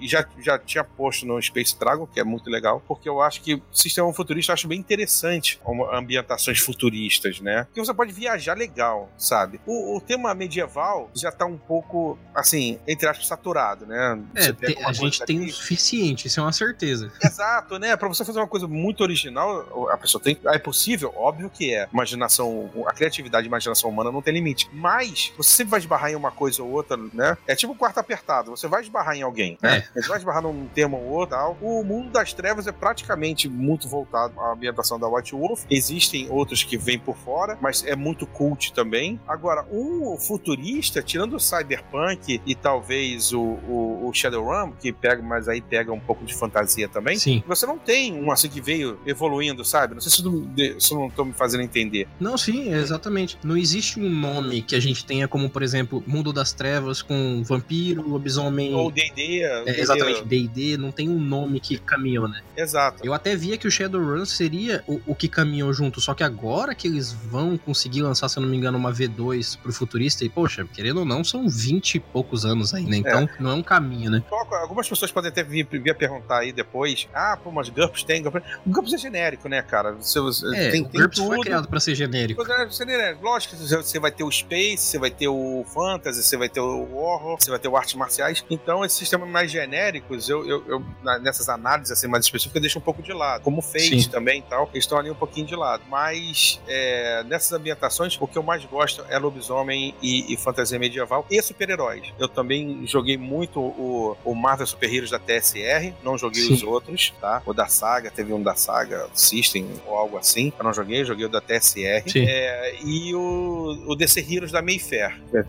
E, 0.00 0.06
já, 0.06 0.26
já 0.38 0.58
tinha 0.58 0.84
posto 0.84 1.24
no 1.24 1.40
Space 1.40 1.78
Dragon, 1.78 2.06
que 2.06 2.20
é 2.20 2.24
muito 2.24 2.50
legal, 2.50 2.82
porque 2.86 3.08
eu 3.08 3.22
acho 3.22 3.40
que 3.40 3.54
o 3.54 3.62
sistema 3.72 4.12
futurista 4.12 4.52
eu 4.52 4.54
acho 4.54 4.68
bem 4.68 4.78
interessante, 4.78 5.58
ambientações 5.92 6.58
futuristas, 6.58 7.40
né? 7.40 7.64
Porque 7.64 7.80
você 7.80 7.94
pode 7.94 8.12
viajar 8.12 8.54
legal, 8.54 9.10
sabe? 9.16 9.58
O, 9.66 9.96
o 9.96 10.00
tema 10.00 10.34
medieval 10.34 11.10
já 11.14 11.32
tá 11.32 11.46
um 11.46 11.56
pouco, 11.56 12.18
assim, 12.34 12.78
entre 12.86 13.08
aspas, 13.08 13.26
saturado, 13.26 13.86
né? 13.86 14.22
É, 14.34 14.52
te, 14.52 14.78
a 14.84 14.92
gente 14.92 15.24
tem 15.24 15.40
o 15.40 15.50
suficiente, 15.50 16.26
isso 16.26 16.40
é 16.40 16.42
uma 16.42 16.52
certeza. 16.52 17.10
Exato, 17.24 17.78
né? 17.78 17.96
Pra 17.96 18.08
você 18.08 18.24
fazer 18.24 18.38
uma 18.38 18.48
coisa 18.48 18.68
muito 18.68 19.02
original, 19.02 19.88
a 19.90 19.96
pessoa 19.96 20.22
tem. 20.22 20.38
É 20.46 20.58
possível? 20.58 21.12
Óbvio 21.16 21.48
que 21.48 21.72
é. 21.72 21.88
Imaginação, 21.92 22.70
a 22.86 22.92
criatividade 22.92 23.46
e 23.46 23.48
imaginação 23.48 23.88
humana 23.88 24.12
não 24.12 24.20
tem 24.20 24.34
limite. 24.34 24.68
Mas 24.72 25.11
você 25.36 25.50
sempre 25.50 25.72
vai 25.72 25.80
esbarrar 25.80 26.10
em 26.10 26.16
uma 26.16 26.30
coisa 26.30 26.62
ou 26.62 26.70
outra, 26.70 26.96
né? 27.12 27.36
É 27.46 27.54
tipo 27.56 27.72
um 27.72 27.76
quarto 27.76 27.98
apertado, 27.98 28.50
você 28.50 28.68
vai 28.68 28.82
esbarrar 28.82 29.16
em 29.16 29.22
alguém, 29.22 29.58
né? 29.60 29.84
É. 29.94 30.00
Você 30.00 30.08
vai 30.08 30.18
esbarrar 30.18 30.42
num 30.42 30.66
tema 30.68 30.96
ou 30.96 31.04
outro 31.04 31.32
tal. 31.32 31.56
O 31.62 31.82
mundo 31.82 32.10
das 32.10 32.34
trevas 32.34 32.66
é 32.66 32.72
praticamente 32.72 33.48
muito 33.48 33.88
voltado 33.88 34.38
à 34.38 34.52
ambientação 34.52 34.98
da 34.98 35.08
White 35.08 35.34
Wolf. 35.34 35.64
Existem 35.70 36.28
outros 36.30 36.62
que 36.62 36.76
vêm 36.76 36.98
por 36.98 37.16
fora, 37.16 37.56
mas 37.60 37.82
é 37.84 37.96
muito 37.96 38.26
cult 38.26 38.72
também. 38.74 39.18
Agora, 39.26 39.66
o 39.70 40.18
futurista, 40.18 41.02
tirando 41.02 41.36
o 41.36 41.40
Cyberpunk 41.40 42.40
e 42.44 42.54
talvez 42.54 43.32
o, 43.32 43.40
o, 43.40 44.08
o 44.08 44.12
Shadowrun, 44.12 44.72
que 44.72 44.92
pega, 44.92 45.22
mas 45.22 45.48
aí 45.48 45.62
pega 45.62 45.90
um 45.90 46.00
pouco 46.00 46.24
de 46.24 46.34
fantasia 46.34 46.86
também, 46.86 47.16
sim. 47.16 47.42
você 47.46 47.64
não 47.64 47.78
tem 47.78 48.12
um 48.12 48.30
assim 48.30 48.48
que 48.48 48.60
veio 48.60 49.00
evoluindo, 49.06 49.64
sabe? 49.64 49.94
Não 49.94 50.02
sei 50.02 50.12
se 50.12 50.24
eu, 50.24 50.80
se 50.80 50.92
eu 50.92 50.98
não 50.98 51.10
tô 51.10 51.24
me 51.24 51.32
fazendo 51.32 51.62
entender. 51.62 52.06
Não, 52.20 52.36
sim, 52.36 52.72
exatamente. 52.74 53.38
Não 53.42 53.56
existe 53.56 53.98
um 53.98 54.08
nome 54.08 54.60
que 54.60 54.76
a 54.76 54.80
gente 54.80 55.01
tenha 55.04 55.28
como, 55.28 55.48
por 55.48 55.62
exemplo, 55.62 56.02
Mundo 56.06 56.32
das 56.32 56.52
Trevas 56.52 57.02
com 57.02 57.42
vampiro, 57.42 58.06
lobisomem. 58.08 58.74
Ou 58.74 58.90
D&D. 58.90 59.42
É, 59.42 59.80
exatamente, 59.80 60.24
D&D. 60.24 60.76
Não 60.76 60.90
tem 60.90 61.08
um 61.08 61.18
nome 61.18 61.60
que 61.60 61.78
caminhou, 61.78 62.28
né? 62.28 62.40
Exato. 62.56 63.04
Eu 63.04 63.14
até 63.14 63.34
via 63.34 63.56
que 63.56 63.66
o 63.66 63.70
Shadowrun 63.70 64.24
seria 64.24 64.82
o, 64.86 65.00
o 65.06 65.14
que 65.14 65.28
caminhou 65.28 65.72
junto, 65.72 66.00
só 66.00 66.14
que 66.14 66.22
agora 66.22 66.74
que 66.74 66.86
eles 66.86 67.12
vão 67.12 67.56
conseguir 67.56 68.02
lançar, 68.02 68.28
se 68.28 68.38
eu 68.38 68.42
não 68.42 68.48
me 68.48 68.56
engano, 68.56 68.78
uma 68.78 68.92
V2 68.92 69.58
pro 69.58 69.72
futurista, 69.72 70.24
e 70.24 70.28
poxa, 70.28 70.66
querendo 70.72 70.98
ou 70.98 71.04
não, 71.04 71.24
são 71.24 71.48
20 71.48 71.94
e 71.94 72.00
poucos 72.00 72.44
anos 72.44 72.74
aí, 72.74 72.84
né? 72.84 72.98
Então 72.98 73.22
é. 73.22 73.28
não 73.38 73.50
é 73.50 73.54
um 73.54 73.62
caminho, 73.62 74.10
né? 74.10 74.22
Algumas 74.62 74.88
pessoas 74.88 75.10
podem 75.10 75.30
até 75.30 75.42
vir, 75.42 75.66
vir 75.70 75.94
perguntar 75.94 76.40
aí 76.40 76.52
depois, 76.52 77.08
ah, 77.14 77.38
pô, 77.42 77.50
mas 77.50 77.68
GURPS 77.68 78.04
tem... 78.04 78.22
GURPS, 78.22 78.42
GURPS 78.66 78.92
é 78.94 78.98
genérico, 78.98 79.48
né, 79.48 79.62
cara? 79.62 79.92
Você, 79.92 80.18
é, 80.54 80.70
tem, 80.70 80.82
o 80.82 80.88
GURPS 80.88 81.18
foi 81.18 81.40
criado 81.40 81.68
pra 81.68 81.80
ser 81.80 81.94
genérico. 81.94 82.42
É, 82.42 82.70
genérico. 82.70 83.24
Lógico 83.24 83.56
que 83.56 83.62
você 83.62 83.98
vai 83.98 84.10
ter 84.10 84.24
o 84.24 84.30
Space, 84.30 84.91
você 84.92 84.98
vai 84.98 85.10
ter 85.10 85.28
o 85.28 85.64
Fantasy, 85.72 86.22
você 86.22 86.36
vai 86.36 86.48
ter 86.48 86.60
o 86.60 86.94
Horror, 86.94 87.38
você 87.40 87.50
vai 87.50 87.58
ter 87.58 87.68
o 87.68 87.76
Artes 87.76 87.94
Marciais. 87.94 88.44
Então, 88.50 88.84
esses 88.84 88.98
sistemas 88.98 89.28
mais 89.28 89.50
genéricos, 89.50 90.28
eu, 90.28 90.46
eu, 90.46 90.64
eu 90.68 90.84
nessas 91.22 91.48
análises 91.48 91.92
assim, 91.92 92.06
mais 92.06 92.24
específicas, 92.24 92.56
eu 92.56 92.60
deixo 92.60 92.78
um 92.78 92.82
pouco 92.82 93.02
de 93.02 93.12
lado. 93.12 93.42
Como 93.42 93.62
Fate 93.62 94.02
Sim. 94.02 94.10
também 94.10 94.40
e 94.40 94.42
tal, 94.42 94.68
eles 94.72 94.84
estão 94.84 94.98
ali 94.98 95.10
um 95.10 95.14
pouquinho 95.14 95.46
de 95.46 95.56
lado. 95.56 95.82
Mas, 95.88 96.60
é, 96.68 97.24
nessas 97.24 97.52
ambientações, 97.52 98.18
o 98.20 98.26
que 98.26 98.36
eu 98.36 98.42
mais 98.42 98.64
gosto 98.64 99.04
é 99.08 99.18
lobisomem 99.18 99.94
e, 100.02 100.32
e 100.32 100.36
fantasia 100.36 100.78
medieval 100.78 101.26
e 101.30 101.40
super-heróis. 101.40 102.12
Eu 102.18 102.28
também 102.28 102.86
joguei 102.86 103.16
muito 103.16 103.60
o, 103.60 104.16
o 104.24 104.34
Marvel 104.34 104.66
Super 104.66 104.92
Heroes 104.92 105.10
da 105.10 105.18
TSR, 105.18 105.94
não 106.02 106.18
joguei 106.18 106.42
Sim. 106.42 106.54
os 106.54 106.62
outros, 106.62 107.14
tá? 107.20 107.42
O 107.46 107.54
da 107.54 107.66
Saga, 107.66 108.10
teve 108.10 108.32
um 108.32 108.42
da 108.42 108.54
Saga 108.54 109.08
System 109.14 109.68
ou 109.86 109.96
algo 109.96 110.18
assim. 110.18 110.52
Eu 110.58 110.64
não 110.64 110.72
joguei, 110.72 111.04
joguei 111.04 111.24
o 111.24 111.28
da 111.28 111.40
TSR. 111.40 112.02
É, 112.16 112.74
e 112.84 113.14
o, 113.14 113.84
o 113.86 113.96
DC 113.96 114.20
Heroes 114.28 114.52
da 114.52 114.60
Mayfair, 114.60 114.81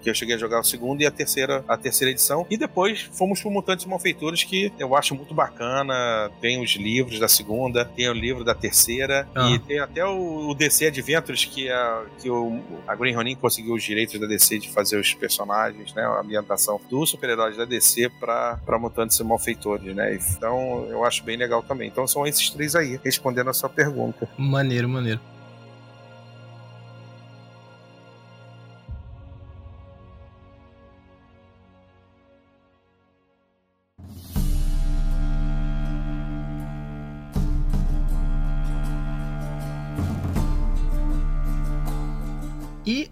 que 0.02 0.10
eu 0.10 0.14
cheguei 0.14 0.36
a 0.36 0.38
jogar 0.38 0.60
o 0.60 0.64
segundo 0.64 1.02
e 1.02 1.06
a 1.06 1.12
terceira, 1.12 1.64
a 1.68 1.78
terceira 1.78 2.12
edição. 2.12 2.46
E 2.50 2.58
depois 2.58 3.02
fomos 3.14 3.42
pro 3.42 3.52
Mutantes 3.52 3.86
Malfeitores, 3.86 4.44
que 4.44 4.72
eu 4.80 4.96
acho 4.96 5.16
muito 5.16 5.34
bacana. 5.34 6.32
Tem 6.42 6.62
os 6.62 6.72
livros 6.72 7.20
da 7.20 7.28
segunda, 7.28 7.86
tem 7.86 8.10
o 8.10 8.14
livro 8.14 8.44
da 8.44 8.54
terceira, 8.54 9.28
ah. 9.36 9.50
e 9.50 9.60
tem 9.60 9.80
até 9.80 10.06
o, 10.06 10.50
o 10.50 10.56
DC 10.56 10.88
Adventures, 10.88 11.46
que, 11.46 11.70
a, 11.70 12.04
que 12.22 12.30
o, 12.30 12.60
a 12.88 12.96
Green 12.96 13.16
Ronin 13.16 13.36
conseguiu 13.36 13.74
os 13.74 13.84
direitos 13.84 14.20
da 14.20 14.28
DC 14.28 14.60
de 14.60 14.70
fazer 14.70 15.00
os 15.00 15.14
personagens, 15.14 15.94
né? 15.94 16.04
A 16.04 16.22
ambientação 16.22 16.80
dos 16.90 17.10
super-heróis 17.10 17.58
da 17.58 17.66
DC 17.66 18.10
para 18.20 18.80
mutantes 18.80 19.20
e 19.20 19.24
malfeitores, 19.24 19.96
né? 19.96 20.16
Então 20.16 20.86
eu 20.90 21.04
acho 21.04 21.24
bem 21.24 21.38
legal 21.38 21.64
também. 21.64 21.88
Então 21.88 22.08
são 22.08 22.26
esses 22.26 22.50
três 22.50 22.76
aí, 22.76 23.00
respondendo 23.04 23.50
a 23.50 23.54
sua 23.54 23.70
pergunta. 23.70 24.28
Maneiro, 24.38 24.88
maneiro. 24.90 25.33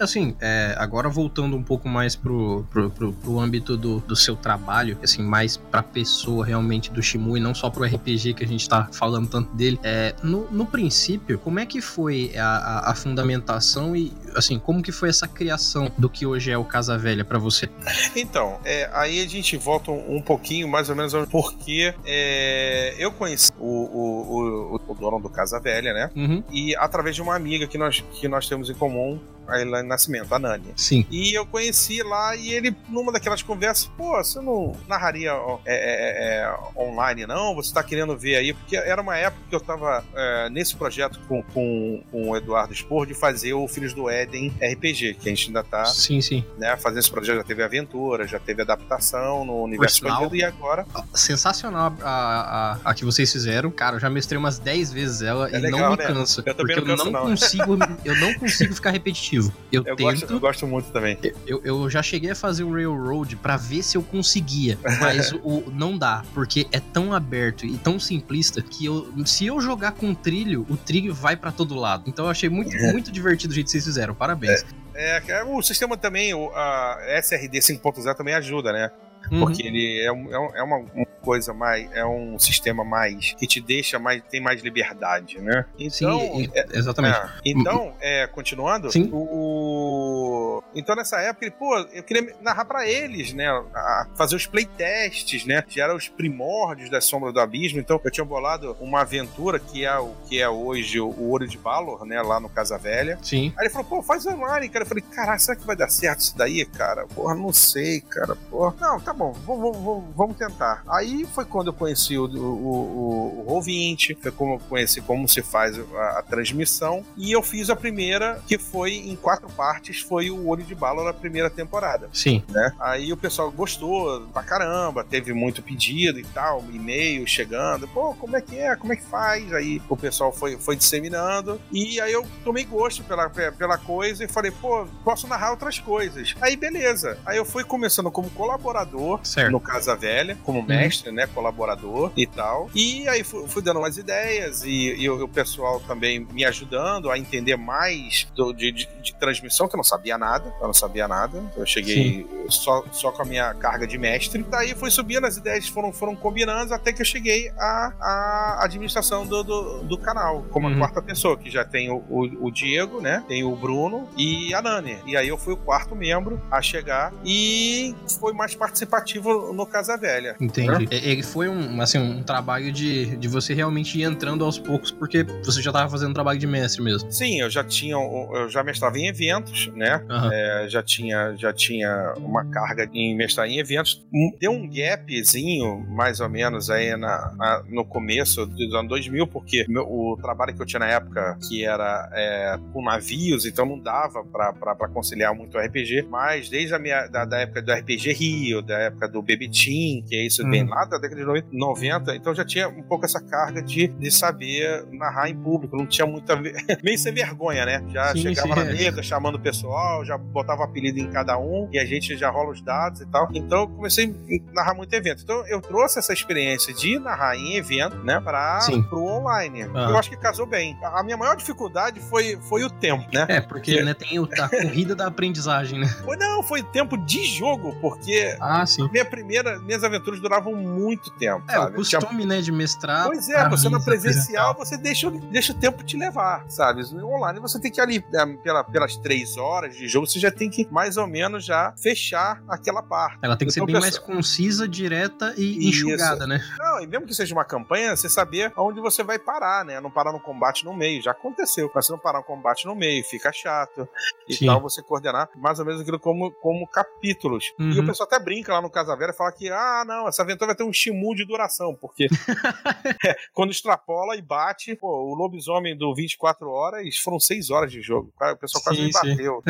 Assim, 0.04 0.36
é, 0.42 0.76
agora 0.78 1.10
voltando 1.10 1.56
um 1.56 1.64
pouco 1.64 1.88
mais 1.88 2.16
pro, 2.16 2.66
pro, 2.70 2.90
pro, 2.90 3.14
pro 3.14 3.40
âmbito 3.40 3.78
do, 3.78 4.00
do 4.00 4.16
seu 4.16 4.36
trabalho, 4.36 4.98
assim, 5.04 5.22
mais 5.22 5.58
pra 5.58 5.84
pessoa 5.84 6.46
realmente 6.46 6.92
do 6.92 7.02
Shimu 7.02 7.38
e 7.38 7.40
não 7.40 7.54
só 7.54 7.70
pro 7.70 7.84
RPG 7.84 8.34
que 8.34 8.44
a 8.44 8.48
gente 8.48 8.68
tá 8.68 8.90
falando 8.92 9.30
tanto 9.30 9.54
dele, 9.56 9.80
é, 9.84 10.16
no, 10.24 10.50
no 10.52 10.66
princípio, 10.66 11.38
como 11.40 11.60
é 11.60 11.66
que 11.66 11.82
foi 11.82 12.32
a, 12.36 12.46
a, 12.46 12.92
a, 12.92 12.96
fundamentação 12.96 13.96
e, 13.96 14.12
assim, 14.36 14.58
como 14.58 14.82
que 14.82 14.92
foi 14.92 15.10
essa 15.10 15.28
criação 15.28 15.92
do 15.98 16.10
que 16.10 16.26
hoje 16.26 16.52
é 16.52 16.58
o 16.58 16.66
Casa 16.66 16.98
Velha 16.98 17.24
para 17.24 17.40
você? 17.40 17.70
Então, 18.16 18.60
é, 18.66 18.90
aí 18.94 19.22
a 19.22 19.28
gente 19.28 19.56
volta 19.58 19.92
um, 19.92 20.18
um, 20.18 20.22
pouquinho, 20.22 20.68
mais 20.68 20.90
ou 20.90 20.96
menos, 20.96 21.14
porque 21.30 21.94
é, 22.06 22.96
eu 22.98 23.12
conheci 23.12 23.52
o, 23.60 23.66
o, 23.66 24.76
o, 24.76 24.82
o, 24.88 24.96
dono 24.96 25.20
do 25.20 25.30
Casa 25.30 25.60
Velha, 25.60 25.94
né? 25.94 26.10
Uhum. 26.16 26.44
E 26.52 26.76
através 26.76 27.16
de 27.16 27.22
uma 27.22 27.36
amiga 27.36 27.68
que 27.68 27.78
nós, 27.78 28.04
que 28.14 28.28
nós 28.28 28.48
temos 28.48 28.70
em 28.70 28.74
comum, 28.74 29.20
a 29.48 29.60
Elaine 29.60 29.88
Nascimento, 29.88 30.34
a 30.34 30.40
Nani. 30.40 30.74
Sim. 30.76 31.06
E 31.10 31.34
eu 31.34 31.46
conheci 31.46 32.02
lá 32.04 32.36
e 32.36 32.52
ele, 32.54 32.76
numa 32.90 33.12
daquelas 33.12 33.42
conversas, 33.42 33.90
pô, 33.98 34.16
você 34.18 34.40
não 34.40 34.76
narraria 34.88 35.32
é, 35.66 35.76
é, 35.76 36.44
é, 36.44 36.82
online, 36.82 37.26
não? 37.26 37.56
Você 37.56 37.74
tá 37.74 37.84
querendo 37.84 38.18
ver 38.18 38.38
aí? 38.38 38.54
Porque 38.54 38.76
era 38.76 39.02
uma 39.02 39.18
época 39.18 39.44
que 39.50 39.56
eu 39.56 39.60
tava 39.60 40.04
é, 40.16 40.50
nesse 40.50 40.76
projeto 40.76 41.20
com, 41.28 41.44
com, 41.44 42.04
com 42.12 42.30
o 42.30 42.38
Eduardo 42.38 42.74
Spor 42.74 43.06
de 43.06 43.14
fazer 43.14 43.54
o 43.54 43.68
Filhos 43.68 43.94
do 43.94 44.10
Éden 44.10 44.54
RPG, 44.62 45.16
que 45.16 45.30
a 45.30 45.32
gente 45.32 45.48
ainda 45.48 45.64
tá 45.64 45.86
sim, 45.86 46.22
sim. 46.22 46.46
Né, 46.58 46.76
fazendo 46.78 47.00
esse 47.00 47.12
projeto. 47.12 47.38
Já 47.38 47.44
teve 47.44 47.64
aventura, 47.64 48.28
já 48.28 48.40
teve 48.40 48.62
adaptação 48.62 49.46
no 49.46 49.64
universo 49.64 49.96
expandido 49.96 50.36
e 50.36 50.44
agora. 50.44 50.86
Sensacional 51.14 51.94
a, 52.02 52.78
a, 52.84 52.92
a, 52.92 52.94
que 52.94 53.04
vocês 53.04 53.32
fizeram. 53.32 53.72
Cara, 53.72 53.98
eu 53.98 54.00
já 54.00 54.10
mestrei 54.10 54.38
umas 54.38 54.60
10 54.60 54.94
vezes 54.94 55.22
ela 55.22 55.50
é 55.50 55.58
e 55.58 55.60
legal, 55.60 55.82
não 55.82 55.92
me 55.92 55.98
né? 55.98 56.06
canso. 56.06 56.44
Eu 56.46 56.56
porque 56.56 56.80
eu 56.80 56.86
não, 56.86 57.06
não 57.06 57.22
consigo, 57.22 57.78
eu 58.06 58.16
não 58.16 58.34
consigo 58.36 58.74
ficar 58.74 58.92
repetitivo 58.92 59.31
Eu, 59.38 59.52
Eu, 59.72 59.84
tento. 59.84 60.02
gosto, 60.02 60.34
eu 60.34 60.40
gosto 60.40 60.68
muito 60.68 60.92
também. 60.92 61.18
Eu, 61.48 61.62
eu 61.64 61.90
já 61.90 62.02
cheguei 62.04 62.32
a 62.32 62.36
fazer 62.36 62.64
o 62.64 62.72
Railroad 62.74 63.36
pra 63.38 63.58
ver 63.58 63.82
se 63.84 63.98
eu 63.98 64.04
conseguia, 64.04 64.78
mas 65.00 65.32
o, 65.44 65.64
não 65.72 65.98
dá, 65.98 66.24
porque 66.34 66.68
é 66.72 66.80
tão 66.80 67.14
aberto 67.14 67.66
e 67.66 67.78
tão 67.78 68.00
simplista 68.00 68.62
que 68.62 68.86
eu, 68.86 69.12
se 69.26 69.46
eu 69.46 69.60
jogar 69.62 69.92
com 69.94 70.14
trilho, 70.14 70.66
o 70.70 70.76
trilho 70.78 71.14
vai 71.14 71.36
pra 71.36 71.52
todo 71.52 71.76
lado. 71.76 72.04
Então 72.08 72.26
eu 72.26 72.32
achei 72.32 72.50
muito, 72.50 72.76
muito 72.92 73.12
divertido 73.12 73.52
o 73.52 73.56
jeito 73.56 73.66
que 73.68 73.72
vocês 73.72 73.84
fizeram. 73.86 74.14
Parabéns. 74.16 74.66
É, 74.94 75.22
que 75.22 75.32
é, 75.32 75.44
o 75.44 75.62
sistema 75.62 75.96
também, 75.98 76.34
o, 76.34 76.50
a 76.54 76.98
SRD 77.20 77.60
5.0 77.60 78.14
também 78.16 78.34
ajuda, 78.34 78.72
né? 78.74 78.92
Uhum. 79.32 79.40
Porque 79.40 79.62
ele 79.66 80.02
é, 80.04 80.12
um- 80.12 80.34
é 80.34 80.40
um- 80.40 80.56
é 80.56 80.64
uma, 80.64 80.78
uma 80.78 81.06
coisa 81.22 81.54
mais. 81.54 81.90
É 81.94 82.06
um 82.06 82.38
sistema 82.40 82.84
mais. 82.84 83.34
que 83.38 83.48
te 83.48 83.62
deixa 83.62 83.98
mais. 84.00 84.22
tem 84.30 84.42
mais 84.42 84.62
liberdade, 84.62 85.40
né? 85.40 85.66
Então. 85.80 86.20
Sim, 86.20 86.50
é- 86.54 86.66
exatamente. 86.74 87.18
é. 87.18 87.30
Então, 87.46 87.94
é, 88.00 88.28
continuando, 88.28 88.92
Sim. 88.92 89.10
o, 89.12 90.64
então 90.76 90.96
nessa 90.96 91.20
época, 91.20 91.46
ele, 91.46 91.56
pô, 91.58 91.78
eu 91.94 92.04
queria 92.04 92.36
narrar 92.42 92.66
pra 92.66 92.88
eles, 92.88 93.34
né? 93.34 93.48
a- 93.50 94.08
fazer 94.16 94.36
os 94.36 94.46
playtests, 94.46 95.46
né? 95.46 95.62
Que 95.62 95.82
eram 95.82 95.96
os 95.96 96.08
primórdios 96.08 96.90
da 96.90 97.02
Sombra 97.02 97.32
do 97.32 97.40
Abismo. 97.40 97.80
Então 97.80 98.00
eu 98.04 98.12
tinha 98.12 98.26
bolado 98.26 98.76
uma 98.80 99.02
aventura 99.02 99.60
que 99.60 99.86
é 99.86 99.98
o 99.98 100.14
que 100.28 100.40
é 100.42 100.50
hoje 100.50 101.00
o, 101.00 101.08
o 101.10 101.30
Ouro 101.30 101.48
de 101.48 101.58
Balor, 101.58 102.06
né? 102.06 102.22
Lá 102.22 102.40
no 102.40 102.50
Casa 102.50 102.78
Velha. 102.78 103.18
Sim. 103.22 103.54
Aí 103.58 103.66
ele 103.66 103.70
falou, 103.74 103.88
pô, 103.88 104.02
faz 104.04 104.26
online, 104.26 104.70
cara. 104.70 104.84
Eu 104.84 104.90
falei, 104.90 105.04
caralho, 105.04 105.40
será 105.40 105.56
que 105.58 105.66
vai 105.66 105.76
dar 105.76 105.90
certo 105.90 106.20
isso 106.20 106.38
daí, 106.38 106.66
cara? 106.66 107.06
Porra, 107.08 107.36
não 107.36 107.52
sei, 107.54 108.02
cara. 108.02 108.36
Porra. 108.50 108.76
Não, 108.80 109.00
tá 109.00 109.14
bom, 109.14 109.32
vamos, 109.46 109.78
vamos, 109.78 110.16
vamos 110.16 110.38
tentar. 110.38 110.84
Aí 110.88 111.11
foi 111.26 111.46
quando 111.46 111.68
eu 111.68 111.74
conheci 111.74 112.18
o, 112.18 112.26
o, 112.26 112.38
o, 112.38 113.46
o 113.46 113.46
Roll20, 113.48 114.18
foi 114.20 114.32
como 114.32 114.56
eu 114.56 114.60
conheci 114.70 115.02
como 115.02 115.28
se 115.28 115.42
faz 115.42 115.78
a, 115.78 116.20
a 116.20 116.24
transmissão. 116.24 117.04
E 117.18 117.32
eu 117.32 117.42
fiz 117.42 117.70
a 117.70 117.76
primeira, 117.76 118.42
que 118.48 118.58
foi 118.58 118.94
em 118.96 119.16
quatro 119.16 119.50
partes, 119.50 120.00
foi 120.02 120.30
o 120.30 120.48
Olho 120.48 120.64
de 120.64 120.76
Bala 120.76 121.04
na 121.04 121.14
primeira 121.14 121.50
temporada 121.50 122.10
Sim. 122.14 122.44
né? 122.50 122.74
Aí 122.80 123.12
o 123.12 123.18
pessoal 123.18 123.52
gostou 123.52 124.22
pra 124.34 124.44
caramba, 124.44 125.04
teve 125.04 125.34
muito 125.34 125.62
pedido 125.62 126.20
e 126.20 126.24
tal, 126.24 126.64
e-mail 126.72 127.26
chegando, 127.28 127.88
pô, 127.88 128.14
como 128.16 128.36
é 128.36 128.42
que 128.42 128.58
é? 128.58 128.76
Como 128.76 128.94
é 128.94 128.96
que 128.96 129.04
faz? 129.04 129.52
Aí 129.54 129.82
o 129.90 129.98
pessoal 129.98 130.32
foi, 130.32 130.58
foi 130.58 130.76
disseminando 130.76 131.60
e 131.72 132.00
aí 132.02 132.12
eu 132.14 132.26
tomei 132.44 132.64
gosto 132.64 133.04
pela, 133.04 133.30
pela 133.30 133.78
coisa 133.78 134.24
e 134.24 134.28
falei, 134.28 134.52
pô, 134.52 134.86
posso 135.04 135.28
narrar 135.28 135.52
outras 135.52 135.80
coisas. 135.80 136.36
Aí 136.42 136.56
beleza. 136.56 137.18
Aí 137.26 137.38
eu 137.38 137.46
fui 137.46 137.64
começando 137.64 138.12
como 138.12 138.30
colaborador 138.30 139.20
Certo. 139.24 139.52
no 139.52 139.60
Casa 139.60 139.96
Velha, 139.96 140.38
como 140.44 140.62
mestre, 140.62 141.01
né, 141.10 141.28
colaborador 141.28 142.12
e 142.18 142.28
tal. 142.28 142.70
E 142.76 143.08
aí 143.08 143.24
fui, 143.24 143.48
fui 143.48 143.62
dando 143.62 143.80
umas 143.80 143.98
ideias 143.98 144.64
e, 144.64 144.94
e 144.96 145.10
o, 145.10 145.24
o 145.24 145.28
pessoal 145.28 145.80
também 145.82 146.20
me 146.20 146.44
ajudando 146.46 147.10
a 147.10 147.18
entender 147.18 147.56
mais 147.56 148.28
do- 148.36 148.54
de, 148.54 148.72
de- 148.72 148.90
de 149.02 149.16
transmissão, 149.16 149.68
que 149.68 149.76
eu 149.76 149.78
não 149.78 149.84
sabia 149.84 150.18
nada, 150.18 150.54
eu 150.60 150.68
não 150.68 150.74
sabia 150.74 151.08
nada. 151.08 151.42
Eu 151.56 151.66
cheguei 151.66 152.28
só, 152.50 152.84
só 152.92 153.12
com 153.12 153.22
a 153.22 153.26
minha 153.26 153.54
carga 153.54 153.88
de 153.88 153.98
mestre. 153.98 154.44
Daí 154.50 154.76
fui 154.76 154.92
subindo, 154.92 155.26
as 155.26 155.38
ideias 155.38 155.68
foram, 155.68 155.92
foram 155.94 156.16
combinando 156.16 156.74
até 156.74 156.92
que 156.92 157.02
eu 157.02 157.06
cheguei 157.06 157.50
à, 157.58 157.94
à 158.00 158.64
administração 158.66 159.26
do, 159.26 159.44
do, 159.44 159.80
do 159.84 159.98
canal, 159.98 160.44
como 160.52 160.68
Uhum. 160.68 160.76
a 160.76 160.78
quarta 160.78 161.02
pessoa, 161.02 161.38
que 161.38 161.50
já 161.50 161.64
tem 161.66 161.90
o, 161.90 161.98
o, 162.10 162.48
o 162.48 162.52
Diego, 162.52 163.00
né? 163.02 163.24
Tem 163.28 163.44
o 163.44 163.56
Bruno 163.56 164.08
e 164.18 164.54
a 164.54 164.62
Nani. 164.62 164.98
E 165.06 165.16
aí 165.18 165.28
eu 165.28 165.38
fui 165.38 165.54
o 165.54 165.58
quarto 165.58 165.96
membro 165.96 166.42
a 166.52 166.62
chegar 166.62 167.14
e 167.26 167.96
foi 168.20 168.34
mais 168.34 168.54
participativo 168.56 169.54
no 169.54 169.66
Casa 169.66 169.98
Velha. 169.98 170.36
Entendi. 170.40 170.88
E- 170.91 170.91
Ele 170.92 171.24
foi 171.24 171.48
um, 171.48 171.82
assim, 171.82 171.98
um 171.98 172.22
trabalho 172.22 172.70
de, 172.72 173.16
de 173.16 173.28
você 173.30 173.54
realmente 173.54 173.98
ir 173.98 174.04
entrando 174.04 174.44
aos 174.44 174.60
poucos, 174.60 174.92
porque 174.92 175.24
você 175.44 175.62
já 175.62 175.72
tava 175.72 175.90
fazendo 175.90 176.14
trabalho 176.14 176.38
de 176.38 176.46
mestre 176.46 176.82
mesmo. 176.84 177.10
Sim, 177.12 177.40
eu 177.40 177.50
já 177.50 177.64
tinha, 177.64 177.96
eu 177.96 178.50
já 178.50 178.62
mestrava 178.62 179.00
em 179.00 179.08
eventos, 179.08 179.68
né? 179.74 180.04
Aham. 180.10 180.30
É, 180.34 180.66
já 180.68 180.84
tinha, 180.84 181.34
já 181.38 181.54
tinha 181.54 182.14
uma 182.18 182.44
carga 182.44 182.90
em 182.94 183.16
mestrar 183.16 183.48
em 183.48 183.58
eventos. 183.58 184.06
Deu 184.40 184.52
um 184.52 184.70
gapzinho, 184.70 185.86
mais 185.90 186.20
ou 186.20 186.28
menos, 186.30 186.70
aí 186.70 186.96
na, 186.98 187.34
na- 187.38 187.64
no 187.70 187.86
começo 187.86 188.46
dos 188.46 188.74
anos 188.74 188.90
2000, 188.90 189.26
porque 189.28 189.66
meu- 189.70 189.84
o 189.84 190.18
trabalho 190.22 190.54
que 190.54 190.62
eu 190.62 190.66
tinha 190.66 190.80
na 190.82 190.88
época, 190.88 191.38
que 191.48 191.64
era 191.64 192.10
é, 192.14 192.60
com 192.74 192.84
navios, 192.84 193.46
então 193.46 193.66
não 193.66 193.80
dava 193.80 194.24
pra 194.26 194.88
conciliar 194.90 195.34
muito 195.34 195.58
o 195.58 195.60
RPG, 195.62 196.02
mas 196.10 196.50
desde 196.50 196.74
a 196.74 196.80
minha, 196.80 197.08
da, 197.08 197.24
da 197.24 197.40
época 197.40 197.62
do 197.62 197.72
RPG 197.72 198.12
Rio, 198.12 198.62
da 198.62 198.78
época 198.78 199.08
do 199.08 199.22
Baby 199.22 199.50
Team, 199.50 200.04
que 200.06 200.16
é 200.16 200.26
isso 200.26 200.44
bem 200.50 200.64
Uhum. 200.64 200.70
Lá 200.82 200.86
da 200.86 200.98
década 200.98 201.22
de 201.22 201.26
90, 201.28 201.48
90, 201.52 202.16
então 202.16 202.34
já 202.34 202.44
tinha 202.46 202.68
um 202.68 202.82
pouco 202.84 203.06
essa 203.06 203.20
carga 203.22 203.62
de, 203.62 203.88
de 203.88 204.12
saber 204.12 204.86
narrar 204.92 205.30
em 205.30 205.36
público, 205.36 205.76
não 205.78 205.86
tinha 205.86 206.06
muita... 206.06 206.36
meio 206.84 206.98
sem 206.98 207.14
vergonha, 207.14 207.66
né? 207.66 207.84
Já 207.90 208.12
Sim, 208.14 208.22
chegava 208.22 208.48
sim, 208.50 208.56
na 208.56 208.62
é. 208.72 208.74
mesa 208.74 209.04
chamando 209.04 209.36
o 209.36 209.40
pessoal, 209.40 210.04
já 210.06 210.18
botava 210.18 210.64
apelido 210.64 211.00
em 211.00 211.10
cada 211.10 211.38
um 211.38 211.70
e 211.72 211.80
a 211.80 211.86
gente 211.86 212.18
já 212.18 212.30
rola 212.30 212.52
os 212.52 212.62
dados 212.62 213.02
e 213.02 213.06
tal. 213.08 213.28
Então 213.34 213.62
eu 213.62 213.68
comecei 213.68 214.06
a 214.50 214.54
narrar 214.54 214.74
muito 214.74 214.94
evento. 214.94 215.22
Então 215.24 215.46
eu 215.48 215.62
trouxe 215.62 216.00
essa 216.00 216.14
experiência 216.14 216.74
de 216.74 216.98
narrar 217.00 217.36
em 217.36 217.56
evento, 217.56 217.98
né, 217.98 218.20
para 218.20 218.60
pro 218.90 219.04
online. 219.04 219.64
Ah. 219.74 219.90
Eu 219.90 219.98
acho 219.98 220.10
que 220.10 220.18
casou 220.18 220.46
bem. 220.46 220.78
A 220.84 221.04
minha 221.04 221.18
maior 221.18 221.36
dificuldade 221.36 222.00
foi, 222.00 222.38
foi 222.50 222.64
o 222.64 222.70
tempo, 222.70 223.06
né? 223.14 223.26
É, 223.30 223.42
porque 223.42 223.82
né, 223.84 223.94
tem 223.94 224.20
o- 224.20 224.28
a 224.40 224.50
corrida 224.50 224.96
da 224.96 225.08
aprendizagem, 225.08 225.80
né? 225.80 225.88
Foi 226.04 226.18
não, 226.18 226.42
foi 226.44 226.64
tempo 226.64 226.98
de 226.98 227.24
jogo, 227.26 227.76
porque 227.82 228.36
Ah, 228.40 228.66
sim. 228.66 228.88
minha 228.92 229.06
primeira, 229.06 229.60
minhas 229.60 229.84
aventuras 229.84 230.20
duravam 230.20 230.52
muito 230.72 231.12
tempo, 231.12 231.44
É, 231.50 231.58
o 231.58 231.62
sabe? 231.64 231.84
Tinha- 231.84 232.00
costume, 232.02 232.26
né, 232.26 232.42
de 232.42 232.52
mestrar. 232.52 233.06
Pois 233.08 233.30
é, 233.30 233.48
você 233.50 233.70
na 233.70 233.80
presencial, 233.80 234.54
você 234.56 234.78
deixa, 234.78 235.08
o- 235.08 235.12
deixa 235.20 235.54
o 235.54 235.56
tempo 235.56 235.84
te 235.84 235.98
levar, 235.98 236.46
sabe? 236.50 236.82
No 236.94 237.08
online 237.08 237.40
você 237.40 237.60
tem 237.60 237.72
que 237.72 237.80
ali, 237.82 238.04
né, 238.12 238.26
pela, 238.44 238.64
pelas 238.64 238.96
três 238.98 239.38
horas 239.38 239.76
de 239.76 239.88
jogo, 239.88 240.08
você 240.08 240.20
já 240.20 240.32
tem 240.32 240.50
que 240.50 240.68
mais 240.72 240.98
ou 240.98 241.08
menos 241.08 241.44
já 241.46 241.74
fechar 241.82 242.42
aquela 242.48 242.82
parte. 242.82 243.20
Ela 243.22 243.36
tem 243.38 243.48
que 243.48 243.54
ser 243.54 243.60
Então, 243.60 243.68
bem 243.68 243.80
mais 243.82 243.98
pessoal- 243.98 244.16
concisa, 244.18 244.68
direta 244.68 245.34
e 245.38 245.70
Isso. 245.70 245.86
enxugada, 245.88 246.26
né? 246.28 246.42
Não, 246.58 246.82
e 246.82 246.88
mesmo 246.88 247.06
que 247.06 247.14
seja 247.14 247.34
uma 247.34 247.46
campanha, 247.46 247.96
você 247.96 248.08
saber 248.10 248.52
aonde 248.56 248.80
você 248.80 249.04
vai 249.04 249.20
parar, 249.20 249.66
né? 249.66 249.80
Não 249.80 249.92
parar 249.92 250.12
no 250.12 250.20
combate 250.20 250.64
no 250.66 250.74
meio. 250.74 251.02
Já 251.02 251.12
aconteceu. 251.12 251.70
Mas 251.74 251.86
se 251.86 251.92
não 251.92 252.00
parar 252.00 252.20
no 252.20 252.24
combate 252.26 252.66
no 252.66 252.76
meio, 252.76 253.04
fica 253.04 253.32
chato. 253.32 253.88
E 254.28 254.34
Sim. 254.36 254.46
tal, 254.46 254.62
você 254.62 254.82
coordenar 254.82 255.30
mais 255.36 255.60
ou 255.60 255.66
menos 255.66 255.82
aquilo 255.82 256.00
como, 256.00 256.32
como 256.42 256.68
capítulos. 256.68 257.54
E 257.60 257.64
Uhum. 257.64 257.84
o 257.84 257.86
pessoal 257.88 258.08
até 258.08 258.20
brinca 258.24 258.54
lá 258.54 258.62
no 258.62 258.70
Casa 258.70 258.96
Velha 258.96 259.12
e 259.12 259.16
fala 259.16 259.32
que, 259.32 259.50
ah, 259.50 259.84
não, 259.86 260.08
essa 260.08 260.22
aventura 260.22 260.48
vai 260.48 260.56
ter 260.56 260.61
um 260.64 260.74
shimu 260.74 261.16
de 261.16 261.26
duração, 261.26 261.76
porque 261.76 262.06
é, 262.06 262.08
quando 263.34 263.52
extrapola 263.52 264.16
e 264.16 264.22
bate, 264.22 264.76
pô, 264.76 264.88
o 264.88 265.14
lobisomem 265.16 265.78
do 265.78 265.94
24 265.94 266.50
horas 266.50 266.98
foram 266.98 267.20
6 267.20 267.50
horas 267.50 267.72
de 267.72 267.82
jogo. 267.82 268.14
O 268.20 268.38
pessoal 268.38 268.64
quase 268.64 268.80
Sim, 268.80 268.86
me 268.86 268.94
sim. 268.94 269.10
bateu. 269.10 269.44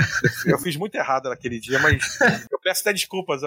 Eu 0.46 0.60
fiz 0.60 0.76
muito 0.76 0.96
errado 0.96 1.30
naquele 1.30 1.60
dia, 1.60 1.80
mas 1.80 2.20
eu 2.52 2.60
peço 2.60 2.82
até 2.82 2.94
desculpas 2.94 3.42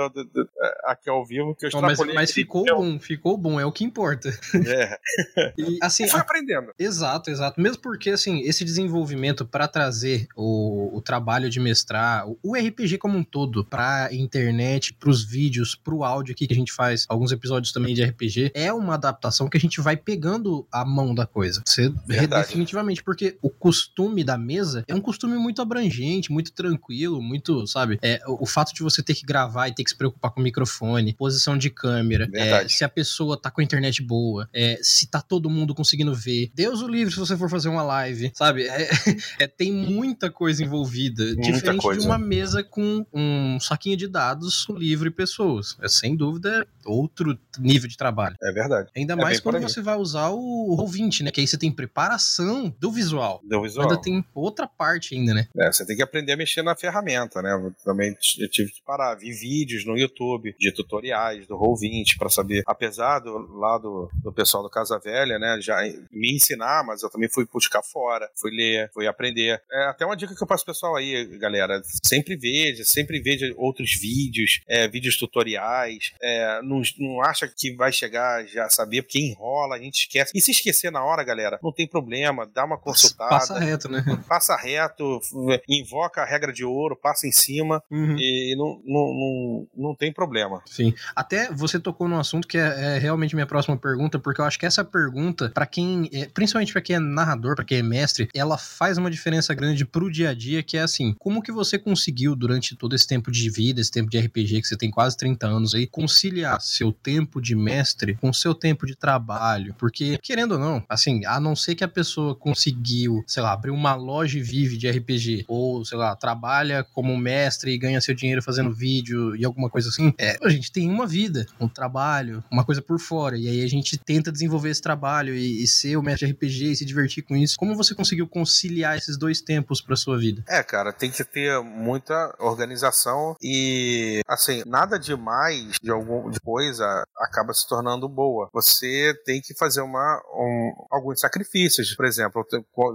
aqui 0.84 1.08
ao 1.10 1.24
vivo, 1.24 1.54
que 1.54 1.66
eu 1.66 1.70
Não, 1.72 1.80
mas, 1.80 1.92
extrapolei. 1.92 2.14
mas 2.14 2.32
ficou 2.32 2.64
bom, 2.64 2.98
ficou 2.98 3.36
bom, 3.36 3.58
é 3.60 3.66
o 3.66 3.72
que 3.72 3.84
importa. 3.84 4.28
É. 4.66 4.98
E 5.56 5.78
assim, 5.82 6.06
foi 6.08 6.20
aprendendo. 6.20 6.72
Exato, 6.78 7.30
exato. 7.30 7.60
Mesmo 7.60 7.80
porque, 7.80 8.10
assim, 8.10 8.40
esse 8.40 8.64
desenvolvimento 8.64 9.46
para 9.46 9.66
trazer 9.68 10.26
o, 10.36 10.96
o 10.96 11.00
trabalho 11.00 11.48
de 11.48 11.60
mestrar, 11.60 12.28
o, 12.28 12.38
o 12.42 12.54
RPG 12.54 12.98
como 12.98 13.16
um 13.16 13.24
todo, 13.24 13.64
pra 13.64 14.08
internet, 14.12 14.92
pros 14.94 15.24
vídeos, 15.24 15.74
pro 15.74 16.02
áudio 16.04 16.32
aqui 16.32 16.46
que 16.46 16.52
a 16.52 16.56
gente 16.56 16.72
faz, 16.72 17.06
alguns 17.08 17.32
episódios 17.32 17.53
também 17.72 17.94
de 17.94 18.04
RPG, 18.04 18.52
é 18.54 18.72
uma 18.72 18.94
adaptação 18.94 19.48
que 19.48 19.56
a 19.56 19.60
gente 19.60 19.80
vai 19.80 19.96
pegando 19.96 20.66
a 20.72 20.84
mão 20.84 21.14
da 21.14 21.26
coisa. 21.26 21.62
Você, 21.64 21.92
definitivamente, 22.08 23.02
porque 23.02 23.38
o 23.42 23.50
costume 23.50 24.24
da 24.24 24.36
mesa 24.36 24.84
é 24.86 24.94
um 24.94 25.00
costume 25.00 25.36
muito 25.36 25.60
abrangente, 25.62 26.32
muito 26.32 26.52
tranquilo, 26.52 27.22
muito, 27.22 27.66
sabe? 27.66 27.98
É, 28.02 28.20
o, 28.26 28.44
o 28.44 28.46
fato 28.46 28.74
de 28.74 28.82
você 28.82 29.02
ter 29.02 29.14
que 29.14 29.24
gravar 29.24 29.68
e 29.68 29.74
ter 29.74 29.84
que 29.84 29.90
se 29.90 29.96
preocupar 29.96 30.30
com 30.30 30.40
o 30.40 30.42
microfone, 30.42 31.14
posição 31.14 31.56
de 31.56 31.70
câmera, 31.70 32.28
é, 32.34 32.68
se 32.68 32.84
a 32.84 32.88
pessoa 32.88 33.40
tá 33.40 33.50
com 33.50 33.60
a 33.60 33.64
internet 33.64 34.02
boa, 34.02 34.48
é, 34.52 34.78
se 34.82 35.06
tá 35.06 35.20
todo 35.20 35.50
mundo 35.50 35.74
conseguindo 35.74 36.14
ver. 36.14 36.50
Deus 36.54 36.80
o 36.80 36.88
livre 36.88 37.12
se 37.12 37.18
você 37.18 37.36
for 37.36 37.48
fazer 37.48 37.68
uma 37.68 37.82
live, 37.82 38.30
sabe? 38.34 38.66
É, 38.66 38.88
é, 39.40 39.46
tem 39.46 39.72
muita 39.72 40.30
coisa 40.30 40.62
envolvida. 40.62 41.24
Muita 41.24 41.52
diferente 41.52 41.82
coisa. 41.82 42.00
de 42.00 42.06
uma 42.06 42.18
mesa 42.18 42.62
com 42.62 43.04
um 43.12 43.58
saquinho 43.60 43.96
de 43.96 44.08
dados, 44.08 44.66
livro 44.70 45.08
e 45.08 45.10
pessoas. 45.10 45.76
É 45.80 45.88
sem 45.88 46.16
dúvida 46.16 46.66
outro 46.84 47.38
nível 47.58 47.88
de 47.88 47.96
trabalho. 47.96 48.36
É 48.42 48.52
verdade. 48.52 48.90
Ainda 48.96 49.14
É 49.14 49.16
mais 49.16 49.40
quando 49.40 49.60
você 49.60 49.80
vai 49.80 49.96
usar 49.96 50.30
o 50.30 50.76
Roll20, 50.78 51.22
né? 51.22 51.30
Que 51.30 51.40
aí 51.40 51.46
você 51.46 51.58
tem 51.58 51.70
preparação 51.72 52.74
do 52.78 52.90
visual. 52.90 53.40
Deu 53.44 53.62
visual. 53.62 53.88
Ainda 53.88 54.00
tem 54.00 54.24
outra 54.34 54.66
parte 54.66 55.14
ainda, 55.14 55.34
né? 55.34 55.48
É, 55.58 55.72
você 55.72 55.86
tem 55.86 55.96
que 55.96 56.02
aprender 56.02 56.32
a 56.32 56.36
mexer 56.36 56.62
na 56.62 56.76
ferramenta, 56.76 57.42
né? 57.42 57.52
Eu 57.52 57.74
também 57.84 58.14
eu 58.38 58.48
tive 58.48 58.70
que 58.72 58.82
parar, 58.82 59.14
vi 59.14 59.32
vídeos 59.32 59.84
no 59.84 59.96
YouTube 59.96 60.54
de 60.58 60.72
tutoriais 60.72 61.46
do 61.46 61.56
Roll20 61.56 62.16
para 62.18 62.28
saber, 62.28 62.62
apesar 62.66 63.20
do 63.20 63.34
lá 63.56 63.78
do, 63.78 64.10
do 64.22 64.32
pessoal 64.32 64.62
do 64.62 64.70
Casa 64.70 64.98
Velha, 64.98 65.38
né, 65.38 65.58
já 65.60 65.80
me 66.10 66.34
ensinar, 66.34 66.84
mas 66.84 67.02
eu 67.02 67.10
também 67.10 67.28
fui 67.28 67.46
buscar 67.52 67.82
fora, 67.82 68.28
fui 68.34 68.50
ler, 68.50 68.90
fui 68.92 69.06
aprender. 69.06 69.60
É 69.70 69.86
até 69.86 70.04
uma 70.04 70.16
dica 70.16 70.34
que 70.34 70.42
eu 70.42 70.46
passo 70.46 70.64
pro 70.64 70.74
pessoal 70.74 70.96
aí, 70.96 71.26
galera, 71.38 71.80
sempre 72.04 72.36
veja, 72.36 72.84
sempre 72.84 73.20
veja 73.20 73.52
outros 73.56 73.94
vídeos, 73.94 74.60
é, 74.68 74.88
vídeos 74.88 75.16
tutoriais, 75.16 76.12
é, 76.22 76.60
não, 76.74 76.82
não 76.98 77.22
acha 77.22 77.48
que 77.48 77.74
vai 77.74 77.92
chegar 77.92 78.44
já 78.46 78.68
saber, 78.68 79.02
porque 79.02 79.18
enrola, 79.18 79.76
a 79.76 79.78
gente 79.78 80.00
esquece. 80.00 80.32
E 80.34 80.40
se 80.40 80.50
esquecer 80.50 80.90
na 80.90 81.04
hora, 81.04 81.24
galera, 81.24 81.58
não 81.62 81.72
tem 81.72 81.86
problema, 81.86 82.48
dá 82.52 82.64
uma 82.64 82.78
consultada. 82.78 83.30
Passa 83.30 83.58
reto, 83.58 83.88
né? 83.88 84.04
Passa 84.28 84.56
reto, 84.56 85.20
invoca 85.68 86.22
a 86.22 86.24
regra 86.24 86.52
de 86.52 86.64
ouro, 86.64 86.96
passa 86.96 87.26
em 87.26 87.32
cima 87.32 87.82
uhum. 87.90 88.16
e 88.18 88.54
não, 88.56 88.80
não, 88.84 89.14
não, 89.14 89.66
não 89.88 89.94
tem 89.94 90.12
problema. 90.12 90.62
Sim. 90.66 90.94
Até 91.14 91.50
você 91.52 91.78
tocou 91.78 92.08
num 92.08 92.18
assunto 92.18 92.48
que 92.48 92.58
é, 92.58 92.96
é 92.96 92.98
realmente 92.98 93.34
minha 93.34 93.46
próxima 93.46 93.76
pergunta, 93.76 94.18
porque 94.18 94.40
eu 94.40 94.44
acho 94.44 94.58
que 94.58 94.66
essa 94.66 94.84
pergunta, 94.84 95.50
para 95.50 95.66
quem, 95.66 96.08
é, 96.12 96.26
principalmente 96.26 96.72
para 96.72 96.82
quem 96.82 96.96
é 96.96 96.98
narrador, 96.98 97.54
para 97.56 97.64
quem 97.64 97.78
é 97.78 97.82
mestre, 97.82 98.28
ela 98.34 98.58
faz 98.58 98.98
uma 98.98 99.10
diferença 99.10 99.54
grande 99.54 99.84
pro 99.84 100.10
dia 100.10 100.30
a 100.30 100.34
dia, 100.34 100.62
que 100.62 100.76
é 100.76 100.82
assim, 100.82 101.14
como 101.18 101.42
que 101.42 101.52
você 101.52 101.78
conseguiu 101.78 102.34
durante 102.34 102.76
todo 102.76 102.94
esse 102.94 103.06
tempo 103.06 103.30
de 103.30 103.48
vida, 103.50 103.80
esse 103.80 103.90
tempo 103.90 104.10
de 104.10 104.18
RPG, 104.18 104.62
que 104.62 104.68
você 104.68 104.76
tem 104.76 104.90
quase 104.90 105.16
30 105.16 105.46
anos 105.46 105.74
aí, 105.74 105.86
conciliar 105.86 106.60
seu 106.64 106.92
tempo 106.92 107.40
de 107.40 107.54
mestre 107.54 108.16
com 108.16 108.32
seu 108.32 108.54
tempo 108.54 108.86
de 108.86 108.96
trabalho? 108.96 109.74
Porque, 109.78 110.18
querendo 110.22 110.52
ou 110.52 110.58
não, 110.58 110.84
assim, 110.88 111.24
a 111.24 111.38
não 111.38 111.54
ser 111.54 111.74
que 111.74 111.84
a 111.84 111.88
pessoa 111.88 112.34
conseguiu, 112.34 113.24
sei 113.26 113.42
lá, 113.42 113.52
abrir 113.52 113.70
uma 113.70 113.94
loja 113.94 114.38
e 114.38 114.42
vive 114.42 114.76
de 114.76 114.90
RPG, 114.90 115.44
ou, 115.48 115.84
sei 115.84 115.98
lá, 115.98 116.14
trabalha 116.16 116.84
como 116.92 117.16
mestre 117.16 117.72
e 117.72 117.78
ganha 117.78 118.00
seu 118.00 118.14
dinheiro 118.14 118.42
fazendo 118.42 118.72
vídeo 118.72 119.36
e 119.36 119.44
alguma 119.44 119.68
coisa 119.68 119.88
assim, 119.88 120.12
é, 120.18 120.36
a 120.42 120.48
gente 120.48 120.72
tem 120.72 120.88
uma 120.88 121.06
vida, 121.06 121.46
um 121.60 121.68
trabalho, 121.68 122.42
uma 122.50 122.64
coisa 122.64 122.82
por 122.82 122.98
fora, 122.98 123.36
e 123.36 123.48
aí 123.48 123.62
a 123.62 123.68
gente 123.68 123.98
tenta 123.98 124.32
desenvolver 124.32 124.70
esse 124.70 124.82
trabalho 124.82 125.34
e, 125.34 125.62
e 125.62 125.66
ser 125.66 125.96
o 125.96 126.02
mestre 126.02 126.26
de 126.26 126.32
RPG 126.32 126.72
e 126.72 126.76
se 126.76 126.84
divertir 126.84 127.22
com 127.22 127.36
isso. 127.36 127.56
Como 127.58 127.76
você 127.76 127.94
conseguiu 127.94 128.26
conciliar 128.26 128.96
esses 128.96 129.16
dois 129.16 129.40
tempos 129.40 129.80
para 129.80 129.96
sua 129.96 130.18
vida? 130.18 130.42
É, 130.48 130.62
cara, 130.62 130.92
tem 130.92 131.10
que 131.10 131.24
ter 131.24 131.60
muita 131.62 132.34
organização 132.38 133.36
e, 133.42 134.20
assim, 134.26 134.62
nada 134.66 134.98
demais 134.98 135.76
de 135.82 135.90
alguma 135.90 136.30
coisa 136.54 137.04
acaba 137.16 137.52
se 137.52 137.66
tornando 137.66 138.08
boa. 138.08 138.48
Você 138.52 139.12
tem 139.24 139.40
que 139.40 139.56
fazer 139.56 139.80
uma, 139.80 140.22
um, 140.36 140.86
alguns 140.88 141.18
sacrifícios. 141.18 141.96
Por 141.96 142.06
exemplo, 142.06 142.46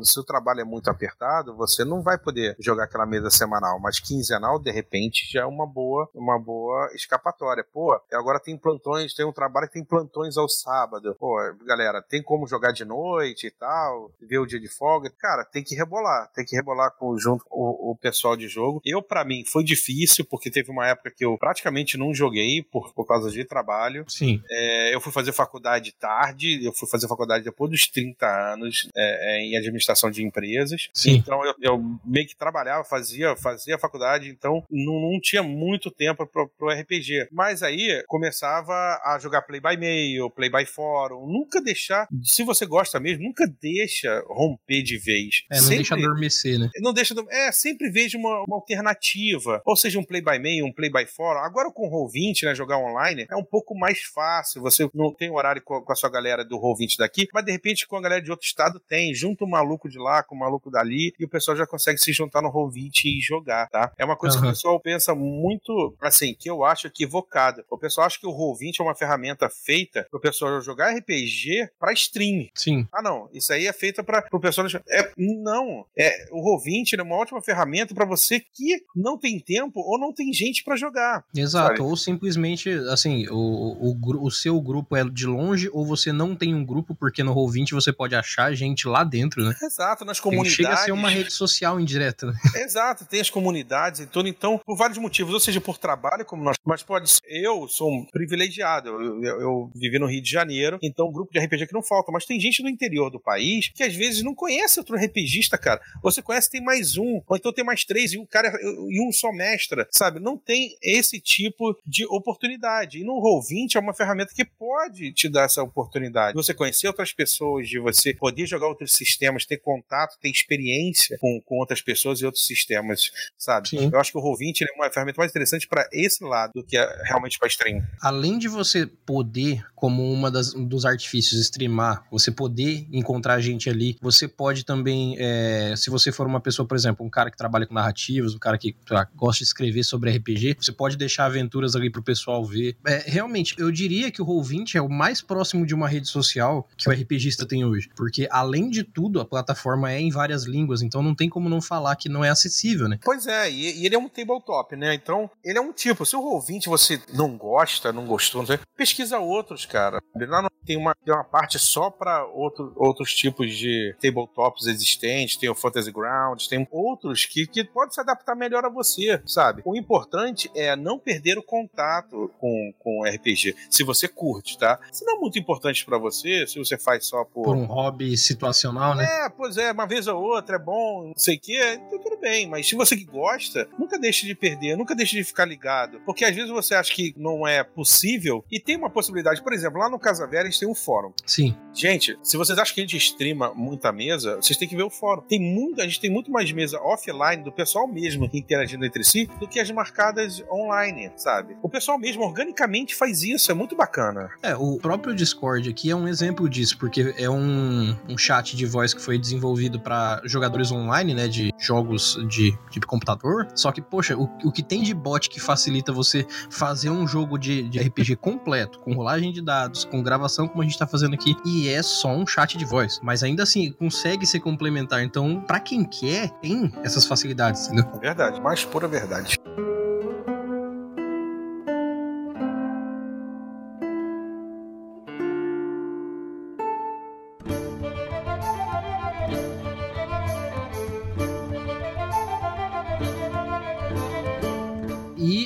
se 0.02 0.18
o 0.18 0.24
trabalho 0.24 0.62
é 0.62 0.64
muito 0.64 0.90
apertado, 0.90 1.58
você 1.58 1.84
não 1.84 2.02
vai 2.02 2.18
poder 2.18 2.56
jogar 2.58 2.86
aquela 2.86 3.06
mesa 3.06 3.30
semanal, 3.30 3.78
mas 3.78 4.00
quinzenal, 4.00 4.60
de 4.60 4.72
repente, 4.72 5.30
já 5.30 5.42
é 5.42 5.46
uma 5.46 5.68
boa, 5.68 6.10
uma 6.14 6.40
boa 6.40 6.90
escapatória. 6.94 7.66
Pô, 7.74 8.00
agora 8.14 8.40
tem 8.40 8.58
plantões, 8.58 9.14
tem 9.14 9.26
um 9.26 9.34
trabalho 9.34 9.68
que 9.68 9.74
tem 9.74 9.84
plantões 9.84 10.38
ao 10.38 10.48
sábado. 10.48 11.16
Pô, 11.20 11.36
galera, 11.66 12.02
tem 12.02 12.24
como 12.24 12.48
jogar 12.48 12.72
de 12.72 12.86
noite 12.86 13.48
e 13.48 13.52
tal, 13.52 14.10
ver 14.22 14.40
o 14.40 14.46
dia 14.46 14.60
de 14.60 14.70
folga. 14.70 15.12
Cara, 15.20 15.44
tem 15.44 15.64
que 15.64 15.76
rebolar, 15.76 16.32
tem 16.34 16.46
que 16.46 16.56
rebolar 16.56 16.92
com, 16.98 17.18
junto 17.18 17.44
com 17.44 17.60
o, 17.60 17.92
o 17.92 17.98
pessoal 17.98 18.38
de 18.38 18.48
jogo. 18.48 18.80
Eu, 18.86 19.02
para 19.02 19.26
mim, 19.26 19.44
foi 19.46 19.66
difícil, 19.66 20.24
porque 20.24 20.50
teve 20.50 20.72
uma 20.72 20.88
época 20.88 21.12
que 21.12 21.26
eu 21.26 21.38
praticamente 21.38 21.98
não 21.98 22.14
joguei 22.14 22.64
por, 22.64 22.94
por 22.94 23.06
causa 23.06 23.30
de 23.30 23.49
trabalho. 23.50 24.06
Sim. 24.08 24.42
É, 24.50 24.96
eu 24.96 25.02
fui 25.02 25.12
fazer 25.12 25.34
faculdade 25.34 25.92
tarde, 25.94 26.64
eu 26.64 26.72
fui 26.72 26.88
fazer 26.88 27.08
faculdade 27.08 27.44
depois 27.44 27.72
dos 27.72 27.88
30 27.88 28.54
anos 28.54 28.88
é, 28.96 29.38
é, 29.38 29.42
em 29.42 29.58
administração 29.58 30.12
de 30.12 30.24
empresas. 30.24 30.90
Sim. 30.94 31.16
Então 31.16 31.44
eu, 31.44 31.56
eu, 31.62 32.00
meio 32.06 32.28
que 32.28 32.36
trabalhava, 32.36 32.84
fazia, 32.84 33.36
fazia 33.36 33.78
faculdade, 33.78 34.30
então 34.30 34.64
não, 34.70 35.12
não 35.12 35.20
tinha 35.20 35.42
muito 35.42 35.90
tempo 35.90 36.26
pro, 36.28 36.48
pro 36.48 36.70
RPG. 36.70 37.28
Mas 37.32 37.64
aí 37.64 38.04
começava 38.08 38.74
a 39.04 39.18
jogar 39.20 39.42
play 39.42 39.60
by 39.60 39.76
mail, 39.76 40.30
play 40.30 40.50
by 40.50 40.66
fórum, 40.66 41.26
nunca 41.28 41.62
deixar, 41.62 42.08
se 42.24 42.44
você 42.44 42.66
gosta 42.66 43.00
mesmo, 43.00 43.24
nunca 43.24 43.46
deixa 43.62 44.24
romper 44.28 44.84
de 44.84 44.98
vez. 44.98 45.44
É, 45.52 45.56
não 45.56 45.64
sempre, 45.64 45.78
deixa 45.78 45.96
adormecer, 45.96 46.60
né? 46.60 46.70
Não 46.78 46.94
deixa, 46.94 47.16
é, 47.30 47.52
sempre 47.52 47.90
veja 47.90 48.18
uma, 48.18 48.44
uma 48.44 48.56
alternativa, 48.56 49.62
ou 49.66 49.76
seja, 49.76 50.00
um 50.00 50.04
play 50.04 50.22
by 50.22 50.38
mail, 50.40 50.66
um 50.66 50.72
play 50.72 50.92
by 50.92 51.06
fórum. 51.06 51.40
Agora 51.40 51.72
com 51.72 51.88
o 51.88 51.92
Roll20, 51.92 52.44
né, 52.44 52.56
jogar 52.56 52.78
online, 52.78 53.26
é 53.30 53.36
um 53.40 53.46
pouco 53.46 53.78
mais 53.78 54.02
fácil, 54.04 54.62
você 54.62 54.90
não 54.94 55.14
tem 55.14 55.32
horário 55.32 55.62
com, 55.62 55.84
a 55.88 55.96
sua 55.96 56.10
galera 56.10 56.44
do 56.44 56.60
Roll20 56.60 56.98
daqui, 56.98 57.28
mas 57.34 57.46
de 57.46 57.52
repente 57.52 57.88
com 57.88 57.98
a 57.98 58.02
galera 58.02 58.22
de 58.22 58.32
outro 58.32 58.46
estado 58.46 58.80
tem, 58.80 59.14
junta 59.14 59.44
o 59.44 59.50
maluco 59.50 59.90
de 59.90 59.98
lá 59.98 60.24
com 60.24 60.36
o 60.36 60.40
maluco 60.40 60.70
dali, 60.70 61.14
e 61.20 61.26
o 61.26 61.30
pessoal 61.30 61.58
já 61.58 61.66
consegue 61.66 62.00
se 62.00 62.12
juntar 62.14 62.42
no 62.42 62.52
Roll20 62.52 63.06
e 63.06 63.22
jogar, 63.22 63.70
tá? 63.70 63.92
É 63.98 64.06
uma 64.06 64.16
coisa 64.16 64.36
uhum. 64.36 64.44
que 64.44 64.48
o 64.48 64.52
pessoal 64.52 64.80
pensa 64.80 65.16
muito, 65.16 65.96
assim, 66.02 66.34
que 66.34 66.50
eu 66.50 66.64
acho 66.64 66.88
equivocado. 66.88 67.64
O 67.70 67.78
pessoal 67.78 68.08
acha 68.08 68.20
que 68.20 68.28
o 68.28 68.32
Roll20 68.32 68.80
é 68.80 68.84
uma 68.84 68.96
ferramenta 68.96 69.50
feita 69.50 70.08
para 70.10 70.18
o 70.18 70.22
pessoal 70.22 70.62
jogar 70.62 70.94
RPG 70.96 71.70
para 71.80 71.94
stream. 71.94 72.48
Sim. 72.54 72.88
Ah, 72.92 73.02
não. 73.02 73.30
Isso 73.34 73.54
aí 73.54 73.68
é 73.68 73.74
feita 73.74 74.04
para 74.04 74.26
o 74.32 74.40
pessoal. 74.40 74.68
É, 74.90 75.12
não. 75.18 75.86
É, 75.98 76.28
o 76.32 76.42
Roll20 76.44 76.98
é 76.98 77.04
uma 77.04 77.16
ótima 77.16 77.42
ferramenta 77.42 77.94
para 77.94 78.06
você 78.06 78.40
que 78.40 78.84
não 78.96 79.18
tem 79.18 79.40
tempo 79.40 79.80
ou 79.80 80.00
não 80.00 80.14
tem 80.14 80.34
gente 80.34 80.64
para 80.64 80.76
jogar. 80.76 81.24
Exato. 81.36 81.78
Sabe? 81.78 81.82
Ou 81.82 81.96
simplesmente, 81.96 82.70
assim, 82.90 83.29
o, 83.30 83.96
o, 83.96 84.26
o 84.26 84.32
seu 84.32 84.60
grupo 84.62 84.96
é 84.96 85.04
de 85.04 85.26
longe 85.26 85.70
ou 85.72 85.86
você 85.86 86.12
não 86.12 86.36
tem 86.36 86.54
um 86.54 86.66
grupo, 86.66 86.96
porque 86.96 87.24
no 87.24 87.34
Roll20 87.34 87.72
você 87.72 87.92
pode 87.92 88.16
achar 88.16 88.54
gente 88.54 88.88
lá 88.88 89.04
dentro, 89.04 89.44
né? 89.44 89.56
Exato, 89.62 90.06
nas 90.06 90.20
comunidades. 90.20 90.56
Chega 90.56 90.74
a 90.74 90.78
ser 90.78 90.92
uma 90.92 91.10
rede 91.10 91.32
social 91.32 91.80
indireta, 91.80 92.28
né? 92.28 92.34
Exato, 92.64 93.06
tem 93.06 93.22
as 93.22 93.30
comunidades 93.30 94.02
e 94.02 94.08
tudo. 94.08 94.28
Então, 94.28 94.60
por 94.66 94.76
vários 94.76 94.98
motivos, 94.98 95.34
ou 95.34 95.40
seja, 95.40 95.62
por 95.62 95.78
trabalho, 95.78 96.26
como 96.26 96.44
nós. 96.44 96.58
Mas 96.66 96.84
pode 96.84 97.10
ser. 97.10 97.20
Eu 97.26 97.68
sou 97.68 97.92
um 97.92 98.06
privilegiado. 98.06 98.90
Eu, 98.90 99.24
eu, 99.24 99.42
eu 99.42 99.72
vivi 99.76 100.00
no 100.00 100.08
Rio 100.08 100.22
de 100.22 100.30
Janeiro, 100.30 100.80
então 100.82 101.08
um 101.08 101.12
grupo 101.12 101.32
de 101.32 101.40
RPG 101.40 101.68
que 101.68 101.74
não 101.74 101.84
falta. 101.84 102.12
Mas 102.12 102.26
tem 102.26 102.40
gente 102.40 102.62
no 102.62 102.70
interior 102.70 103.10
do 103.10 103.20
país 103.20 103.70
que 103.74 103.84
às 103.84 103.96
vezes 103.96 104.24
não 104.24 104.36
conhece 104.36 104.80
outro 104.80 104.96
RPGista, 104.96 105.58
cara. 105.58 105.82
Você 106.02 106.22
conhece, 106.22 106.50
tem 106.50 106.62
mais 106.62 106.98
um, 106.98 107.22
ou 107.28 107.38
então 107.38 107.54
tem 107.54 107.64
mais 107.64 107.86
três, 107.86 108.14
e 108.14 108.18
um 108.18 108.26
cara 108.26 108.52
e 108.62 109.08
um 109.08 109.12
só 109.12 109.32
mestra, 109.32 109.88
sabe? 109.92 110.20
Não 110.20 110.38
tem 110.38 110.78
esse 110.82 111.20
tipo 111.20 111.78
de 111.86 112.06
oportunidade. 112.06 113.00
E 113.00 113.04
no 113.10 113.20
Roll20 113.20 113.76
é 113.76 113.80
uma 113.80 113.94
ferramenta 113.94 114.32
que 114.36 114.46
pode 114.46 115.12
te 115.14 115.28
dar 115.28 115.46
essa 115.46 115.64
oportunidade. 115.64 116.36
Você 116.36 116.54
conhecer 116.54 116.88
outras 116.88 117.12
pessoas, 117.12 117.68
de 117.68 117.80
você 117.80 118.14
poder 118.14 118.46
jogar 118.46 118.68
outros 118.68 118.92
sistemas, 118.94 119.46
ter 119.46 119.58
contato, 119.58 120.18
ter 120.22 120.30
experiência 120.30 121.18
com, 121.20 121.42
com 121.44 121.58
outras 121.58 121.82
pessoas 121.82 122.22
e 122.22 122.26
outros 122.26 122.46
sistemas, 122.46 123.12
sabe? 123.36 123.70
Sim. 123.70 123.90
Eu 123.92 124.00
acho 124.00 124.12
que 124.12 124.18
o 124.18 124.22
Roll20 124.22 124.62
é 124.62 124.76
uma 124.76 124.92
ferramenta 124.92 125.20
mais 125.20 125.32
interessante 125.32 125.68
para 125.68 125.90
esse 125.92 126.24
lado 126.24 126.54
do 126.54 126.64
que 126.64 126.78
é 126.78 127.04
realmente 127.06 127.40
para 127.40 127.48
stream. 127.48 127.82
Além 128.00 128.38
de 128.38 128.48
você 128.48 128.86
poder, 128.86 129.66
como 129.76 130.12
uma 130.12 130.30
das, 130.30 130.54
dos 130.54 130.86
artifícios, 130.86 131.42
streamar, 131.42 132.06
você 132.12 132.30
poder 132.30 132.88
encontrar 132.92 133.40
gente 133.40 133.70
ali, 133.70 133.98
você 134.00 134.28
pode 134.28 134.64
também, 134.64 135.16
é, 135.18 135.74
se 135.76 135.90
você 135.90 136.12
for 136.12 136.28
uma 136.28 136.40
pessoa, 136.40 136.68
por 136.68 136.76
exemplo, 136.76 137.04
um 137.04 137.10
cara 137.10 137.32
que 137.32 137.38
trabalha 137.38 137.66
com 137.66 137.74
narrativas, 137.74 138.36
um 138.36 138.40
cara 138.40 138.58
que 138.58 138.76
lá, 138.90 139.08
gosta 139.16 139.40
de 139.40 139.48
escrever 139.48 139.84
sobre 139.84 140.12
RPG, 140.12 140.58
você 140.60 140.72
pode 140.72 140.96
deixar 140.96 141.26
aventuras 141.26 141.76
ali 141.76 141.90
pro 141.90 142.04
pessoal 142.04 142.46
ver. 142.46 142.78
É, 142.86 142.99
realmente, 143.06 143.56
eu 143.58 143.72
diria 143.72 144.12
que 144.12 144.22
o 144.22 144.26
Roll20 144.26 144.76
é 144.76 144.82
o 144.82 144.90
mais 144.90 145.22
próximo 145.22 145.66
de 145.66 145.74
uma 145.74 145.88
rede 145.88 146.08
social 146.08 146.68
que 146.78 146.90
o 146.90 146.92
RPGista 146.92 147.48
tem 147.48 147.66
hoje, 147.66 147.90
porque 147.96 148.28
além 148.32 148.70
de 148.70 148.84
tudo, 148.84 149.20
a 149.20 149.26
plataforma 149.26 149.92
é 149.92 150.00
em 150.00 150.10
várias 150.10 150.44
línguas, 150.44 150.82
então 150.82 151.02
não 151.02 151.16
tem 151.16 151.30
como 151.30 151.50
não 151.50 151.62
falar 151.62 151.96
que 151.96 152.10
não 152.10 152.24
é 152.24 152.30
acessível, 152.30 152.88
né? 152.88 153.00
Pois 153.04 153.28
é, 153.28 153.50
e, 153.52 153.82
e 153.82 153.86
ele 153.86 153.96
é 153.96 154.00
um 154.00 154.10
tabletop, 154.10 154.76
né? 154.76 154.94
Então, 154.94 155.30
ele 155.44 155.58
é 155.58 155.62
um 155.62 155.72
tipo, 155.72 156.06
se 156.06 156.16
o 156.16 156.22
Roll20 156.22 156.66
você 156.68 157.02
não 157.14 157.38
gosta, 157.38 157.92
não 157.92 158.06
gostou, 158.06 158.42
não 158.42 158.48
sei, 158.48 158.60
pesquisa 158.76 159.20
outros, 159.20 159.66
cara. 159.66 160.02
Lá 160.16 160.42
não 160.42 160.50
tem 160.66 160.78
uma, 160.78 160.96
tem 161.04 161.14
uma 161.14 161.24
parte 161.24 161.58
só 161.58 161.90
para 161.90 162.26
outro, 162.26 162.72
outros 162.76 163.14
tipos 163.14 163.56
de 163.56 163.96
tabletops 164.02 164.68
existentes, 164.68 165.38
tem 165.38 165.50
o 165.50 165.56
Fantasy 165.56 165.92
Grounds, 165.92 166.48
tem 166.48 166.68
outros 166.72 167.26
que, 167.26 167.48
que 167.48 167.64
pode 167.64 167.94
se 167.94 168.02
adaptar 168.02 168.36
melhor 168.36 168.66
a 168.66 168.70
você, 168.70 169.22
sabe? 169.26 169.62
O 169.66 169.76
importante 169.76 170.50
é 170.56 170.76
não 170.76 171.00
perder 171.00 171.38
o 171.38 171.44
contato 171.44 172.32
com, 172.40 172.74
com 172.80 172.89
RPG, 173.04 173.56
se 173.70 173.84
você 173.84 174.08
curte, 174.08 174.58
tá? 174.58 174.80
Se 174.92 175.06
não 175.06 175.18
é 175.18 175.20
muito 175.20 175.40
importante 175.40 175.86
para 175.86 175.98
você, 175.98 176.46
se 176.48 176.58
você 176.58 176.78
faz 176.78 177.06
só 177.06 177.24
por... 177.24 177.44
Por 177.44 177.56
um 177.56 177.66
hobby 177.66 178.18
situacional, 178.18 178.96
né? 178.96 179.06
É, 179.26 179.30
pois 179.30 179.58
é, 179.58 179.72
uma 179.72 179.88
vez 179.88 180.08
ou 180.08 180.22
outra 180.22 180.56
é 180.56 180.60
bom, 180.60 181.08
não 181.08 181.18
sei 181.18 181.36
o 181.36 181.40
quê, 181.40 181.80
então 181.86 182.00
tudo 182.00 182.18
bem, 182.18 182.48
mas 182.48 182.68
se 182.68 182.76
você 182.76 182.96
que 182.96 183.06
gosta, 183.06 183.68
nunca 183.78 183.98
deixe 183.98 184.26
de 184.26 184.36
perder, 184.36 184.76
nunca 184.76 184.96
deixe 184.96 185.16
de 185.16 185.24
ficar 185.24 185.46
ligado, 185.46 186.00
porque 186.06 186.26
às 186.26 186.36
vezes 186.36 186.50
você 186.50 186.76
acha 186.76 186.94
que 186.94 187.14
não 187.18 187.48
é 187.48 187.64
possível 187.64 188.44
e 188.52 188.60
tem 188.60 188.76
uma 188.76 188.90
possibilidade, 188.90 189.42
por 189.42 189.54
exemplo, 189.54 189.80
lá 189.80 189.90
no 189.90 190.00
Casa 190.00 190.28
Velha 190.28 190.44
a 190.44 190.50
gente 190.50 190.60
tem 190.60 190.70
um 190.70 190.76
fórum. 190.76 191.12
Sim. 191.26 191.56
Gente, 191.74 192.18
se 192.24 192.38
vocês 192.38 192.58
acham 192.58 192.74
que 192.74 192.82
a 192.82 192.84
gente 192.84 192.98
streama 192.98 193.54
muita 193.54 193.92
mesa, 193.92 194.36
vocês 194.38 194.58
têm 194.58 194.68
que 194.68 194.76
ver 194.76 194.84
o 194.84 194.90
fórum. 194.90 195.22
Tem 195.22 195.40
muito, 195.40 195.82
a 195.82 195.86
gente 195.86 196.00
tem 196.00 196.10
muito 196.10 196.32
mais 196.32 196.52
mesa 196.52 196.80
offline 196.82 197.44
do 197.44 197.52
pessoal 197.52 197.88
mesmo 197.88 198.30
interagindo 198.34 198.86
entre 198.86 199.04
si 199.04 199.30
do 199.40 199.48
que 199.48 199.60
as 199.60 199.70
marcadas 199.72 200.44
online, 200.52 201.12
sabe? 201.16 201.58
O 201.62 201.70
pessoal 201.70 201.98
mesmo 201.98 202.24
organicamente 202.24 202.79
faz 202.88 203.24
isso, 203.24 203.52
é 203.52 203.54
muito 203.54 203.76
bacana. 203.76 204.30
É, 204.42 204.56
o 204.56 204.78
próprio 204.78 205.14
Discord 205.16 205.70
aqui 205.70 205.90
é 205.90 205.96
um 205.96 206.08
exemplo 206.08 206.50
disso, 206.50 206.78
porque 206.78 207.14
é 207.18 207.30
um, 207.30 207.96
um 208.08 208.18
chat 208.18 208.56
de 208.56 208.66
voz 208.66 208.94
que 208.94 209.02
foi 209.02 209.18
desenvolvido 209.18 209.80
para 209.80 210.22
jogadores 210.26 210.72
online, 210.72 211.14
né, 211.14 211.28
de 211.28 211.52
jogos 211.58 212.18
de, 212.28 212.58
de 212.72 212.80
computador. 212.82 213.48
Só 213.56 213.72
que, 213.72 213.82
poxa, 213.82 214.16
o, 214.16 214.24
o 214.44 214.52
que 214.52 214.64
tem 214.64 214.84
de 214.84 214.94
bot 214.94 215.30
que 215.30 215.40
facilita 215.40 215.92
você 215.92 216.26
fazer 216.50 216.90
um 216.90 217.08
jogo 217.08 217.38
de, 217.38 217.64
de 217.64 217.80
RPG 217.80 218.18
completo, 218.18 218.80
com 218.80 218.94
rolagem 218.94 219.32
de 219.32 219.42
dados, 219.42 219.86
com 219.86 220.02
gravação 220.02 220.48
como 220.48 220.62
a 220.62 220.66
gente 220.66 220.78
tá 220.78 220.88
fazendo 220.88 221.14
aqui, 221.14 221.36
e 221.46 221.68
é 221.70 221.82
só 221.82 222.16
um 222.16 222.26
chat 222.26 222.58
de 222.58 222.66
voz. 222.66 223.00
Mas 223.04 223.24
ainda 223.24 223.44
assim, 223.44 223.72
consegue 223.72 224.26
ser 224.26 224.40
complementar. 224.40 225.04
Então, 225.04 225.42
para 225.42 225.60
quem 225.60 225.84
quer, 225.84 226.30
tem 226.42 226.72
essas 226.84 227.06
facilidades, 227.06 227.68
entendeu? 227.68 228.00
Verdade, 228.00 228.42
mais 228.42 228.64
pura 228.64 228.88
verdade. 228.88 229.38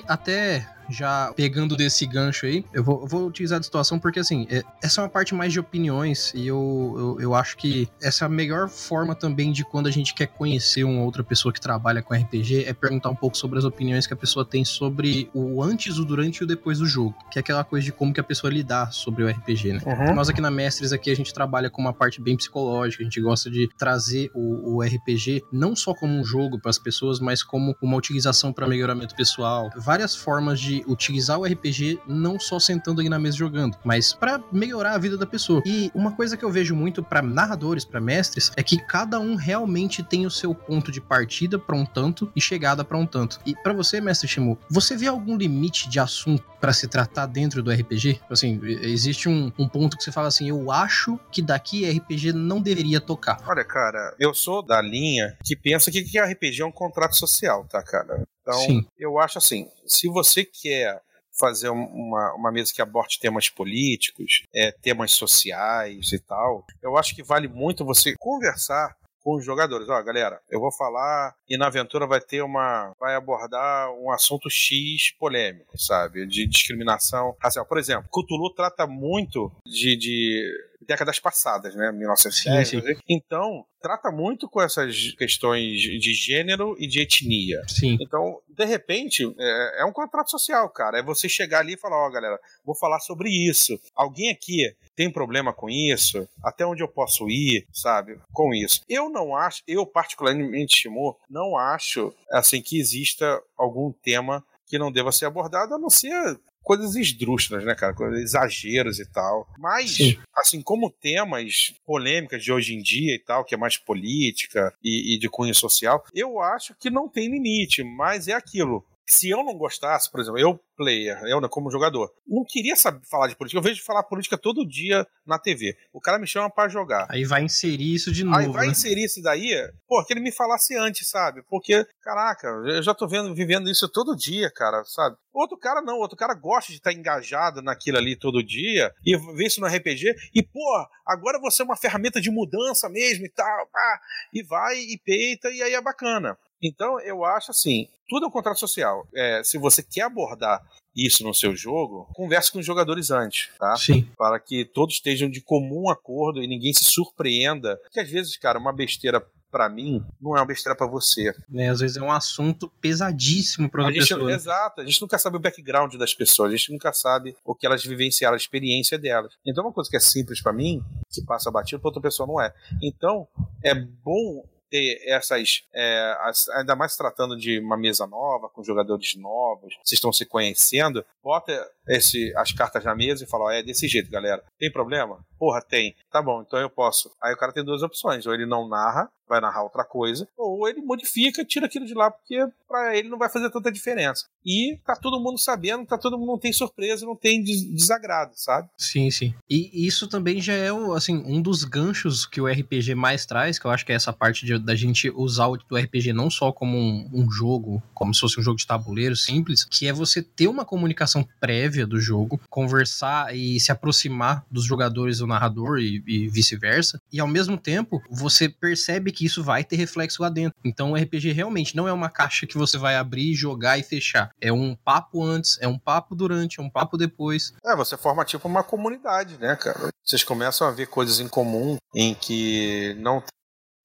Até 0.08 0.73
já 0.90 1.32
pegando 1.36 1.76
desse 1.76 2.06
gancho 2.06 2.46
aí, 2.46 2.66
eu 2.74 2.84
vou, 2.84 3.02
eu 3.02 3.08
vou 3.08 3.28
utilizar 3.28 3.60
a 3.60 3.64
situação 3.64 4.00
porque, 4.00 4.20
assim, 4.20 4.48
é, 4.50 4.64
essa 4.82 5.02
é 5.02 5.04
uma 5.04 5.10
parte 5.10 5.34
mais 5.34 5.52
de 5.52 5.60
opiniões 5.60 6.32
e 6.36 6.48
eu, 6.48 6.96
eu, 6.98 7.22
eu, 7.22 7.36
acho 7.36 7.58
que 7.58 7.88
essa 8.02 8.26
é 8.26 8.28
a 8.28 8.30
melhor 8.30 8.70
forma 8.70 9.16
também 9.16 9.52
de 9.52 9.64
quando 9.64 9.88
a 9.88 9.92
gente 9.92 10.14
quer 10.14 10.28
conhecer 10.28 10.84
uma 10.84 11.02
outra 11.02 11.24
pessoa 11.24 11.54
que 11.54 11.60
trabalha 11.60 12.02
com 12.02 12.14
RPG 12.14 12.66
é 12.66 12.74
perguntar 12.74 13.10
um 13.10 13.16
pouco 13.16 13.38
sobre 13.38 13.60
as 13.60 13.66
opiniões 13.66 14.08
que 14.08 14.14
a 14.14 14.18
pessoa 14.18 14.46
tem 14.46 14.64
sobre 14.64 15.30
o 15.34 15.62
antes, 15.62 15.98
o 15.98 16.06
durante 16.06 16.40
e 16.40 16.44
o 16.44 16.48
depois 16.48 16.80
do 16.80 16.86
jogo, 16.86 17.16
que 17.32 17.40
é 17.40 17.42
aquela 17.42 17.64
coisa 17.64 17.86
de 17.86 17.92
como 17.92 18.14
que 18.14 18.20
a 18.20 18.24
pessoa 18.24 18.52
lidar 18.52 18.92
sobre 18.92 19.24
o 19.24 19.30
RPG, 19.30 19.74
né? 19.74 19.82
Uhum. 19.86 20.16
Nós 20.16 20.30
aqui 20.30 20.42
na 20.42 20.52
Mestres, 20.52 20.92
aqui 20.92 21.12
a 21.12 21.16
gente 21.16 21.34
trabalha 21.34 21.70
com 21.70 21.82
uma 21.82 21.94
parte 21.94 22.22
bem 22.22 22.36
psicológica, 22.38 23.04
a 23.04 23.06
gente 23.06 23.22
gosta 23.22 23.50
de 23.50 23.70
trazer 23.78 24.30
o, 24.34 24.78
o 24.78 24.82
RPG 24.82 25.44
não 25.52 25.76
só 25.76 25.94
como 25.94 26.14
um 26.14 26.24
jogo 26.24 26.60
para 26.60 26.70
as 26.70 26.78
pessoas, 26.78 27.20
mas 27.20 27.44
como 27.44 27.76
uma 27.82 27.98
utilização 27.98 28.54
para 28.54 28.68
melhoramento 28.68 29.16
pessoal, 29.16 29.70
várias 29.76 30.16
formas 30.16 30.60
de 30.60 30.73
utilizar 30.88 31.40
o 31.40 31.44
RPG 31.44 32.00
não 32.08 32.40
só 32.40 32.58
sentando 32.60 33.02
aí 33.02 33.10
na 33.10 33.20
mesa 33.20 33.38
jogando, 33.38 33.78
mas 33.84 34.14
para 34.14 34.42
melhorar 34.52 34.94
a 34.94 34.98
vida 34.98 35.18
da 35.18 35.26
pessoa. 35.26 35.62
E 35.66 35.92
uma 35.94 36.12
coisa 36.12 36.38
que 36.38 36.44
eu 36.44 36.52
vejo 36.52 36.76
muito 36.76 37.04
para 37.04 37.22
narradores, 37.22 37.84
para 37.84 38.00
mestres, 38.00 38.52
é 38.56 38.64
que 38.64 38.78
cada 38.78 39.20
um 39.20 39.36
realmente 39.36 40.02
tem 40.02 40.26
o 40.26 40.32
seu 40.32 40.56
ponto 40.56 40.92
de 40.92 41.02
partida 41.02 41.60
para 41.60 41.76
um 41.76 41.86
tanto 41.86 42.32
e 42.36 42.42
chegada 42.42 42.84
para 42.84 42.98
um 42.98 43.06
tanto. 43.06 43.40
E 43.46 43.54
para 43.56 43.74
você, 43.74 44.00
mestre 44.00 44.28
Shimu, 44.28 44.58
você 44.70 44.96
vê 44.96 45.08
algum 45.08 45.38
limite 45.38 45.90
de 45.90 46.00
assunto 46.00 46.44
para 46.60 46.74
se 46.74 46.88
tratar 46.88 47.26
dentro 47.26 47.62
do 47.62 47.72
RPG? 47.72 48.22
Assim, 48.30 48.60
existe 48.64 49.28
um, 49.28 49.52
um 49.58 49.68
ponto 49.68 49.98
que 49.98 50.04
você 50.04 50.12
fala 50.12 50.28
assim, 50.30 50.50
eu 50.50 50.72
acho 50.72 51.20
que 51.32 51.42
daqui 51.42 51.90
RPG 51.90 52.34
não 52.34 52.62
deveria 52.62 53.02
tocar. 53.02 53.42
Olha, 53.46 53.64
cara, 53.64 54.16
eu 54.20 54.34
sou 54.34 54.62
da 54.62 54.82
linha 54.82 55.38
que 55.44 55.56
pensa 55.56 55.92
que, 55.92 56.02
que 56.04 56.20
RPG 56.20 56.62
é 56.62 56.66
um 56.66 56.72
contrato 56.72 57.16
social, 57.16 57.66
tá, 57.66 57.82
cara? 57.82 58.24
Então, 58.44 58.60
Sim. 58.60 58.86
eu 59.00 59.18
acho 59.18 59.38
assim, 59.38 59.70
se 59.88 60.08
você 60.08 60.44
quer 60.44 61.02
fazer 61.32 61.70
uma, 61.70 62.36
uma 62.36 62.52
mesa 62.52 62.72
que 62.74 62.82
aborde 62.82 63.20
temas 63.20 63.50
políticos, 63.50 64.44
é, 64.54 64.72
temas 64.72 65.14
sociais 65.14 66.12
e 66.12 66.20
tal, 66.20 66.64
eu 66.82 66.96
acho 66.96 67.16
que 67.16 67.24
vale 67.24 67.48
muito 67.48 67.84
você 67.84 68.14
conversar 68.20 68.96
com 69.24 69.38
os 69.38 69.46
jogadores. 69.46 69.88
Ó, 69.88 70.04
galera, 70.04 70.40
eu 70.50 70.60
vou 70.60 70.72
falar 70.72 71.34
e 71.50 71.58
na 71.58 71.68
aventura 71.68 72.06
vai 72.06 72.20
ter 72.20 72.42
uma. 72.42 72.94
vai 73.00 73.16
abordar 73.16 73.90
um 73.94 74.12
assunto 74.12 74.50
X 74.50 75.12
polêmico, 75.18 75.80
sabe? 75.80 76.28
De 76.28 76.46
discriminação 76.46 77.36
racial. 77.42 77.66
Por 77.66 77.78
exemplo, 77.78 78.10
Cthulhu 78.10 78.54
trata 78.54 78.86
muito 78.86 79.52
de, 79.66 79.96
de 79.96 80.54
décadas 80.88 81.20
passadas, 81.20 81.76
né? 81.76 81.92
1910. 81.92 82.68
Sim, 82.68 82.82
sim. 82.82 82.96
Então, 83.08 83.66
trata 83.82 84.12
muito 84.12 84.50
com 84.50 84.62
essas 84.62 85.12
questões 85.18 85.82
de 85.82 86.14
gênero 86.14 86.76
e 86.80 86.88
de 86.88 87.02
etnia. 87.02 87.62
Sim. 87.68 87.98
Então, 88.00 88.40
de 88.48 88.66
repente, 88.66 89.24
é, 89.38 89.82
é 89.82 89.86
um 89.86 89.92
contrato 89.92 90.32
social, 90.32 90.70
cara. 90.70 91.00
É 91.00 91.04
você 91.04 91.28
chegar 91.28 91.60
ali 91.60 91.74
e 91.74 91.78
falar: 91.78 91.98
Ó, 91.98 92.08
oh, 92.08 92.12
galera, 92.12 92.40
vou 92.64 92.76
falar 92.76 93.00
sobre 93.00 93.30
isso. 93.30 93.80
Alguém 93.96 94.30
aqui 94.30 94.74
tem 94.96 95.12
problema 95.12 95.54
com 95.54 95.70
isso? 95.70 96.28
Até 96.44 96.66
onde 96.66 96.84
eu 96.84 96.88
posso 96.88 97.30
ir, 97.30 97.68
sabe? 97.74 98.20
Com 98.32 98.54
isso. 98.54 98.82
Eu 98.88 99.10
não 99.10 99.36
acho, 99.36 99.64
eu 99.68 99.86
particularmente, 99.86 100.82
Timur, 100.82 101.18
não 101.30 101.58
acho 101.58 102.14
assim 102.32 102.62
que 102.62 102.80
exista 102.80 103.42
algum 103.58 103.92
tema 103.92 104.44
que 104.66 104.78
não 104.78 104.92
deva 104.92 105.12
ser 105.12 105.26
abordado, 105.26 105.76
a 105.76 105.80
não 105.80 105.90
ser 105.90 106.40
coisas 106.64 106.96
esdrúxulas, 106.96 107.64
né, 107.64 107.76
cara? 107.76 107.94
Coisas, 107.94 108.20
exageros 108.20 109.00
e 109.00 109.06
tal. 109.06 109.48
Mas, 109.58 109.92
Sim. 109.92 110.18
assim, 110.36 110.62
como 110.62 110.90
temas 110.90 111.74
polêmicas 111.86 112.44
de 112.44 112.52
hoje 112.52 112.74
em 112.74 112.82
dia 112.82 113.14
e 113.14 113.20
tal, 113.20 113.44
que 113.44 113.54
é 113.54 113.58
mais 113.58 113.78
política 113.78 114.74
e, 114.84 115.16
e 115.16 115.20
de 115.20 115.30
cunho 115.30 115.54
social, 115.54 116.04
eu 116.14 116.42
acho 116.42 116.74
que 116.76 116.90
não 116.90 117.08
tem 117.08 117.30
limite, 117.30 117.84
mas 117.84 118.28
é 118.28 118.34
aquilo 118.34 118.84
se 119.06 119.30
eu 119.30 119.44
não 119.44 119.58
gostasse, 119.58 120.10
por 120.10 120.20
exemplo, 120.20 120.40
eu 120.40 120.60
player, 120.76 121.22
eu 121.26 121.42
como 121.50 121.70
jogador, 121.70 122.12
não 122.28 122.44
queria 122.44 122.76
saber 122.76 123.06
falar 123.06 123.28
de 123.28 123.36
política. 123.36 123.60
Eu 123.60 123.64
vejo 123.64 123.84
falar 123.84 124.04
política 124.04 124.38
todo 124.38 124.68
dia 124.68 125.06
na 125.26 125.38
TV. 125.38 125.76
O 125.92 126.00
cara 126.00 126.18
me 126.18 126.26
chama 126.26 126.50
para 126.50 126.70
jogar. 126.70 127.06
Aí 127.10 127.26
vai 127.26 127.44
inserir 127.44 127.94
isso 127.94 128.12
de 128.12 128.24
novo. 128.24 128.38
Aí 128.38 128.48
vai 128.48 128.66
né? 128.66 128.72
inserir 128.72 129.04
isso 129.04 129.22
daí, 129.22 129.52
pô, 129.88 130.04
que 130.04 130.14
ele 130.14 130.22
me 130.22 130.32
falasse 130.32 130.76
antes, 130.76 131.10
sabe? 131.10 131.44
Porque, 131.48 131.86
caraca, 132.02 132.48
eu 132.48 132.82
já 132.82 132.94
tô 132.94 133.08
vendo, 133.08 133.34
vivendo 133.36 133.70
isso 133.70 133.88
todo 133.90 134.16
dia, 134.16 134.50
cara, 134.52 134.84
sabe? 134.86 135.16
Outro 135.34 135.58
cara 135.58 135.82
não, 135.82 135.98
outro 135.98 136.18
cara 136.18 136.34
gosta 136.34 136.72
de 136.72 136.78
estar 136.78 136.94
engajado 136.94 137.62
naquilo 137.62 137.98
ali 137.98 138.16
todo 138.16 138.44
dia 138.44 138.92
e 139.06 139.18
ver 139.18 139.46
isso 139.46 139.60
no 139.60 139.68
RPG 139.68 140.16
e, 140.34 140.44
pô, 140.44 140.86
agora 141.06 141.40
você 141.40 141.62
é 141.62 141.66
uma 141.66 141.78
ferramenta 141.78 142.22
de 142.22 142.32
mudança 142.32 142.88
mesmo 142.90 143.26
e 143.26 143.30
tal, 143.30 143.68
ah, 143.76 144.00
e 144.34 144.44
vai 144.44 144.78
e 144.78 145.00
peita 145.04 145.50
e 145.50 145.62
aí 145.62 145.74
é 145.74 145.82
bacana. 145.82 146.38
Então, 146.64 147.00
eu 147.02 147.26
acho 147.26 147.52
assim, 147.52 147.88
tudo 148.08 148.26
é 148.26 148.28
um 148.28 148.32
contrato 148.32 148.60
social. 148.60 149.06
É, 149.14 149.44
se 149.44 149.58
você 149.58 149.84
quer 149.84 150.04
abordar 150.04 150.64
isso 150.96 151.24
no 151.24 151.34
seu 151.34 151.56
jogo, 151.56 152.08
converse 152.14 152.52
com 152.52 152.60
os 152.60 152.66
jogadores 152.66 153.12
antes, 153.12 153.50
tá? 153.60 153.76
Sim. 153.76 154.08
Para 154.18 154.40
que 154.40 154.64
todos 154.64 154.96
estejam 154.96 155.30
de 155.30 155.42
comum 155.42 155.90
acordo 155.90 156.42
e 156.42 156.48
ninguém 156.48 156.74
se 156.74 156.84
surpreenda. 156.84 157.78
Porque 157.78 158.00
às 158.00 158.10
vezes, 158.10 158.38
cara, 158.38 158.60
uma 158.60 158.72
besteira 158.72 159.26
para 159.54 159.70
mim, 159.70 160.04
não 160.20 160.36
é 160.36 160.40
uma 160.40 160.48
besteira 160.48 160.76
para 160.76 160.88
você. 160.88 161.32
É, 161.54 161.70
às 161.70 161.80
vezes 161.80 161.98
é 161.98 162.02
um 162.02 162.12
assunto 162.12 162.68
pesadíssimo 162.82 163.70
para 163.70 163.84
outra 163.84 164.00
pessoa. 164.00 164.26
Né? 164.26 164.34
Exato, 164.34 164.82
a 164.82 164.84
gente 164.84 165.00
nunca 165.00 165.20
sabe 165.20 165.38
o 165.38 165.40
background 165.40 165.94
das 165.94 166.12
pessoas, 166.12 166.52
a 166.52 166.56
gente 166.56 166.72
nunca 166.72 166.92
sabe 166.92 167.36
o 167.46 167.54
que 167.54 167.68
elas 167.68 167.86
vivenciaram, 167.86 168.34
a 168.34 168.38
experiência 168.38 168.98
delas. 168.98 169.32
Então, 169.46 169.64
uma 169.64 169.72
coisa 169.72 169.88
que 169.88 169.96
é 169.96 170.00
simples 170.00 170.42
para 170.42 170.52
mim, 170.52 170.84
que 171.08 171.24
passa 171.24 171.52
batido, 171.52 171.80
para 171.80 171.90
outra 171.90 172.02
pessoa 172.02 172.26
não 172.26 172.42
é. 172.42 172.52
Então, 172.82 173.28
é 173.64 173.76
bom 173.76 174.44
ter 174.74 175.00
essas. 175.06 175.64
É, 175.72 176.18
ainda 176.56 176.76
mais 176.76 176.96
tratando 176.96 177.38
de 177.38 177.60
uma 177.60 177.78
mesa 177.78 178.08
nova, 178.08 178.50
com 178.50 178.64
jogadores 178.64 179.16
novos, 179.16 179.76
vocês 179.76 179.94
estão 180.00 180.12
se 180.12 180.26
conhecendo, 180.26 181.06
bota 181.24 181.54
esse, 181.88 182.34
as 182.36 182.52
cartas 182.52 182.84
na 182.84 182.96
mesa 182.96 183.24
e 183.24 183.28
fala: 183.28 183.54
é 183.54 183.62
desse 183.62 183.88
jeito, 183.88 184.10
galera. 184.10 184.44
Tem 184.58 184.72
problema? 184.72 185.24
Porra, 185.38 185.62
tem. 185.62 185.96
Tá 186.10 186.24
bom, 186.24 186.42
então 186.42 186.60
eu 186.60 186.72
posso. 186.72 187.12
Aí 187.22 187.36
o 187.36 187.38
cara 187.38 187.54
tem 187.54 187.64
duas 187.64 187.84
opções: 187.84 188.26
ou 188.26 188.34
ele 188.34 188.48
não 188.48 188.68
narra, 188.68 189.12
vai 189.28 189.40
narrar 189.40 189.64
outra 189.64 189.84
coisa, 189.84 190.28
ou 190.38 190.68
ele 190.68 190.82
modifica, 190.82 191.44
tira 191.46 191.66
aquilo 191.66 191.86
de 191.86 191.94
lá, 191.94 192.12
porque 192.12 192.46
para 192.68 192.98
ele 192.98 193.10
não 193.10 193.18
vai 193.18 193.30
fazer 193.30 193.50
tanta 193.50 193.72
diferença. 193.72 194.26
E 194.46 194.78
tá 194.86 194.96
todo 194.96 195.20
mundo 195.20 195.38
sabendo, 195.38 195.86
tá 195.86 195.98
todo 195.98 196.18
mundo 196.18 196.34
não 196.34 196.40
tem 196.40 196.52
surpresa, 196.52 197.06
não 197.06 197.16
tem 197.16 197.42
desagrado, 197.44 198.32
sabe? 198.36 198.70
Sim, 198.78 199.10
sim. 199.10 199.34
E 199.50 199.86
isso 199.86 200.08
também 200.08 200.42
já 200.42 200.54
é 200.54 200.70
assim, 200.96 201.24
um 201.26 201.42
dos 201.42 201.64
ganchos 201.64 202.26
que 202.26 202.42
o 202.42 202.48
RPG 202.48 202.96
mais 202.96 203.26
traz, 203.26 203.58
que 203.58 203.66
eu 203.66 203.72
acho 203.72 203.86
que 203.86 203.92
é 203.92 203.96
essa 203.96 204.12
parte 204.12 204.46
de, 204.46 204.58
da 204.60 204.76
gente 204.76 205.10
usar 205.16 205.48
o 205.48 205.56
RPG 205.56 206.14
não 206.14 206.30
só 206.30 206.52
como 206.52 206.78
um, 206.78 207.10
um 207.14 207.32
jogo, 207.32 207.82
como 207.94 208.14
se 208.14 208.20
fosse 208.20 208.40
um 208.40 208.44
jogo 208.44 208.58
de 208.58 208.68
tabuleiro 208.68 209.16
simples, 209.16 209.64
que 209.64 209.88
é 209.88 209.94
você 209.94 210.22
ter 210.22 210.48
uma 210.48 210.66
comunicação 210.66 211.28
prévia 211.40 211.88
do 211.88 212.00
jogo, 212.00 212.40
conversar 212.50 213.36
e 213.36 213.60
se 213.60 213.72
aproximar 213.72 214.46
dos 214.52 214.66
jogadores 214.66 215.20
do 215.20 215.28
narrador 215.28 215.80
e, 215.80 216.04
e 216.06 216.28
vice-versa, 216.28 217.00
e 217.12 217.20
ao 217.20 217.28
mesmo 217.28 217.58
tempo 217.58 218.02
você 218.10 218.50
percebe 218.50 219.12
que 219.14 219.26
isso 219.26 219.44
vai 219.44 219.64
ter 219.64 219.76
reflexo 219.76 220.22
lá 220.22 220.30
dentro. 220.30 220.60
Então 220.66 220.92
o 220.92 220.96
RPG 220.96 221.32
realmente 221.32 221.76
não 221.76 221.88
é 221.88 221.94
uma 221.94 222.10
caixa 222.10 222.46
que 222.46 222.58
você 222.58 222.78
vai 222.78 222.96
abrir, 222.96 223.34
jogar 223.34 223.78
e 223.78 223.84
fechar. 223.84 224.32
É 224.42 224.52
um 224.52 224.76
papo 224.76 225.24
antes, 225.24 225.58
é 225.62 225.68
um 225.68 225.78
papo 225.78 226.16
durante, 226.16 226.60
é 226.60 226.64
um 226.64 226.70
papo 226.70 226.98
depois. 226.98 227.54
É, 227.66 227.76
você 227.76 227.96
forma 227.96 228.26
tipo 228.26 228.48
uma 228.48 228.64
comunidade, 228.64 229.38
né, 229.38 229.56
cara? 229.56 229.90
Vocês 230.04 230.24
começam 230.24 230.68
a 230.68 230.72
ver 230.72 230.88
coisas 230.88 231.20
em 231.20 231.28
comum 231.28 231.78
em 231.96 232.14
que 232.14 232.96
não 233.00 233.24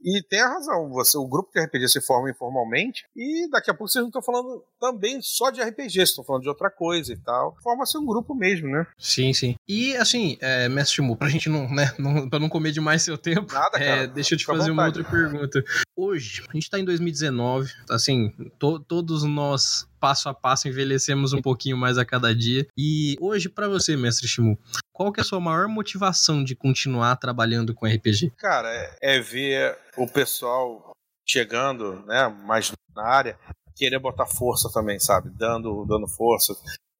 e 0.03 0.23
tem 0.23 0.41
a 0.41 0.49
razão, 0.49 0.89
você, 0.91 1.19
o 1.19 1.27
grupo 1.27 1.51
de 1.53 1.61
RPG 1.61 1.89
se 1.89 2.01
forma 2.01 2.31
informalmente 2.31 3.05
e 3.17 3.49
daqui 3.51 3.71
a 3.71 3.75
pouco 3.75 3.91
vocês 3.91 4.03
não 4.03 4.09
estão 4.09 4.23
falando 4.23 4.65
também 4.81 5.21
só 5.21 5.51
de 5.51 5.61
RPG, 5.61 5.91
vocês 5.93 6.09
estão 6.11 6.25
falando 6.25 6.43
de 6.43 6.49
outra 6.49 6.71
coisa 6.71 7.13
e 7.13 7.17
tal. 7.17 7.57
Forma-se 7.63 7.99
um 7.99 8.07
grupo 8.07 8.35
mesmo, 8.35 8.69
né? 8.69 8.87
Sim, 8.99 9.33
sim. 9.33 9.57
E 9.67 9.97
assim, 9.97 10.37
é, 10.41 10.69
Mestre 10.69 11.03
Mu, 11.03 11.17
pra 11.17 11.29
gente 11.29 11.49
não, 11.49 11.69
né, 11.69 11.93
não, 11.99 12.29
pra 12.29 12.39
não 12.39 12.49
comer 12.49 12.73
demais 12.73 13.03
seu 13.03 13.19
tempo, 13.19 13.53
Nada, 13.53 13.79
é, 13.79 13.87
cara. 13.87 14.07
deixa 14.09 14.35
eu 14.35 14.39
te 14.39 14.45
fazer 14.45 14.71
uma 14.71 14.87
outra 14.87 15.05
pergunta. 15.05 15.63
Hoje, 15.97 16.45
a 16.49 16.53
gente 16.53 16.71
tá 16.71 16.79
em 16.79 16.85
2019, 16.85 17.73
assim, 17.91 18.31
to, 18.59 18.79
todos 18.81 19.25
nós 19.25 19.89
passo 19.99 20.29
a 20.29 20.35
passo 20.35 20.69
envelhecemos 20.69 21.33
um 21.33 21.43
pouquinho 21.43 21.77
mais 21.77 21.99
a 21.99 22.05
cada 22.05 22.35
dia. 22.35 22.67
E 22.77 23.17
hoje, 23.21 23.49
para 23.49 23.69
você, 23.69 23.97
mestre 23.97 24.29
Shimu, 24.29 24.59
qual 24.93 25.13
que 25.13 25.21
é 25.21 25.23
a 25.23 25.27
sua 25.27 25.41
maior 25.41 25.69
motivação 25.69 26.43
de 26.43 26.55
continuar 26.55 27.17
trabalhando 27.17 27.75
com 27.75 27.87
RPG? 27.87 28.33
Cara, 28.37 28.69
é, 28.69 29.17
é 29.17 29.21
ver 29.21 29.77
o 29.97 30.07
pessoal 30.07 30.93
chegando, 31.27 32.05
né, 32.07 32.29
mais 32.29 32.73
na 32.95 33.05
área, 33.05 33.39
querer 33.77 33.99
botar 33.99 34.27
força 34.27 34.71
também, 34.73 34.99
sabe? 34.99 35.31
Dando, 35.31 35.85
dando 35.87 36.09
força. 36.09 36.55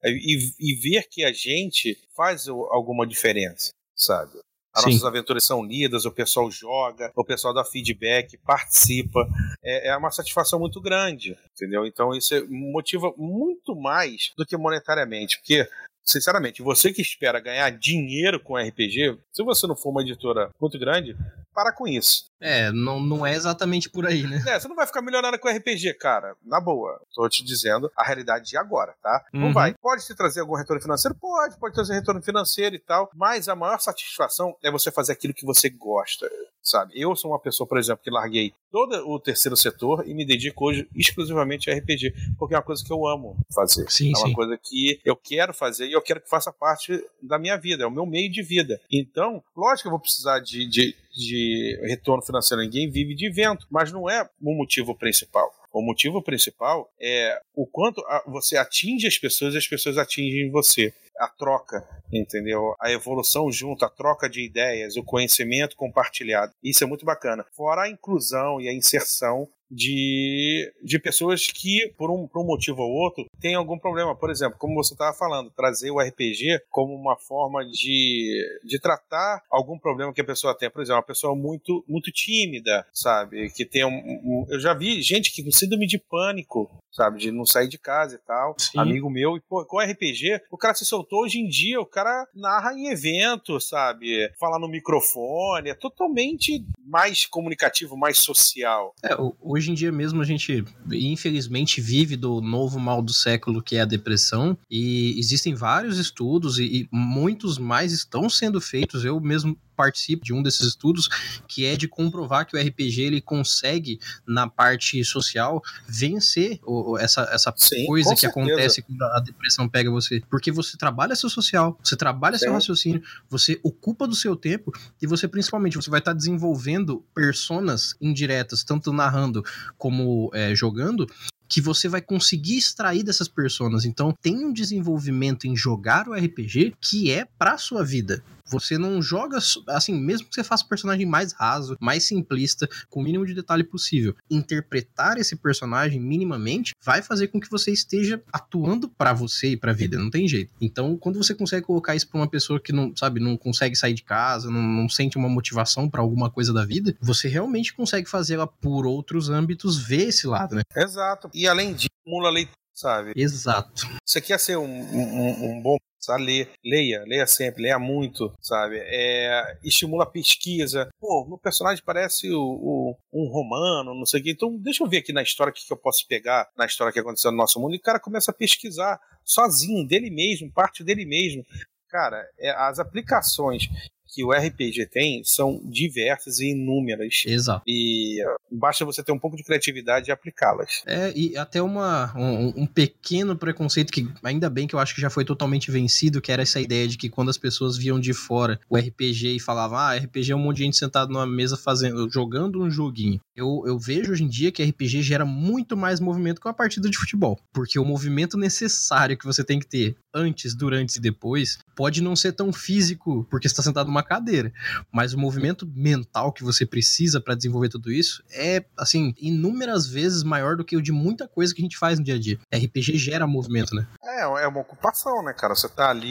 E, 0.05 0.53
e 0.61 0.75
ver 0.77 1.09
que 1.11 1.25
a 1.25 1.33
gente 1.33 1.99
faz 2.17 2.47
alguma 2.47 3.07
diferença, 3.07 3.71
sabe? 3.97 4.39
As 4.79 4.85
Sim. 4.85 4.91
nossas 4.91 5.05
aventuras 5.05 5.45
são 5.45 5.65
lidas, 5.65 6.05
o 6.05 6.13
pessoal 6.13 6.49
joga, 6.51 7.11
o 7.17 7.25
pessoal 7.25 7.53
dá 7.53 7.65
feedback, 7.65 8.37
participa. 8.39 9.27
É, 9.63 9.89
é 9.89 9.97
uma 9.97 10.11
satisfação 10.13 10.61
muito 10.61 10.81
grande, 10.81 11.37
entendeu? 11.53 11.85
Então 11.85 12.15
isso 12.15 12.35
motiva 12.49 13.13
muito 13.17 13.75
mais 13.75 14.33
do 14.37 14.47
que 14.47 14.57
monetariamente, 14.57 15.39
porque 15.39 15.69
sinceramente, 16.05 16.63
você 16.63 16.93
que 16.93 17.03
espera 17.03 17.41
ganhar 17.41 17.71
dinheiro 17.71 18.41
com 18.41 18.57
RPG, 18.57 19.19
se 19.33 19.43
você 19.43 19.67
não 19.67 19.77
for 19.77 19.91
uma 19.91 20.03
editora 20.03 20.51
muito 20.61 20.79
grande, 20.79 21.17
para 21.53 21.73
com 21.73 21.87
isso. 21.87 22.28
É, 22.41 22.71
não, 22.71 23.01
não 23.01 23.27
é 23.27 23.35
exatamente 23.35 23.91
por 23.91 24.07
aí, 24.07 24.23
né? 24.23 24.43
É, 24.47 24.59
você 24.59 24.69
não 24.69 24.77
vai 24.77 24.87
ficar 24.87 25.03
milionário 25.03 25.39
com 25.39 25.49
RPG, 25.49 25.95
cara. 25.95 26.37
Na 26.45 26.61
boa. 26.61 27.01
Tô 27.15 27.29
te 27.29 27.45
dizendo 27.45 27.91
a 27.97 28.05
realidade 28.05 28.51
de 28.51 28.57
agora, 28.57 28.95
tá? 29.03 29.25
Uhum. 29.35 29.41
Não 29.41 29.53
vai. 29.53 29.75
Pode 29.75 30.07
te 30.07 30.15
trazer 30.15 30.41
algum 30.41 30.55
retorno 30.55 30.81
financeiro? 30.81 31.17
Pode, 31.17 31.59
pode 31.59 31.75
trazer 31.75 31.95
retorno 31.95 32.23
financeiro 32.23 32.75
e 32.77 32.79
tal. 32.79 33.11
Mas 33.15 33.49
a 33.49 33.57
maior 33.57 33.79
satisfação 33.81 34.57
é 34.63 34.71
você 34.71 34.91
fazer 34.91 35.13
aquilo 35.13 35.35
que 35.35 35.45
você 35.45 35.69
gosta 35.69 36.29
sabe? 36.69 36.93
Eu 36.95 37.17
sou 37.17 37.31
uma 37.31 37.39
pessoa, 37.39 37.67
por 37.67 37.79
exemplo, 37.79 38.03
que 38.05 38.11
larguei 38.11 38.53
todo 38.71 38.95
o 39.09 39.19
terceiro 39.19 39.57
setor 39.57 40.07
e 40.07 40.13
me 40.13 40.25
dedico 40.25 40.67
hoje 40.67 40.87
exclusivamente 40.95 41.71
a 41.71 41.75
RPG, 41.75 42.13
porque 42.39 42.55
é 42.55 42.59
uma 42.59 42.63
coisa 42.63 42.85
que 42.85 42.93
eu 42.93 43.07
amo 43.07 43.37
fazer. 43.55 43.91
Sim, 43.91 44.13
é 44.15 44.19
uma 44.19 44.29
sim. 44.29 44.35
coisa 44.35 44.59
que 44.63 45.01
eu 45.05 45.17
quero 45.17 45.55
fazer 45.55 45.89
e 45.89 45.93
eu 45.93 46.03
quero 46.03 46.21
que 46.21 46.29
faça 46.29 46.53
parte 46.53 47.03
da 47.23 47.39
minha 47.39 47.57
vida, 47.57 47.85
é 47.85 47.87
o 47.87 47.91
meu 47.91 48.05
meio 48.05 48.31
de 48.31 48.43
vida. 48.43 48.81
Então, 48.91 49.43
lógico 49.57 49.83
que 49.83 49.89
eu 49.89 49.93
vou 49.93 50.01
precisar 50.01 50.41
de, 50.41 50.69
de, 50.69 50.95
de 51.11 51.81
retorno 51.85 52.23
financeiro. 52.29 52.63
Ninguém 52.63 52.91
vive 52.91 53.15
de 53.15 53.27
evento, 53.27 53.67
mas 53.71 53.93
não 53.93 54.09
é 54.09 54.29
o 54.41 54.55
motivo 54.55 54.95
principal. 54.95 55.51
O 55.73 55.83
motivo 55.83 56.23
principal 56.23 56.91
é 57.01 57.41
o 57.55 57.67
quanto 57.67 58.03
você 58.27 58.57
atinge 58.57 59.07
as 59.07 59.19
pessoas 59.19 59.55
e 59.55 59.59
as 59.59 59.67
pessoas 59.67 59.99
atingem 59.99 60.51
você 60.51 60.93
a 61.19 61.29
troca, 61.29 61.87
entendeu? 62.13 62.75
A 62.81 62.91
evolução 62.93 63.51
junto, 63.51 63.85
a 63.85 63.91
troca 63.91 64.29
de 64.29 64.43
ideias, 64.43 64.97
o 64.97 65.03
conhecimento 65.03 65.77
compartilhado. 65.77 66.53
Isso 66.63 66.85
é 66.85 66.87
muito 66.87 67.05
bacana. 67.05 67.45
Fora 67.57 67.83
a 67.83 67.91
inclusão 67.91 68.61
e 68.61 68.69
a 68.69 68.73
inserção 68.73 69.49
de, 69.71 70.73
de 70.83 70.99
pessoas 70.99 71.47
que, 71.47 71.93
por 71.97 72.11
um, 72.11 72.27
por 72.27 72.43
um 72.43 72.47
motivo 72.47 72.83
ou 72.83 72.91
outro, 72.91 73.27
têm 73.41 73.55
algum 73.55 73.79
problema. 73.79 74.15
Por 74.15 74.31
exemplo, 74.31 74.59
como 74.59 74.75
você 74.75 74.95
estava 74.95 75.17
falando, 75.17 75.51
trazer 75.51 75.91
o 75.91 76.01
RPG 76.01 76.63
como 76.71 76.95
uma 76.95 77.17
forma 77.17 77.65
de, 77.65 78.61
de 78.65 78.81
tratar 78.81 79.43
algum 79.51 79.79
problema 79.79 80.13
que 80.13 80.21
a 80.21 80.25
pessoa 80.25 80.57
tem. 80.57 80.71
Por 80.71 80.83
exemplo, 80.83 80.99
uma 80.99 81.07
pessoa 81.07 81.35
muito, 81.35 81.85
muito 81.89 82.11
tímida, 82.11 82.87
sabe? 82.93 83.51
Que 83.51 83.65
tem 83.65 83.85
um, 83.85 83.91
um 83.91 84.47
eu 84.49 84.61
já 84.61 84.75
vi 84.75 85.03
gente 85.03 85.33
que 85.33 85.43
com 85.43 85.51
síndrome 85.51 85.87
de 85.87 85.99
pânico, 85.99 86.71
sabe? 86.91 87.19
De 87.19 87.31
não 87.31 87.45
sair 87.45 87.69
de 87.69 87.79
casa 87.79 88.17
e 88.17 88.19
tal. 88.19 88.55
Sim. 88.59 88.79
Amigo 88.79 89.11
meu, 89.11 89.37
e 89.37 89.41
pô, 89.41 89.65
com 89.65 89.79
RPG, 89.79 90.43
o 90.51 90.57
cara 90.57 90.75
se 90.75 90.85
soltou 90.85 91.23
hoje 91.23 91.39
em 91.39 91.49
dia, 91.49 91.81
o 91.81 91.87
cara 91.87 92.27
narra 92.35 92.73
em 92.73 92.89
evento, 92.89 93.61
sabe? 93.61 94.31
Fala 94.39 94.59
no 94.59 94.69
microfone, 94.69 95.71
é 95.71 95.75
totalmente 95.75 96.65
mais 96.85 97.27
comunicativo, 97.27 97.97
mais 97.97 98.19
social. 98.19 98.95
É, 99.05 99.15
hoje 99.59 99.71
em 99.71 99.75
dia 99.75 99.93
mesmo 99.93 100.23
a 100.23 100.25
gente, 100.25 100.65
infelizmente, 100.91 101.81
vive 101.81 102.17
do 102.17 102.41
novo 102.41 102.79
mal 102.79 103.03
do 103.03 103.13
século 103.13 103.63
que 103.63 103.77
é 103.77 103.83
a 103.83 103.85
depressão, 103.85 104.57
e 104.71 105.19
existem 105.19 105.55
vários 105.55 105.99
estudos 105.99 106.59
e, 106.59 106.65
e 106.65 106.89
muitos 106.91 107.59
mais 107.59 107.93
estão 107.93 108.31
sendo 108.31 108.61
feitos. 108.61 109.05
Eu 109.05 109.21
mesmo 109.21 109.59
participo 109.79 110.25
de 110.25 110.35
um 110.35 110.43
desses 110.43 110.67
estudos, 110.67 111.09
que 111.47 111.65
é 111.65 111.77
de 111.77 111.87
comprovar 111.87 112.45
que 112.45 112.57
o 112.57 112.61
RPG 112.61 113.03
ele 113.03 113.21
consegue, 113.21 114.01
na 114.27 114.49
parte 114.49 115.05
social, 115.05 115.63
vencer 115.87 116.59
o, 116.65 116.99
essa, 116.99 117.23
essa 117.31 117.55
Sim, 117.57 117.87
coisa 117.87 118.13
que 118.13 118.21
certeza. 118.23 118.41
acontece 118.41 118.83
quando 118.83 119.03
a 119.03 119.21
depressão 119.21 119.69
pega 119.69 119.89
você. 119.89 120.21
Porque 120.29 120.51
você 120.51 120.77
trabalha 120.77 121.15
seu 121.15 121.31
social, 121.31 121.79
você 121.81 121.95
trabalha 121.95 122.37
Sim. 122.37 122.47
seu 122.47 122.53
raciocínio, 122.53 123.03
você 123.31 123.61
ocupa 123.63 124.09
do 124.09 124.17
seu 124.17 124.35
tempo 124.35 124.73
e 125.01 125.07
você, 125.07 125.29
principalmente, 125.29 125.77
você 125.77 125.91
vai 125.91 126.01
estar 126.01 126.13
desenvolvendo 126.13 127.05
personas 127.15 127.95
indiretas, 128.01 128.65
tanto 128.65 128.93
narrando 128.93 129.45
como 129.77 130.31
é, 130.35 130.55
jogando, 130.57 131.09
que 131.49 131.61
você 131.61 131.89
vai 131.89 132.03
conseguir 132.03 132.59
extrair 132.59 133.03
dessas 133.03 133.27
personas. 133.27 133.85
Então, 133.85 134.15
tem 134.21 134.45
um 134.45 134.53
desenvolvimento 134.53 135.47
em 135.47 135.57
jogar 135.57 136.07
o 136.09 136.13
RPG 136.13 136.75
que 136.81 137.11
é 137.11 137.25
para 137.25 137.57
sua 137.57 137.83
vida. 137.83 138.23
Você 138.49 138.79
não 138.79 139.01
joga 139.03 139.39
assim, 139.69 139.95
mesmo 139.95 140.29
que 140.29 140.35
você 140.35 140.45
faça 140.45 140.65
o 140.65 140.69
personagem 140.69 141.07
mais 141.07 141.33
raso, 141.33 141.77
mais 141.81 142.05
simplista, 142.05 142.69
com 142.89 143.01
o 143.01 143.03
mínimo 143.03 143.27
de 143.27 143.35
detalhe 143.35 143.65
possível. 143.65 144.15
Interpretar 144.31 145.19
esse 145.19 145.37
personagem 145.37 146.01
minimamente 146.01 146.75
vai 146.83 147.03
fazer 147.03 147.29
com 147.29 147.41
que 147.41 147.51
você 147.51 147.71
esteja 147.71 148.23
atuando 148.33 148.89
para 148.89 149.13
você 149.13 149.49
e 149.49 149.57
para 149.57 149.73
a 149.73 149.75
vida, 149.75 149.99
não 149.99 150.11
tem 150.11 150.27
jeito. 150.27 150.53
Então, 150.61 150.97
quando 150.97 151.17
você 151.17 151.35
consegue 151.35 151.67
colocar 151.67 151.95
isso 151.95 152.09
para 152.09 152.21
uma 152.21 152.29
pessoa 152.29 152.61
que 152.61 152.73
não, 152.73 152.95
sabe, 152.97 153.21
não 153.21 153.37
consegue 153.37 153.77
sair 153.77 153.95
de 153.95 154.03
casa, 154.03 154.51
não, 154.51 154.63
não 154.63 154.89
sente 154.89 155.17
uma 155.17 155.29
motivação 155.29 155.89
para 155.89 156.01
alguma 156.01 156.31
coisa 156.31 156.53
da 156.53 156.65
vida, 156.65 156.97
você 157.01 157.29
realmente 157.29 157.75
consegue 157.75 158.09
fazê-la 158.09 158.47
por 158.47 158.87
outros 158.87 159.29
âmbitos 159.29 159.79
ver 159.79 160.09
esse 160.09 160.27
lado, 160.27 160.55
né? 160.55 160.63
Exato. 160.77 161.31
E 161.35 161.47
além 161.47 161.75
disso, 161.75 161.89
mula 162.07 162.31
leitura, 162.31 162.57
sabe? 162.75 163.13
Exato. 163.17 163.89
Você 164.07 164.21
quer 164.21 164.39
ser 164.39 164.57
um, 164.57 164.65
um, 164.65 165.51
um 165.51 165.63
bom 165.63 165.77
sabe? 165.99 166.25
Ler, 166.25 166.51
leia, 166.65 167.05
leia 167.07 167.27
sempre, 167.27 167.63
leia 167.63 167.79
muito, 167.79 168.33
sabe? 168.41 168.79
É, 168.79 169.59
estimula 169.63 170.05
a 170.05 170.11
pesquisa. 170.11 170.89
Pô, 171.01 171.27
meu 171.27 171.39
personagem 171.39 171.83
parece 171.85 172.31
o, 172.33 172.41
o, 172.41 172.97
um 173.13 173.29
romano, 173.29 173.95
não 173.95 174.07
sei 174.07 174.21
o 174.21 174.23
quê. 174.23 174.31
Então, 174.31 174.57
deixa 174.57 174.85
eu 174.85 174.89
ver 174.89 174.99
aqui 174.99 175.13
na 175.13 175.23
história 175.23 175.51
o 175.51 175.55
que, 175.55 175.67
que 175.67 175.73
eu 175.73 175.77
posso 175.77 176.07
pegar 176.07 176.49
na 176.57 176.67
história 176.67 176.93
que 176.93 177.01
aconteceu 177.01 177.31
no 177.31 177.37
nosso 177.37 177.61
mundo. 177.61 177.75
E 177.75 177.79
o 177.79 177.83
cara 177.83 178.01
começa 178.01 178.31
a 178.31 178.35
pesquisar 178.35 179.01
sozinho, 179.25 179.87
dele 179.87 180.11
mesmo, 180.11 180.51
parte 180.53 180.85
dele 180.85 181.05
mesmo. 181.05 181.45
Cara, 181.89 182.23
é, 182.39 182.51
as 182.51 182.79
aplicações 182.79 183.69
que 184.09 184.25
o 184.25 184.33
RPG 184.33 184.87
tem 184.87 185.23
são 185.25 185.61
diversas 185.65 186.41
e 186.41 186.53
inúmeras. 186.53 187.23
Exato. 187.27 187.63
E 187.67 188.19
basta 188.51 188.85
você 188.85 189.03
ter 189.03 189.13
um 189.13 189.19
pouco 189.19 189.37
de 189.37 189.45
criatividade 189.45 190.11
e 190.11 190.13
aplicá-las. 190.13 190.83
É, 190.87 191.13
e 191.15 191.37
até 191.37 191.63
uma, 191.63 192.13
um, 192.17 192.63
um, 192.63 192.67
pequeno 192.67 193.37
preconceito 193.37 193.93
que 193.93 194.09
ainda 194.23 194.49
bem 194.49 194.67
que 194.67 194.75
eu 194.75 194.79
acho 194.79 194.95
que 194.95 195.01
já 195.01 195.11
foi 195.11 195.25
totalmente 195.25 195.71
vencido, 195.71 196.21
que 196.21 196.33
era 196.33 196.43
essa 196.43 196.61
ideia 196.61 196.89
de 196.89 196.97
que 196.97 197.09
quando 197.09 197.29
as 197.29 197.39
pessoas 197.39 197.77
viam 197.77 198.01
de 198.01 198.13
fora 198.13 198.59
o 198.69 198.77
RPG 198.77 199.37
e 199.37 199.41
falavam, 199.41 199.79
ah, 199.79 199.97
RPG 199.97 200.33
é 200.33 200.37
um 200.37 200.39
monte 200.39 200.59
de 200.59 200.65
gente 200.65 200.77
sentado 200.77 201.13
numa 201.13 201.27
mesa 201.27 201.57
fazendo, 201.57 202.09
jogando 202.11 202.63
um 202.63 202.71
joguinho. 202.71 203.21
Eu, 203.37 203.63
eu 203.67 203.79
vejo 203.79 204.13
hoje 204.13 204.25
em 204.25 204.29
dia 204.29 204.51
que 204.51 204.63
RPG 204.63 205.03
gera 205.03 205.25
muito 205.25 205.77
mais 205.77 206.01
movimento 206.01 206.41
que 206.41 206.49
uma 206.49 206.55
partida 206.55 206.89
de 206.89 206.99
futebol. 206.99 207.39
Porque 207.53 207.79
o 207.79 207.85
movimento 207.85 208.37
necessário 208.37 209.17
que 209.17 209.25
você 209.25 209.45
tem 209.45 209.59
que 209.59 209.67
ter 209.67 209.97
antes, 210.15 210.55
durante 210.55 210.97
e 210.97 211.01
depois 211.01 211.59
pode 211.77 212.03
não 212.03 212.17
ser 212.17 212.33
tão 212.33 212.53
físico 212.53 213.27
porque 213.31 213.47
está 213.47 213.63
sentado 213.63 213.87
numa 213.87 213.98
cadeira, 214.03 214.53
mas 214.93 215.15
o 215.15 215.19
movimento 215.19 215.67
mental 215.75 216.33
que 216.33 216.45
você 216.45 216.65
precisa 216.65 217.21
para 217.21 217.35
desenvolver 217.35 217.69
tudo 217.69 217.91
isso 217.91 218.23
é, 218.31 218.65
assim, 218.77 219.15
inúmeras 219.19 219.87
vezes 219.87 220.23
maior 220.23 220.57
do 220.57 220.65
que 220.65 220.77
o 220.77 220.83
de 220.83 220.93
muita 220.93 221.27
coisa 221.27 221.55
que 221.55 221.61
a 221.61 221.65
gente 221.65 221.79
faz 221.79 221.99
no 221.99 222.05
dia 222.05 222.15
a 222.15 222.19
dia. 222.19 222.39
RPG 222.55 222.97
gera 222.99 223.27
movimento, 223.27 223.75
né? 223.75 223.87
É, 224.03 224.23
é 224.23 224.49
uma 224.49 224.61
ocupação, 224.61 225.23
né, 225.23 225.33
cara? 225.33 225.55
Você 225.55 225.69
tá 225.69 225.91
ali 225.91 226.11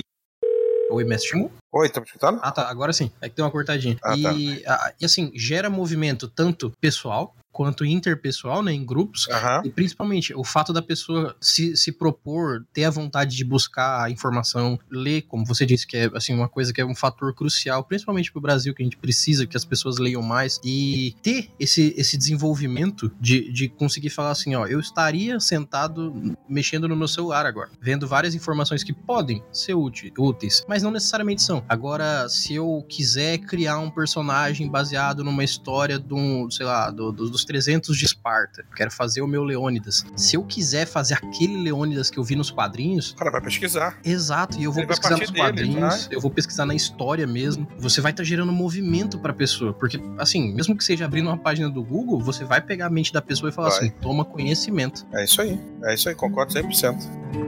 Oi, 0.90 1.04
mestre 1.04 1.32
Shimu? 1.32 1.52
Oi, 1.72 1.90
tá 1.90 2.00
me 2.00 2.06
escutando? 2.06 2.40
Ah, 2.42 2.52
tá. 2.52 2.70
Agora 2.70 2.94
sim. 2.94 3.12
É 3.22 3.30
que 3.30 3.36
deu 3.36 3.46
uma 3.46 3.52
cortadinha. 3.52 3.98
Ah, 4.04 4.16
e, 4.16 4.62
tá. 4.62 4.74
a, 4.74 4.94
e 5.00 5.06
assim, 5.06 5.32
gera 5.36 5.70
movimento 5.70 6.28
tanto 6.28 6.72
pessoal, 6.80 7.36
quanto 7.58 7.84
interpessoal, 7.84 8.62
né, 8.62 8.72
em 8.72 8.86
grupos, 8.86 9.26
uhum. 9.26 9.66
e 9.66 9.72
principalmente 9.72 10.32
o 10.32 10.44
fato 10.44 10.72
da 10.72 10.80
pessoa 10.80 11.36
se, 11.42 11.76
se 11.76 11.92
propor, 11.92 12.64
ter 12.72 12.84
a 12.84 12.92
vontade 12.92 13.36
de 13.36 13.44
buscar 13.44 14.12
informação, 14.12 14.78
ler, 14.92 15.24
como 15.24 15.44
você 15.44 15.66
disse, 15.66 15.88
que 15.88 15.98
é 15.98 16.12
assim 16.14 16.36
uma 16.36 16.48
coisa 16.48 16.72
que 16.72 16.80
é 16.80 16.86
um 16.86 16.94
fator 16.94 17.34
crucial, 17.34 17.84
principalmente 17.84 18.32
para 18.32 18.38
o 18.38 18.42
Brasil, 18.44 18.76
que 18.76 18.84
a 18.84 18.86
gente 18.86 18.96
precisa 18.96 19.48
que 19.48 19.58
as 19.58 19.66
pessoas 19.66 19.98
leiam 19.98 20.22
mais, 20.22 20.60
e 20.64 21.16
ter 21.24 21.50
esse, 21.60 21.96
esse 21.98 22.16
desenvolvimento 22.16 23.12
de, 23.20 23.52
de 23.52 23.68
conseguir 23.70 24.12
falar 24.12 24.30
assim, 24.30 24.54
ó, 24.54 24.68
eu 24.68 24.80
estaria 24.80 25.40
sentado 25.40 26.38
mexendo 26.48 26.88
no 26.88 26.96
meu 26.96 27.08
celular 27.08 27.48
agora, 27.48 27.72
vendo 27.82 28.08
várias 28.08 28.36
informações 28.36 28.84
que 28.84 28.94
podem 28.94 29.44
ser 29.52 29.74
úteis 29.74 30.64
mas 30.68 30.84
não 30.84 30.92
necessariamente 30.92 31.42
são. 31.42 31.57
Agora, 31.68 32.28
se 32.30 32.56
eu 32.56 32.86
quiser 32.88 33.38
criar 33.40 33.80
um 33.80 33.90
personagem 33.90 34.70
baseado 34.70 35.24
numa 35.24 35.44
história 35.44 36.00
de 36.00 36.14
um, 36.14 36.50
sei 36.50 36.66
lá, 36.66 36.90
do, 36.90 37.12
do, 37.12 37.30
dos 37.30 37.46
300 37.46 37.96
de 37.98 38.06
Esparta. 38.06 38.66
Quero 38.76 38.92
fazer 38.92 39.22
o 39.22 39.28
meu 39.28 39.44
Leônidas. 39.44 40.06
Se 40.16 40.36
eu 40.36 40.44
quiser 40.44 40.86
fazer 40.86 41.16
aquele 41.16 41.58
Leônidas 41.58 42.10
que 42.10 42.18
eu 42.18 42.24
vi 42.24 42.36
nos 42.36 42.52
quadrinhos. 42.52 43.12
O 43.12 43.16
cara 43.16 43.32
vai 43.32 43.42
pesquisar. 43.42 43.98
Exato, 44.04 44.60
e 44.60 44.64
eu 44.64 44.72
vou 44.72 44.82
Ele 44.82 44.88
pesquisar 44.88 45.18
nos 45.18 45.32
quadrinhos, 45.32 46.04
dele, 46.04 46.16
eu 46.16 46.22
vou 46.22 46.32
pesquisar 46.32 46.66
na 46.66 46.76
história 46.76 47.26
mesmo. 47.28 47.68
Você 47.78 48.02
vai 48.02 48.12
estar 48.12 48.24
tá 48.24 48.28
gerando 48.28 48.52
movimento 48.52 49.20
pra 49.20 49.34
pessoa. 49.34 49.74
Porque, 49.74 50.00
assim, 50.18 50.54
mesmo 50.54 50.76
que 50.76 50.84
seja 50.84 51.06
abrindo 51.06 51.28
uma 51.28 51.38
página 51.38 51.70
do 51.70 51.84
Google, 51.84 52.20
você 52.20 52.44
vai 52.44 52.62
pegar 52.62 52.88
a 52.88 52.90
mente 52.90 53.12
da 53.14 53.22
pessoa 53.22 53.50
e 53.50 53.54
falar 53.54 53.70
vai. 53.70 53.78
assim: 53.78 53.90
toma 54.02 54.26
conhecimento. 54.26 55.06
É 55.14 55.24
isso 55.24 55.42
aí, 55.42 55.60
é 55.84 55.94
isso 55.94 56.10
aí, 56.10 56.16
concordo 56.16 56.54
100%. 56.54 57.47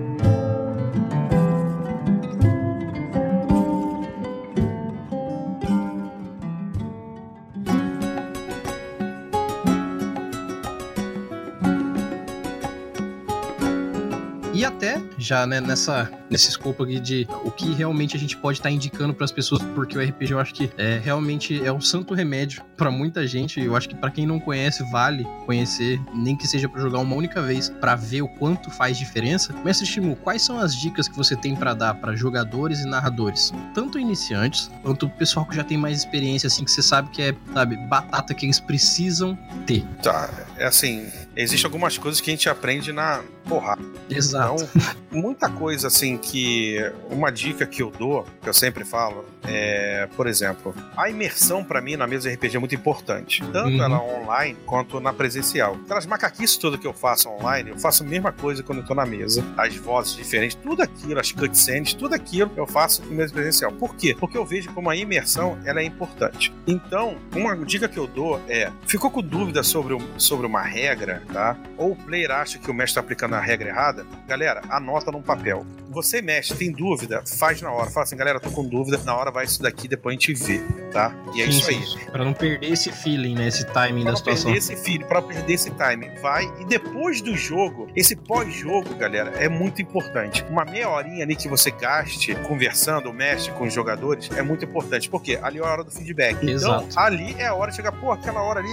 Até 14.70 15.02
já 15.18 15.46
né, 15.46 15.60
nessa, 15.60 16.10
nesse 16.30 16.50
escopo 16.50 16.84
aqui 16.84 17.00
de 17.00 17.28
o 17.44 17.52
que 17.52 17.74
realmente 17.74 18.16
a 18.16 18.20
gente 18.20 18.38
pode 18.38 18.60
estar 18.60 18.70
tá 18.70 18.74
indicando 18.74 19.14
para 19.14 19.26
as 19.26 19.32
pessoas, 19.32 19.62
porque 19.76 19.98
o 19.98 20.02
RPG 20.02 20.32
eu 20.32 20.40
acho 20.40 20.54
que 20.54 20.72
é, 20.78 21.00
realmente 21.04 21.62
é 21.64 21.72
um 21.72 21.82
santo 21.82 22.14
remédio 22.14 22.64
para 22.78 22.90
muita 22.90 23.28
gente. 23.28 23.60
Eu 23.60 23.76
acho 23.76 23.90
que 23.90 23.96
para 23.96 24.10
quem 24.10 24.26
não 24.26 24.40
conhece, 24.40 24.84
vale 24.92 25.26
conhecer, 25.46 26.00
nem 26.14 26.36
que 26.36 26.48
seja 26.48 26.70
para 26.70 26.82
jogar 26.82 27.00
uma 27.00 27.16
única 27.16 27.42
vez, 27.42 27.70
para 27.70 27.96
ver 27.96 28.22
o 28.22 28.28
quanto 28.28 28.70
faz 28.72 28.98
diferença. 28.98 29.54
Mestre 29.64 29.86
Shimu, 29.86 30.16
quais 30.16 30.42
são 30.42 30.60
as 30.60 30.76
dicas 30.76 31.08
que 31.08 31.18
você 31.18 31.36
tem 31.36 31.56
para 31.56 31.74
dar 31.74 31.96
para 31.96 32.16
jogadores 32.16 32.80
e 32.82 32.86
narradores, 32.86 33.52
tanto 33.74 34.00
iniciantes 34.00 34.72
quanto 34.84 35.08
o 35.08 35.10
pessoal 35.10 35.46
que 35.46 35.56
já 35.56 35.64
tem 35.64 35.78
mais 35.78 35.98
experiência, 35.98 36.48
assim, 36.48 36.64
que 36.64 36.72
você 36.72 36.82
sabe 36.82 37.10
que 37.10 37.22
é, 37.22 37.36
sabe, 37.54 37.76
batata 37.88 38.34
que 38.34 38.46
eles 38.46 38.60
precisam 38.60 39.38
ter? 39.66 39.84
Tá, 40.02 40.30
é 40.58 40.66
assim, 40.66 41.08
existem 41.42 41.66
algumas 41.66 41.98
coisas 41.98 42.22
que 42.22 42.30
a 42.30 42.34
gente 42.34 42.50
aprende 42.50 42.92
na 42.92 43.24
porrada. 43.48 43.82
Exato. 44.10 44.56
Então, 44.64 44.94
muita 45.12 45.50
coisa 45.50 45.88
assim 45.88 46.18
que. 46.18 46.78
Uma 47.10 47.32
dica 47.32 47.66
que 47.66 47.82
eu 47.82 47.92
dou, 47.92 48.26
que 48.42 48.50
eu 48.50 48.54
sempre 48.54 48.84
falo, 48.86 49.26
é, 49.44 50.08
por 50.16 50.28
exemplo, 50.28 50.74
a 50.96 51.10
imersão 51.10 51.64
para 51.64 51.82
mim 51.82 51.96
na 51.96 52.06
mesa 52.06 52.30
RPG 52.30 52.56
é 52.56 52.60
muito 52.60 52.76
importante. 52.76 53.42
Tanto 53.52 53.70
uhum. 53.70 53.84
ela 53.84 54.02
online 54.02 54.58
quanto 54.66 55.00
na 55.00 55.14
presencial. 55.14 55.78
Aquelas 55.86 56.06
macaquices 56.06 56.58
todas 56.58 56.80
que 56.80 56.88
eu 56.88 56.94
faço 56.94 57.30
online, 57.30 57.72
eu 57.72 57.80
faço 57.80 58.04
a 58.04 58.06
mesma 58.06 58.32
coisa 58.32 58.62
quando 58.64 58.80
eu 58.80 58.86
tô 58.86 58.94
na 58.94 59.06
mesa. 59.06 59.44
As 59.58 59.76
vozes 59.76 60.16
diferentes, 60.16 60.56
tudo 60.56 60.82
aquilo, 60.82 61.20
as 61.20 61.32
cutscenes, 61.32 61.94
tudo 61.94 62.14
aquilo 62.14 62.52
eu 62.56 62.68
faço 62.68 63.04
em 63.04 63.16
mesa 63.16 63.34
presencial. 63.34 63.72
Por 63.72 63.96
quê? 63.96 64.16
Porque 64.20 64.38
eu 64.38 64.46
vejo 64.46 64.72
como 64.74 64.90
a 64.90 64.96
imersão 64.96 65.58
ela 65.66 65.80
é 65.80 65.84
importante. 65.84 66.54
Então, 66.68 67.18
uma 67.36 67.56
dica 67.66 67.88
que 67.88 67.98
eu 67.98 68.08
dou 68.08 68.42
é: 68.48 68.72
ficou 68.86 69.10
com 69.10 69.22
dúvida 69.22 69.64
sobre, 69.64 69.98
sobre 70.18 70.46
uma 70.46 70.62
regra, 70.62 71.24
tá? 71.32 71.56
Ou 71.78 71.92
o 71.92 71.96
player 71.96 72.32
acha 72.32 72.58
que 72.60 72.70
o 72.70 72.74
mestre 72.74 72.92
está 72.92 73.00
aplicando 73.02 73.36
a 73.36 73.40
regra 73.40 73.70
errada? 73.70 74.06
Galera, 74.28 74.62
anota 74.70 75.12
num 75.12 75.22
papel. 75.22 75.66
Você, 75.90 76.22
mestre, 76.22 76.58
tem 76.58 76.72
dúvida? 76.72 77.24
Faz 77.26 77.62
na 77.62 77.72
hora. 77.72 77.90
Fala 77.90 78.04
assim, 78.04 78.16
galera, 78.16 78.40
tô 78.40 78.52
com 78.52 78.64
dúvida, 78.64 79.00
na 79.04 79.16
hora 79.16 79.32
vai 79.32 79.46
isso 79.46 79.62
daqui, 79.62 79.88
depois 79.88 80.16
a 80.16 80.20
gente 80.20 80.34
vê, 80.34 80.60
tá? 80.92 81.14
E 81.34 81.42
é 81.42 81.46
sim, 81.46 81.50
isso 81.52 81.70
aí. 81.70 82.06
Pra 82.12 82.24
não 82.24 82.34
perder 82.34 82.72
esse 82.72 82.92
feeling, 82.92 83.36
né? 83.36 83.48
Esse 83.48 83.66
timing 83.66 84.04
pra 84.04 84.12
da 84.12 84.18
situação. 84.18 84.52
Pra 84.52 84.54
perder 84.54 84.58
esse 84.58 84.84
feeling, 84.84 85.06
pra 85.06 85.22
perder 85.22 85.54
esse 85.54 85.72
timing. 85.72 86.10
Vai, 86.22 86.46
e 86.60 86.66
depois 86.66 87.22
do 87.22 87.36
jogo, 87.36 87.88
esse 87.96 88.16
pós-jogo, 88.16 88.94
galera, 88.96 89.32
é 89.38 89.50
muito 89.50 89.82
importante. 89.82 90.46
Uma 90.50 90.66
meia 90.66 90.90
horinha 90.90 91.24
ali 91.24 91.36
que 91.36 91.48
você 91.48 91.72
gaste 91.72 92.36
conversando, 92.48 93.10
o 93.10 93.14
mestre 93.14 93.52
com 93.54 93.66
os 93.66 93.74
jogadores, 93.74 94.30
é 94.36 94.42
muito 94.42 94.66
importante. 94.66 95.10
Porque 95.10 95.40
ali 95.42 95.60
é 95.60 95.62
a 95.62 95.66
hora 95.66 95.84
do 95.84 95.92
feedback. 95.92 96.36
Então, 96.38 96.50
Exato. 96.50 96.86
Então, 96.90 97.04
ali 97.04 97.36
é 97.38 97.48
a 97.48 97.54
hora 97.54 97.72
de 97.72 97.78
chegar, 97.78 97.92
pô, 97.94 98.12
aquela 98.12 98.42
hora 98.42 98.60
ali 98.60 98.70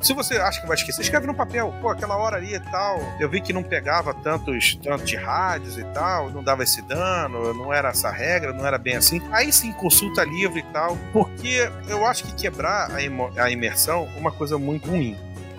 se 0.00 0.12
você 0.14 0.36
acha 0.36 0.60
que 0.60 0.66
vai 0.66 0.76
esquecer, 0.76 1.02
escreve 1.02 1.26
no 1.26 1.34
papel. 1.34 1.74
Pô, 1.80 1.88
aquela 1.88 2.16
hora 2.16 2.36
ali 2.36 2.54
e 2.54 2.60
tal. 2.60 3.00
Eu 3.18 3.28
vi 3.28 3.40
que 3.40 3.52
não 3.52 3.62
pegava 3.62 4.14
tantos, 4.14 4.78
tanto 4.82 5.04
de 5.04 5.16
rádios 5.16 5.78
e 5.78 5.84
tal, 5.84 6.30
não 6.30 6.42
dava 6.42 6.62
esse 6.62 6.82
dano, 6.82 7.52
não 7.54 7.72
era 7.72 7.88
essa 7.88 8.10
regra, 8.10 8.52
não 8.52 8.66
era 8.66 8.78
bem 8.78 8.96
assim. 8.96 9.20
Aí 9.32 9.52
sim, 9.52 9.72
consulta 9.72 10.24
livre 10.24 10.60
e 10.60 10.72
tal. 10.72 10.96
Porque 11.12 11.70
eu 11.88 12.06
acho 12.06 12.24
que 12.24 12.32
quebrar 12.34 12.90
a, 12.90 13.42
a 13.42 13.50
imersão 13.50 14.08
é 14.16 14.18
uma 14.20 14.32
coisa 14.32 14.58
muito 14.58 14.90
ruim 14.90 15.16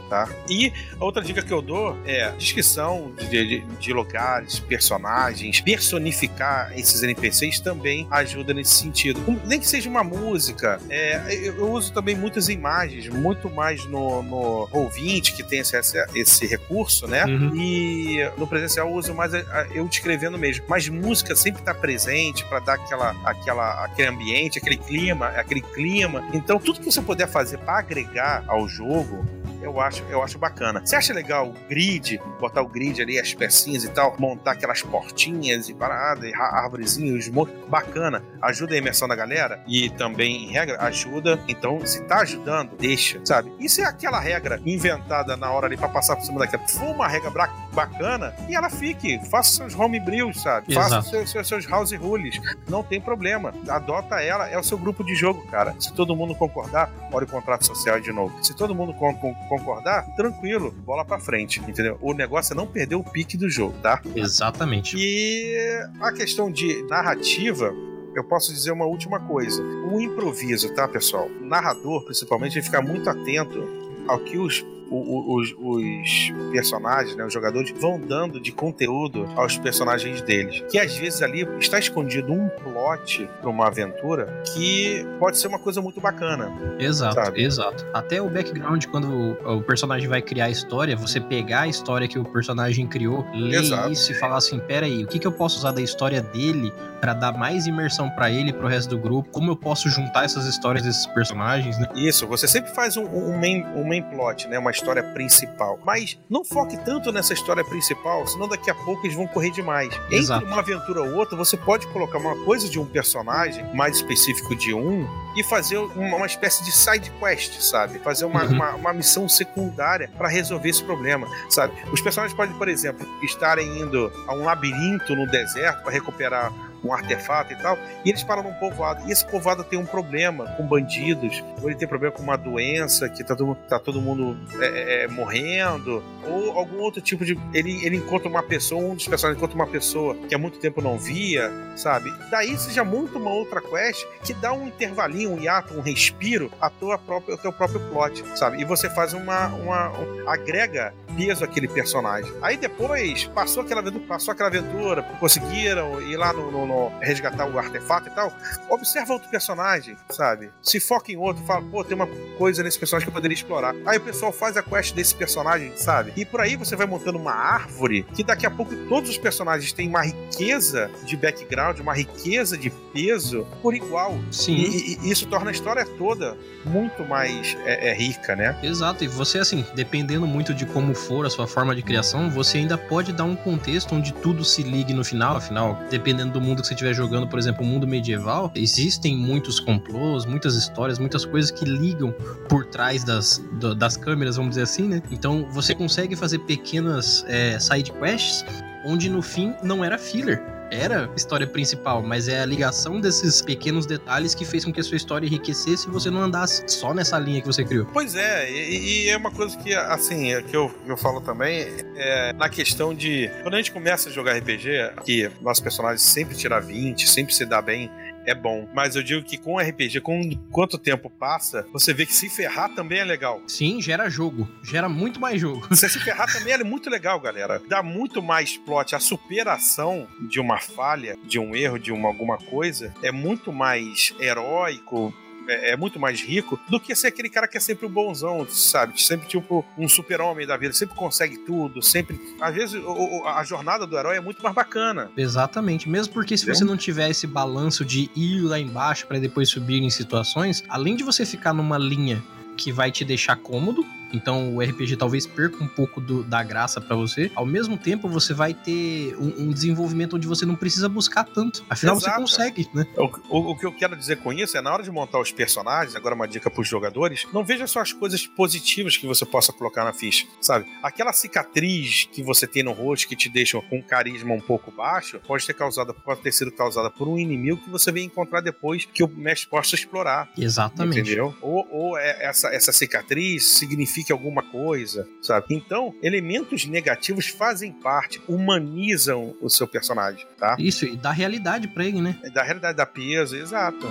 tá? 0.09 0.27
E 0.49 0.73
a 0.99 1.05
outra 1.05 1.21
dica 1.21 1.41
que 1.41 1.51
eu 1.51 1.61
dou 1.61 1.97
é 2.05 2.31
descrição 2.31 3.13
de, 3.29 3.29
de, 3.29 3.59
de 3.61 3.93
lugares, 3.93 4.59
personagens, 4.59 5.61
personificar 5.61 6.73
esses 6.75 7.01
NPCs 7.03 7.59
também 7.59 8.07
ajuda 8.09 8.53
nesse 8.53 8.75
sentido. 8.75 9.21
Nem 9.45 9.59
que 9.59 9.67
seja 9.67 9.89
uma 9.89 10.03
música, 10.03 10.81
é, 10.89 11.21
eu, 11.29 11.57
eu, 11.57 11.71
uso 11.71 11.93
também 11.93 12.15
muitas 12.15 12.49
imagens, 12.49 13.07
muito 13.07 13.49
mais 13.49 13.85
no, 13.85 14.23
no 14.23 14.67
Roll20 14.67 15.35
que 15.35 15.43
tem 15.43 15.59
esse, 15.59 15.77
esse 16.15 16.47
recurso, 16.47 17.07
né? 17.07 17.25
Uhum. 17.25 17.55
E 17.55 18.31
no 18.37 18.47
presencial 18.47 18.89
eu 18.89 18.95
uso 18.95 19.13
mais 19.13 19.31
eu 19.73 19.87
descrevendo 19.87 20.37
mesmo. 20.37 20.65
Mas 20.67 20.89
música 20.89 21.35
sempre 21.35 21.61
está 21.61 21.73
presente 21.73 22.43
para 22.45 22.59
dar 22.59 22.73
aquela, 22.73 23.15
aquela, 23.23 23.85
aquele 23.85 24.07
ambiente, 24.07 24.57
aquele 24.57 24.77
clima, 24.77 25.27
aquele 25.27 25.61
clima. 25.61 26.27
Então 26.33 26.57
tudo 26.59 26.79
que 26.79 26.85
você 26.85 27.01
puder 27.01 27.27
fazer 27.27 27.59
para 27.59 27.79
agregar 27.79 28.43
ao 28.47 28.67
jogo 28.67 29.23
eu 29.61 29.79
acho, 29.79 29.98
eu 30.09 30.23
acho 30.23 30.37
bacana. 30.37 30.81
Você 30.85 30.95
acha 30.95 31.13
legal 31.13 31.49
o 31.49 31.53
grid, 31.67 32.19
botar 32.39 32.61
o 32.61 32.67
grid 32.67 33.01
ali, 33.01 33.19
as 33.19 33.33
pecinhas 33.33 33.83
e 33.83 33.89
tal, 33.89 34.15
montar 34.19 34.51
aquelas 34.51 34.81
portinhas 34.81 35.69
e 35.69 35.73
parada, 35.73 36.27
e 36.27 36.33
árvorezinhos, 36.33 37.29
bacana. 37.67 38.23
Ajuda 38.41 38.75
a 38.75 38.77
imersão 38.77 39.07
da 39.07 39.15
galera 39.15 39.61
e 39.67 39.89
também, 39.89 40.45
em 40.45 40.51
regra, 40.51 40.81
ajuda. 40.83 41.39
Então, 41.47 41.85
se 41.85 42.01
tá 42.03 42.19
ajudando, 42.19 42.75
deixa, 42.77 43.19
sabe? 43.25 43.51
E 43.59 43.69
se 43.69 43.81
é 43.81 43.85
aquela 43.85 44.19
regra 44.19 44.61
inventada 44.65 45.35
na 45.35 45.51
hora 45.51 45.67
ali 45.67 45.77
pra 45.77 45.89
passar 45.89 46.15
por 46.15 46.23
cima 46.23 46.39
daquela 46.39 46.67
for 46.67 46.95
uma 46.95 47.07
regra 47.07 47.31
bacana, 47.73 48.33
e 48.47 48.55
ela 48.55 48.69
fique, 48.69 49.19
faça 49.29 49.51
seus 49.57 49.75
homebrews, 49.75 50.41
sabe? 50.41 50.71
Exato. 50.73 50.89
Faça 50.89 51.09
seus, 51.09 51.31
seus, 51.31 51.47
seus 51.47 51.65
house 51.65 51.91
rules. 51.93 52.39
Não 52.67 52.83
tem 52.83 53.01
problema. 53.01 53.53
Adota 53.67 54.21
ela, 54.21 54.47
é 54.49 54.57
o 54.57 54.63
seu 54.63 54.77
grupo 54.77 55.03
de 55.03 55.15
jogo, 55.15 55.45
cara. 55.47 55.75
Se 55.79 55.93
todo 55.93 56.15
mundo 56.15 56.35
concordar, 56.35 56.91
olha 57.11 57.25
o 57.25 57.29
contrato 57.29 57.65
social 57.65 57.99
de 57.99 58.11
novo. 58.11 58.43
Se 58.43 58.55
todo 58.55 58.75
mundo 58.75 58.93
concordar, 58.93 59.88
tranquilo, 60.15 60.71
bola 60.85 61.03
pra 61.05 61.19
frente, 61.19 61.59
entendeu? 61.59 61.97
O 62.01 62.13
negócio 62.13 62.53
é 62.53 62.55
não 62.55 62.67
perder 62.67 62.95
o 62.95 63.03
pique 63.03 63.37
do 63.37 63.49
jogo, 63.49 63.75
tá? 63.81 64.01
Exatamente. 64.15 64.95
E 64.97 65.55
a 65.99 66.11
questão 66.11 66.51
de 66.51 66.83
narrativa, 66.83 67.73
eu 68.15 68.23
posso 68.23 68.53
dizer 68.53 68.71
uma 68.71 68.85
última 68.85 69.19
coisa. 69.19 69.61
O 69.91 69.99
improviso, 69.99 70.73
tá, 70.73 70.87
pessoal? 70.87 71.27
O 71.41 71.45
narrador, 71.45 72.03
principalmente, 72.05 72.57
ele 72.57 72.65
fica 72.65 72.81
muito 72.81 73.09
atento 73.09 73.67
ao 74.07 74.19
que 74.19 74.37
os 74.37 74.65
os, 74.89 75.55
os, 75.57 76.31
personagens, 76.51 77.15
né, 77.15 77.25
os 77.25 77.33
jogadores, 77.33 77.71
vão 77.79 77.99
dando 77.99 78.39
de 78.39 78.51
conteúdo 78.51 79.27
aos 79.35 79.57
personagens 79.57 80.21
deles. 80.21 80.63
Que 80.69 80.79
às 80.79 80.95
vezes 80.95 81.21
ali 81.21 81.47
está 81.59 81.79
escondido 81.79 82.31
um 82.31 82.49
plot 82.49 83.29
para 83.39 83.49
uma 83.49 83.67
aventura 83.67 84.41
que 84.53 85.05
pode 85.19 85.37
ser 85.37 85.47
uma 85.47 85.59
coisa 85.59 85.81
muito 85.81 86.01
bacana. 86.01 86.51
Exato, 86.79 87.15
sabe? 87.15 87.43
exato. 87.43 87.85
Até 87.93 88.21
o 88.21 88.29
background, 88.29 88.85
quando 88.85 89.09
o, 89.09 89.57
o, 89.57 89.61
personagem 89.61 90.07
vai 90.07 90.21
criar 90.21 90.45
a 90.45 90.49
história, 90.49 90.95
você 90.95 91.19
pegar 91.19 91.61
a 91.61 91.67
história 91.67 92.07
que 92.07 92.17
o 92.17 92.23
personagem 92.23 92.87
criou, 92.87 93.25
ler 93.33 93.59
exato. 93.59 93.91
isso 93.91 94.11
e 94.11 94.15
falar 94.15 94.37
assim: 94.37 94.59
peraí, 94.59 95.03
o 95.03 95.07
que, 95.07 95.19
que 95.19 95.27
eu 95.27 95.31
posso 95.31 95.57
usar 95.57 95.71
da 95.71 95.81
história 95.81 96.21
dele 96.21 96.73
para 96.99 97.13
dar 97.13 97.37
mais 97.37 97.67
imersão 97.67 98.09
para 98.09 98.29
ele 98.29 98.49
e 98.49 98.53
pro 98.53 98.67
resto 98.67 98.89
do 98.89 98.97
grupo? 98.97 99.29
Como 99.29 99.51
eu 99.51 99.55
posso 99.55 99.89
juntar 99.89 100.25
essas 100.25 100.45
histórias 100.45 100.83
desses 100.83 101.05
personagens, 101.07 101.77
né? 101.77 101.87
Isso, 101.95 102.27
você 102.27 102.47
sempre 102.47 102.73
faz 102.73 102.97
um, 102.97 103.05
um, 103.05 103.37
main, 103.37 103.63
um 103.75 103.87
main 103.87 104.01
plot, 104.03 104.47
né? 104.47 104.57
Uma 104.57 104.71
história 104.79 105.03
principal. 105.03 105.79
Mas 105.85 106.17
não 106.29 106.43
foque 106.43 106.77
tanto 106.83 107.11
nessa 107.11 107.33
história 107.33 107.63
principal, 107.63 108.25
senão 108.27 108.47
daqui 108.47 108.69
a 108.69 108.75
pouco 108.75 109.05
eles 109.05 109.15
vão 109.15 109.27
correr 109.27 109.51
demais. 109.51 109.93
Exato. 110.09 110.43
Entre 110.43 110.53
uma 110.53 110.61
aventura 110.61 111.01
ou 111.01 111.15
outra, 111.15 111.37
você 111.37 111.57
pode 111.57 111.87
colocar 111.87 112.17
uma 112.17 112.35
coisa 112.43 112.67
de 112.69 112.79
um 112.79 112.85
personagem, 112.85 113.63
mais 113.75 113.97
específico 113.97 114.55
de 114.55 114.73
um, 114.73 115.07
e 115.35 115.43
fazer 115.43 115.77
uma, 115.77 116.17
uma 116.17 116.25
espécie 116.25 116.63
de 116.63 116.71
side 116.71 117.11
quest, 117.19 117.59
sabe? 117.61 117.99
Fazer 117.99 118.25
uma, 118.25 118.43
uhum. 118.43 118.51
uma, 118.53 118.75
uma, 118.75 118.93
missão 118.93 119.29
secundária 119.29 120.09
para 120.17 120.27
resolver 120.27 120.69
esse 120.69 120.83
problema, 120.83 121.27
sabe? 121.49 121.73
Os 121.91 122.01
personagens 122.01 122.35
podem, 122.35 122.55
por 122.55 122.67
exemplo, 122.67 123.07
estarem 123.23 123.79
indo 123.79 124.11
a 124.27 124.33
um 124.33 124.43
labirinto 124.43 125.15
no 125.15 125.27
deserto 125.27 125.83
para 125.83 125.91
recuperar 125.91 126.51
um 126.83 126.93
artefato 126.93 127.53
e 127.53 127.55
tal, 127.55 127.77
e 128.05 128.09
eles 128.09 128.23
param 128.23 128.43
num 128.43 128.53
povoado. 128.53 129.07
E 129.07 129.11
esse 129.11 129.25
povoado 129.25 129.63
tem 129.63 129.77
um 129.77 129.85
problema 129.85 130.45
com 130.57 130.65
bandidos, 130.65 131.43
ou 131.61 131.69
ele 131.69 131.77
tem 131.77 131.87
problema 131.87 132.15
com 132.15 132.23
uma 132.23 132.37
doença 132.37 133.09
que 133.09 133.23
tá 133.23 133.35
todo, 133.35 133.55
tá 133.67 133.79
todo 133.79 134.01
mundo 134.01 134.37
é, 134.61 134.65
é, 134.65 135.03
é, 135.03 135.07
morrendo, 135.07 136.03
ou 136.25 136.51
algum 136.57 136.79
outro 136.79 137.01
tipo 137.01 137.25
de. 137.25 137.37
Ele, 137.53 137.85
ele 137.85 137.97
encontra 137.97 138.29
uma 138.29 138.43
pessoa, 138.43 138.81
um 138.81 138.95
dos 138.95 139.07
personagens 139.07 139.37
encontra 139.37 139.55
uma 139.55 139.67
pessoa 139.67 140.15
que 140.27 140.33
há 140.33 140.37
muito 140.37 140.59
tempo 140.59 140.81
não 140.81 140.97
via, 140.97 141.51
sabe? 141.75 142.13
Daí 142.29 142.57
você 142.57 142.71
já 142.71 142.83
monta 142.83 143.17
uma 143.17 143.31
outra 143.31 143.61
quest 143.61 144.05
que 144.23 144.33
dá 144.33 144.53
um 144.53 144.67
intervalinho, 144.67 145.31
um 145.31 145.39
hiato, 145.39 145.73
um 145.73 145.81
respiro 145.81 146.51
à 146.61 146.69
tua 146.69 146.97
própria, 146.97 147.33
ao 147.33 147.37
teu 147.37 147.53
próprio 147.53 147.79
plot, 147.89 148.23
sabe? 148.37 148.61
E 148.61 148.65
você 148.65 148.89
faz 148.89 149.13
uma. 149.13 149.47
uma 149.47 149.89
um, 149.89 150.29
agrega 150.29 150.93
peso 151.15 151.43
àquele 151.43 151.67
personagem. 151.67 152.31
Aí 152.41 152.55
depois, 152.55 153.25
passou 153.25 153.63
aquela 153.63 153.81
aventura, 153.81 154.05
passou 154.05 154.31
aquela 154.31 154.49
aventura, 154.49 155.03
conseguiram 155.19 156.01
ir 156.01 156.15
lá 156.15 156.31
no, 156.31 156.51
no 156.51 156.65
resgatar 156.99 157.45
o 157.45 157.57
artefato 157.57 158.07
e 158.07 158.11
tal, 158.11 158.33
observa 158.69 159.13
outro 159.13 159.29
personagem, 159.29 159.97
sabe? 160.09 160.51
Se 160.61 160.79
foca 160.79 161.11
em 161.11 161.17
outro, 161.17 161.43
fala, 161.45 161.61
pô, 161.61 161.83
tem 161.83 161.95
uma 161.95 162.07
coisa 162.37 162.63
nesse 162.63 162.79
personagem 162.79 163.05
que 163.05 163.09
eu 163.09 163.13
poderia 163.13 163.35
explorar. 163.35 163.75
Aí 163.85 163.97
o 163.97 164.01
pessoal 164.01 164.31
faz 164.31 164.57
a 164.57 164.63
quest 164.63 164.93
desse 164.93 165.15
personagem, 165.15 165.71
sabe? 165.75 166.13
E 166.15 166.25
por 166.25 166.41
aí 166.41 166.55
você 166.55 166.75
vai 166.75 166.87
montando 166.87 167.17
uma 167.17 167.33
árvore 167.33 168.03
que 168.13 168.23
daqui 168.23 168.45
a 168.45 168.51
pouco 168.51 168.75
todos 168.87 169.09
os 169.09 169.17
personagens 169.17 169.73
têm 169.73 169.87
uma 169.87 170.01
riqueza 170.01 170.89
de 171.03 171.17
background, 171.17 171.79
uma 171.79 171.93
riqueza 171.93 172.57
de 172.57 172.69
peso 172.69 173.45
por 173.61 173.73
igual. 173.73 174.17
Sim. 174.31 174.55
E, 174.55 174.99
e 175.01 175.11
isso 175.11 175.27
torna 175.27 175.49
a 175.49 175.53
história 175.53 175.85
toda 175.97 176.37
muito 176.65 177.03
mais 177.05 177.55
é, 177.65 177.89
é, 177.89 177.93
rica, 177.93 178.35
né? 178.35 178.57
Exato. 178.61 179.03
E 179.03 179.07
você, 179.07 179.39
assim, 179.39 179.65
dependendo 179.75 180.27
muito 180.27 180.53
de 180.53 180.65
como 180.65 180.93
for 180.93 181.25
a 181.25 181.29
sua 181.29 181.47
forma 181.47 181.75
de 181.75 181.81
criação, 181.81 182.29
você 182.29 182.57
ainda 182.57 182.77
pode 182.77 183.13
dar 183.13 183.23
um 183.23 183.35
contexto 183.35 183.95
onde 183.95 184.13
tudo 184.13 184.43
se 184.43 184.63
ligue 184.63 184.93
no 184.93 185.03
final. 185.03 185.37
Afinal, 185.37 185.79
dependendo 185.89 186.33
do 186.33 186.41
mundo 186.41 186.58
quando 186.59 186.65
você 186.65 186.73
estiver 186.73 186.93
jogando, 186.93 187.27
por 187.27 187.39
exemplo, 187.39 187.63
o 187.63 187.65
mundo 187.65 187.87
medieval, 187.87 188.51
existem 188.53 189.15
muitos 189.15 189.59
complôs, 189.59 190.25
muitas 190.25 190.55
histórias, 190.55 190.99
muitas 190.99 191.23
coisas 191.25 191.51
que 191.51 191.63
ligam 191.63 192.13
por 192.49 192.65
trás 192.65 193.03
das, 193.03 193.41
das 193.77 193.95
câmeras, 193.95 194.35
vamos 194.35 194.51
dizer 194.51 194.63
assim, 194.63 194.87
né? 194.87 195.01
Então 195.09 195.47
você 195.51 195.73
consegue 195.73 196.15
fazer 196.15 196.39
pequenas 196.39 197.23
é, 197.27 197.57
side 197.59 197.91
quests 197.93 198.45
onde 198.85 199.09
no 199.09 199.21
fim 199.21 199.53
não 199.63 199.83
era 199.83 199.97
filler 199.97 200.58
era 200.71 201.09
a 201.11 201.15
história 201.15 201.47
principal, 201.47 202.01
mas 202.01 202.27
é 202.27 202.41
a 202.41 202.45
ligação 202.45 202.99
desses 202.99 203.41
pequenos 203.41 203.85
detalhes 203.85 204.35
que 204.35 204.45
fez 204.45 204.65
com 204.65 204.71
que 204.71 204.79
a 204.79 204.83
sua 204.83 204.97
história 204.97 205.25
enriquecesse 205.25 205.87
e 205.87 205.91
você 205.91 206.09
não 206.09 206.21
andasse 206.21 206.63
só 206.67 206.93
nessa 206.93 207.17
linha 207.17 207.41
que 207.41 207.47
você 207.47 207.63
criou. 207.63 207.85
Pois 207.91 208.15
é, 208.15 208.51
e, 208.51 209.05
e 209.05 209.09
é 209.09 209.17
uma 209.17 209.31
coisa 209.31 209.57
que, 209.57 209.73
assim, 209.73 210.33
é 210.33 210.41
que 210.41 210.55
eu, 210.55 210.73
eu 210.85 210.97
falo 210.97 211.21
também, 211.21 211.67
é 211.95 212.33
na 212.33 212.49
questão 212.49 212.93
de. 212.93 213.29
Quando 213.41 213.55
a 213.55 213.57
gente 213.57 213.71
começa 213.71 214.09
a 214.09 214.11
jogar 214.11 214.37
RPG, 214.37 214.93
que 215.03 215.29
nosso 215.41 215.61
personagem 215.61 215.97
sempre 215.97 216.35
tira 216.35 216.59
20, 216.59 217.09
sempre 217.09 217.33
se 217.33 217.45
dá 217.45 217.61
bem, 217.61 217.91
é 218.25 218.33
bom. 218.33 218.67
Mas 218.73 218.95
eu 218.95 219.03
digo 219.03 219.23
que 219.23 219.37
com 219.37 219.57
RPG, 219.57 220.01
com 220.01 220.31
quanto 220.51 220.77
tempo 220.77 221.09
passa, 221.09 221.65
você 221.71 221.93
vê 221.93 222.05
que 222.05 222.13
se 222.13 222.29
ferrar 222.29 222.73
também 222.73 222.99
é 222.99 223.03
legal. 223.03 223.41
Sim, 223.47 223.81
gera 223.81 224.09
jogo. 224.09 224.47
Gera 224.63 224.89
muito 224.89 225.19
mais 225.19 225.39
jogo. 225.39 225.67
Você 225.69 225.87
se 225.87 225.99
ferrar 225.99 226.31
também 226.31 226.53
é 226.53 226.63
muito 226.63 226.89
legal, 226.89 227.19
galera. 227.19 227.61
Dá 227.67 227.81
muito 227.81 228.21
mais 228.21 228.57
plot. 228.57 228.95
A 228.95 228.99
superação 228.99 230.07
de 230.19 230.39
uma 230.39 230.59
falha, 230.59 231.17
de 231.25 231.39
um 231.39 231.55
erro, 231.55 231.79
de 231.79 231.91
uma, 231.91 232.07
alguma 232.07 232.37
coisa, 232.37 232.93
é 233.01 233.11
muito 233.11 233.51
mais 233.51 234.13
heróico, 234.19 235.13
é, 235.49 235.71
é, 235.71 235.77
muito 235.77 235.99
mais 235.99 236.21
rico 236.21 236.59
do 236.69 236.79
que 236.79 236.95
ser 236.95 237.07
aquele 237.07 237.29
cara 237.29 237.47
que 237.47 237.57
é 237.57 237.59
sempre 237.59 237.85
o 237.85 237.89
bonzão, 237.89 238.47
sabe? 238.49 239.01
Sempre 239.01 239.27
tipo 239.27 239.65
um 239.77 239.87
super-homem 239.87 240.45
da 240.45 240.55
vida, 240.57 240.73
sempre 240.73 240.95
consegue 240.95 241.37
tudo, 241.39 241.81
sempre. 241.81 242.19
Às 242.39 242.55
vezes 242.55 242.81
o, 242.83 243.25
a 243.25 243.43
jornada 243.43 243.85
do 243.85 243.97
herói 243.97 244.17
é 244.17 244.21
muito 244.21 244.41
mais 244.43 244.55
bacana. 244.55 245.11
Exatamente. 245.17 245.89
Mesmo 245.89 246.13
porque 246.13 246.37
se 246.37 246.45
você 246.45 246.63
não 246.63 246.77
tiver 246.77 247.09
esse 247.09 247.27
balanço 247.27 247.83
de 247.83 248.09
ir 248.15 248.41
lá 248.41 248.59
embaixo 248.59 249.07
para 249.07 249.19
depois 249.19 249.49
subir 249.49 249.81
em 249.81 249.89
situações, 249.89 250.63
além 250.69 250.95
de 250.95 251.03
você 251.03 251.25
ficar 251.25 251.53
numa 251.53 251.77
linha 251.77 252.21
que 252.57 252.71
vai 252.71 252.91
te 252.91 253.05
deixar 253.05 253.35
cômodo, 253.37 253.85
então 254.13 254.55
o 254.55 254.61
RPG 254.61 254.97
talvez 254.97 255.25
perca 255.25 255.63
um 255.63 255.67
pouco 255.67 256.01
do, 256.01 256.23
da 256.23 256.43
graça 256.43 256.81
para 256.81 256.95
você. 256.95 257.31
Ao 257.35 257.45
mesmo 257.45 257.77
tempo, 257.77 258.07
você 258.07 258.33
vai 258.33 258.53
ter 258.53 259.15
um, 259.17 259.43
um, 259.43 259.51
desenvolvimento 259.51 260.15
onde 260.15 260.27
você 260.27 260.45
não 260.45 260.55
precisa 260.55 260.89
buscar 260.89 261.23
tanto. 261.23 261.63
Afinal, 261.69 261.97
Exato. 261.97 262.15
você 262.15 262.21
consegue, 262.21 262.69
né? 262.73 262.85
O, 262.97 263.05
o, 263.29 263.51
o, 263.51 263.57
que 263.57 263.65
eu 263.65 263.71
quero 263.71 263.95
dizer 263.95 264.17
com 264.17 264.33
isso 264.33 264.57
é, 264.57 264.61
na 264.61 264.73
hora 264.73 264.83
de 264.83 264.91
montar 264.91 265.19
os 265.19 265.31
personagens, 265.31 265.95
agora 265.95 266.15
uma 266.15 266.27
dica 266.27 266.49
pros 266.49 266.67
jogadores, 266.67 267.27
não 267.33 267.43
veja 267.43 267.67
só 267.67 267.81
as 267.81 267.93
coisas 267.93 268.25
positivas 268.25 268.97
que 268.97 269.05
você 269.05 269.25
possa 269.25 269.53
colocar 269.53 269.83
na 269.83 269.93
ficha, 269.93 270.25
sabe? 270.41 270.65
Aquela 270.81 271.13
cicatriz 271.13 272.07
que 272.11 272.23
você 272.23 272.47
tem 272.47 272.63
no 272.63 272.71
rosto 272.71 273.07
que 273.07 273.15
te 273.15 273.29
deixa 273.29 273.59
com 273.61 273.77
um 273.77 273.81
carisma 273.81 274.33
um 274.33 274.41
pouco 274.41 274.71
baixo, 274.71 275.19
pode 275.25 275.45
ter 275.45 275.53
causada, 275.53 275.93
pode 275.93 276.21
ter 276.21 276.31
sido 276.31 276.51
causada 276.51 276.89
por 276.89 277.07
um 277.07 277.17
inimigo 277.17 277.61
que 277.63 277.69
você 277.69 277.91
vem 277.91 278.05
encontrar 278.05 278.41
depois 278.41 278.85
que 278.85 279.03
o 279.03 279.07
mestre 279.07 279.49
possa 279.49 279.75
explorar. 279.75 280.29
Exatamente. 280.37 280.99
Entendeu? 280.99 281.35
Ou, 281.41 281.67
ou 281.71 281.97
é, 281.97 282.25
essa, 282.25 282.49
essa 282.49 282.71
cicatriz 282.71 283.45
significa 283.45 283.98
signifique 283.99 284.11
alguma 284.11 284.41
coisa, 284.41 285.07
sabe? 285.21 285.55
Então, 285.55 285.93
elementos 286.01 286.65
negativos 286.65 287.27
fazem 287.27 287.71
parte, 287.71 288.21
humanizam 288.27 289.35
o 289.41 289.49
seu 289.49 289.67
personagem, 289.67 290.25
tá? 290.37 290.55
Isso, 290.59 290.85
e 290.85 290.95
dá 290.95 291.11
realidade 291.11 291.67
pra 291.67 291.85
ele, 291.85 292.01
né? 292.01 292.17
Dá 292.33 292.43
realidade, 292.43 292.77
dá 292.77 292.85
peso, 292.85 293.35
exato. 293.35 293.87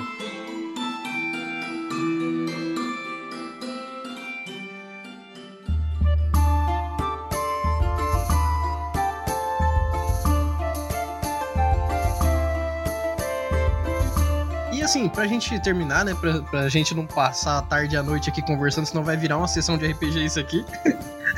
Assim, 14.89 15.07
pra 15.07 15.27
gente 15.27 15.59
terminar, 15.61 16.05
né? 16.05 16.15
Pra, 16.15 16.41
pra 16.43 16.69
gente 16.69 16.95
não 16.95 17.07
passar 17.07 17.59
a 17.59 17.63
tarde 17.63 17.95
e 17.95 17.99
a 17.99 18.03
noite 18.03 18.31
aqui 18.31 18.41
conversando, 18.41 18.87
senão 18.87 19.05
vai 19.05 19.17
virar 19.17 19.37
uma 19.37 19.47
sessão 19.47 19.77
de 19.77 19.87
RPG 19.87 20.25
isso 20.25 20.41
aqui. 20.41 20.65